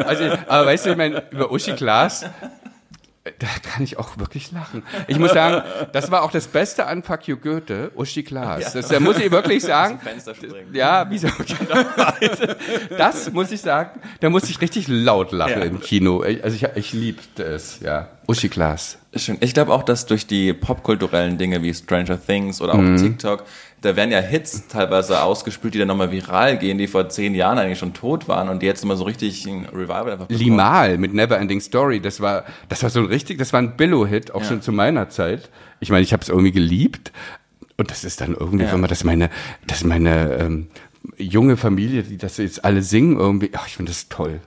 Also, 0.06 0.26
aber 0.48 0.68
weißt 0.68 0.86
du, 0.86 0.92
ich 0.92 0.98
meine, 0.98 1.24
über 1.32 1.52
Uschi 1.52 1.74
Glas 1.74 2.26
da 3.40 3.48
kann 3.64 3.84
ich 3.84 3.98
auch 3.98 4.18
wirklich 4.18 4.52
lachen. 4.52 4.84
Ich 5.08 5.20
muss 5.20 5.34
sagen, 5.34 5.64
das 5.94 6.12
war 6.12 6.24
auch 6.24 6.32
das 6.32 6.48
Beste 6.48 6.86
an 6.88 7.04
Fuck 7.04 7.28
You 7.28 7.38
Goethe, 7.38 7.92
Uschi 7.96 8.24
Glas. 8.24 8.74
Das, 8.74 8.88
da 8.88 9.00
muss 9.00 9.18
ich 9.20 9.32
wirklich 9.32 9.64
sagen, 9.64 10.00
ja, 10.74 11.06
wieso? 11.10 11.28
das 12.98 13.32
muss 13.32 13.52
ich 13.52 13.62
sagen, 13.62 14.00
da 14.20 14.30
muss 14.30 14.50
ich 14.50 14.62
richtig 14.62 14.88
laut 14.88 15.32
lachen 15.32 15.62
im 15.62 15.80
Kino. 15.80 16.22
Also 16.22 16.56
ich, 16.56 16.64
ich 16.76 16.94
liebte 16.94 17.44
es, 17.44 17.80
ja. 17.80 18.10
Uschi 18.28 18.50
Glas. 18.50 18.98
Schön. 19.16 19.38
Ich 19.40 19.54
glaube 19.54 19.74
auch, 19.74 19.84
dass 19.84 20.06
durch 20.06 20.28
die 20.28 20.52
popkulturellen 20.54 21.38
Dinge 21.38 21.62
wie 21.64 21.74
Stranger 21.74 22.20
Things 22.24 22.62
oder 22.62 22.74
auch 22.74 22.78
Mhm. 22.78 22.98
TikTok, 22.98 23.46
da 23.82 23.96
werden 23.96 24.12
ja 24.12 24.20
Hits 24.20 24.68
teilweise 24.68 25.22
ausgespült, 25.22 25.74
die 25.76 25.80
dann 25.80 25.88
nochmal 25.88 26.12
viral 26.12 26.58
gehen, 26.58 26.78
die 26.78 26.88
vor 26.88 27.10
zehn 27.10 27.36
Jahren 27.36 27.58
eigentlich 27.60 27.78
schon 27.80 27.94
tot 27.94 28.28
waren 28.28 28.50
und 28.50 28.62
die 28.62 28.66
jetzt 28.66 28.84
immer 28.84 28.96
so 28.96 29.04
richtig 29.04 29.46
ein 29.46 29.66
Revival 29.66 30.12
einfach 30.12 30.26
bekommen. 30.28 30.40
Limal 30.46 30.98
mit 30.98 31.14
Never 31.14 31.38
Ending 31.38 31.62
Story, 31.62 32.00
das 32.00 32.20
war, 32.20 32.44
das 32.70 32.82
war 32.84 32.90
so 32.90 33.00
ein 33.00 33.06
richtig, 33.06 33.38
das 33.38 33.54
war 33.54 33.62
ein 33.62 33.78
Billo-Hit, 33.78 34.34
auch 34.34 34.44
schon 34.44 34.62
zu 34.62 34.72
meiner 34.72 35.10
Zeit. 35.10 35.50
Ich 35.80 35.90
meine, 35.92 36.02
ich 36.04 36.12
habe 36.14 36.24
es 36.24 36.30
irgendwie 36.30 36.52
geliebt. 36.52 37.12
Und 37.80 37.92
das 37.92 38.04
ist 38.04 38.22
dann 38.22 38.34
irgendwie, 38.34 38.66
Ja. 38.66 38.72
wenn 38.74 38.80
man 38.82 38.90
das 38.90 39.04
meine, 39.04 39.30
das 39.68 39.84
meine 39.84 40.34
ähm, 40.40 40.68
junge 41.16 41.56
Familie, 41.58 42.02
die 42.02 42.18
das 42.18 42.38
jetzt 42.38 42.66
alle 42.66 42.82
singen, 42.82 43.20
irgendwie, 43.20 43.52
ach, 43.54 43.68
ich 43.68 43.78
finde 43.78 43.92
das 43.92 44.10
toll. 44.10 44.40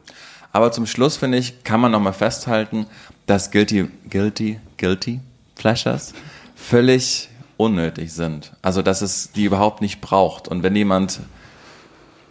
Aber 0.52 0.72
zum 0.72 0.86
Schluss, 0.86 1.16
finde 1.16 1.38
ich, 1.38 1.62
kann 1.62 1.80
man 1.80 1.92
nochmal 1.92 2.12
festhalten, 2.12 2.86
dass 3.26 3.52
Guilty, 3.52 3.88
Guilty, 4.10 4.58
Guilty 4.78 5.20
Pleasures 5.54 6.12
völlig 6.56 7.29
unnötig 7.60 8.12
sind. 8.12 8.52
Also, 8.62 8.82
dass 8.82 9.02
es 9.02 9.32
die 9.32 9.44
überhaupt 9.44 9.80
nicht 9.80 10.00
braucht. 10.00 10.48
Und 10.48 10.62
wenn 10.62 10.74
jemand 10.74 11.20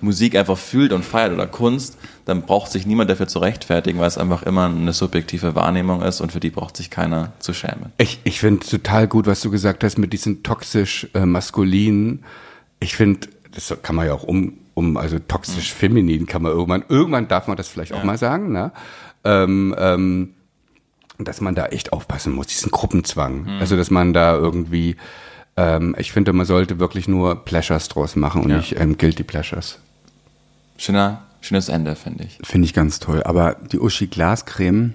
Musik 0.01 0.35
einfach 0.35 0.57
fühlt 0.57 0.93
und 0.93 1.03
feiert 1.03 1.33
oder 1.33 1.47
Kunst, 1.47 1.97
dann 2.25 2.43
braucht 2.43 2.71
sich 2.71 2.85
niemand 2.85 3.09
dafür 3.09 3.27
zu 3.27 3.39
rechtfertigen, 3.39 3.99
weil 3.99 4.07
es 4.07 4.17
einfach 4.17 4.43
immer 4.43 4.65
eine 4.65 4.93
subjektive 4.93 5.55
Wahrnehmung 5.55 6.01
ist 6.01 6.21
und 6.21 6.31
für 6.31 6.39
die 6.39 6.49
braucht 6.49 6.77
sich 6.77 6.89
keiner 6.89 7.33
zu 7.39 7.53
schämen. 7.53 7.91
Ich, 7.97 8.19
ich 8.23 8.39
finde 8.39 8.65
total 8.65 9.07
gut, 9.07 9.27
was 9.27 9.41
du 9.41 9.51
gesagt 9.51 9.83
hast 9.83 9.97
mit 9.97 10.13
diesen 10.13 10.43
toxisch 10.43 11.07
äh, 11.13 11.25
maskulinen. 11.25 12.23
Ich 12.79 12.95
finde, 12.95 13.27
das 13.51 13.75
kann 13.81 13.95
man 13.95 14.07
ja 14.07 14.13
auch 14.13 14.23
um, 14.23 14.53
um 14.73 14.95
also 14.95 15.19
toxisch 15.19 15.73
feminin 15.73 16.25
kann 16.27 16.41
man 16.41 16.51
irgendwann, 16.53 16.85
irgendwann 16.87 17.27
darf 17.27 17.47
man 17.47 17.57
das 17.57 17.67
vielleicht 17.67 17.93
auch 17.93 18.03
mal 18.03 18.17
sagen, 18.17 18.51
ne? 18.51 18.71
Ähm, 19.25 19.75
ähm, 19.77 20.33
dass 21.19 21.41
man 21.41 21.55
da 21.55 21.67
echt 21.67 21.93
aufpassen 21.93 22.33
muss, 22.33 22.47
diesen 22.47 22.71
Gruppenzwang. 22.71 23.47
Also, 23.59 23.75
dass 23.75 23.91
man 23.91 24.13
da 24.13 24.35
irgendwie, 24.35 24.95
ähm, 25.57 25.95
ich 25.97 26.11
finde, 26.11 26.33
man 26.33 26.45
sollte 26.45 26.79
wirklich 26.79 27.07
nur 27.07 27.43
Pleasures 27.45 27.89
draus 27.89 28.15
machen 28.15 28.43
und 28.43 28.49
Ja. 28.51 28.57
nicht 28.57 28.79
ähm, 28.79 28.97
Guilty 28.97 29.23
Pleasures. 29.23 29.79
Schöner, 30.77 31.23
schönes 31.41 31.67
Ende, 31.69 31.95
finde 31.95 32.23
ich. 32.23 32.39
Finde 32.43 32.65
ich 32.65 32.73
ganz 32.73 32.99
toll. 32.99 33.21
Aber 33.23 33.55
die 33.71 33.79
Uschi 33.79 34.07
Glascreme 34.07 34.93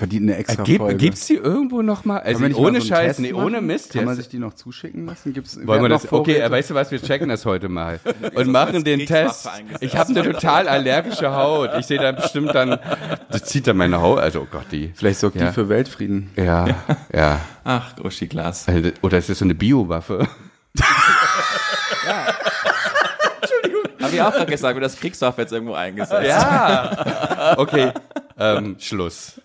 verdient 0.00 0.22
eine 0.30 0.36
extra 0.38 0.62
Gibt, 0.64 0.78
Folge. 0.78 0.96
gibt's 0.96 1.26
die 1.26 1.34
irgendwo 1.34 1.82
noch 1.82 2.04
mal? 2.04 2.18
Also 2.20 2.40
man 2.40 2.52
mal 2.52 2.58
ohne 2.58 2.80
so 2.80 2.86
Scheiß, 2.88 3.06
Test 3.06 3.20
nee, 3.20 3.32
ohne 3.32 3.60
Mist. 3.60 3.92
Kann 3.92 4.06
man 4.06 4.14
jetzt. 4.14 4.24
sich 4.24 4.30
die 4.30 4.38
noch 4.38 4.54
zuschicken 4.54 5.06
lassen? 5.06 5.32
Gibt's, 5.32 5.58
Wollen 5.66 5.82
wir 5.82 5.88
das? 5.90 6.10
Okay, 6.10 6.42
weißt 6.50 6.70
du 6.70 6.74
was? 6.74 6.90
Wir 6.90 7.00
checken 7.00 7.28
das 7.28 7.44
heute 7.44 7.68
mal 7.68 8.00
und 8.34 8.48
machen 8.48 8.82
den 8.82 9.06
Test. 9.06 9.48
Ich 9.80 9.96
habe 9.96 10.08
eine 10.10 10.22
total 10.32 10.66
allergische 10.68 11.32
Haut. 11.34 11.70
Ich 11.78 11.86
sehe 11.86 11.98
dann 12.00 12.16
bestimmt 12.16 12.54
dann, 12.54 12.78
das 13.30 13.44
zieht 13.44 13.66
dann 13.66 13.76
meine 13.76 14.00
Haut. 14.00 14.18
Also 14.18 14.40
oh 14.40 14.46
Gott, 14.50 14.66
die. 14.72 14.90
Vielleicht 14.94 15.20
sorgt 15.20 15.36
Ja. 15.36 15.48
die 15.48 15.52
für 15.52 15.68
Weltfrieden. 15.68 16.30
Ja, 16.34 16.66
ja. 17.14 17.40
Ach, 17.64 17.92
Uschi 18.02 18.26
Glas. 18.26 18.66
Also, 18.68 18.90
Oder 19.02 19.18
ist 19.18 19.28
das 19.28 19.38
so 19.38 19.44
eine 19.44 19.54
Biowaffe? 19.54 20.26
Habe 24.00 24.14
ich 24.14 24.22
auch 24.22 24.32
gerade 24.32 24.50
gesagt, 24.50 24.74
wird 24.74 24.84
das 24.84 24.96
Kriegswaffe 24.98 25.42
jetzt 25.42 25.52
irgendwo 25.52 25.74
eingesetzt. 25.74 26.26
Ja. 26.26 27.54
Okay. 27.58 27.92
Ähm, 28.38 28.76
Schluss. 28.78 29.40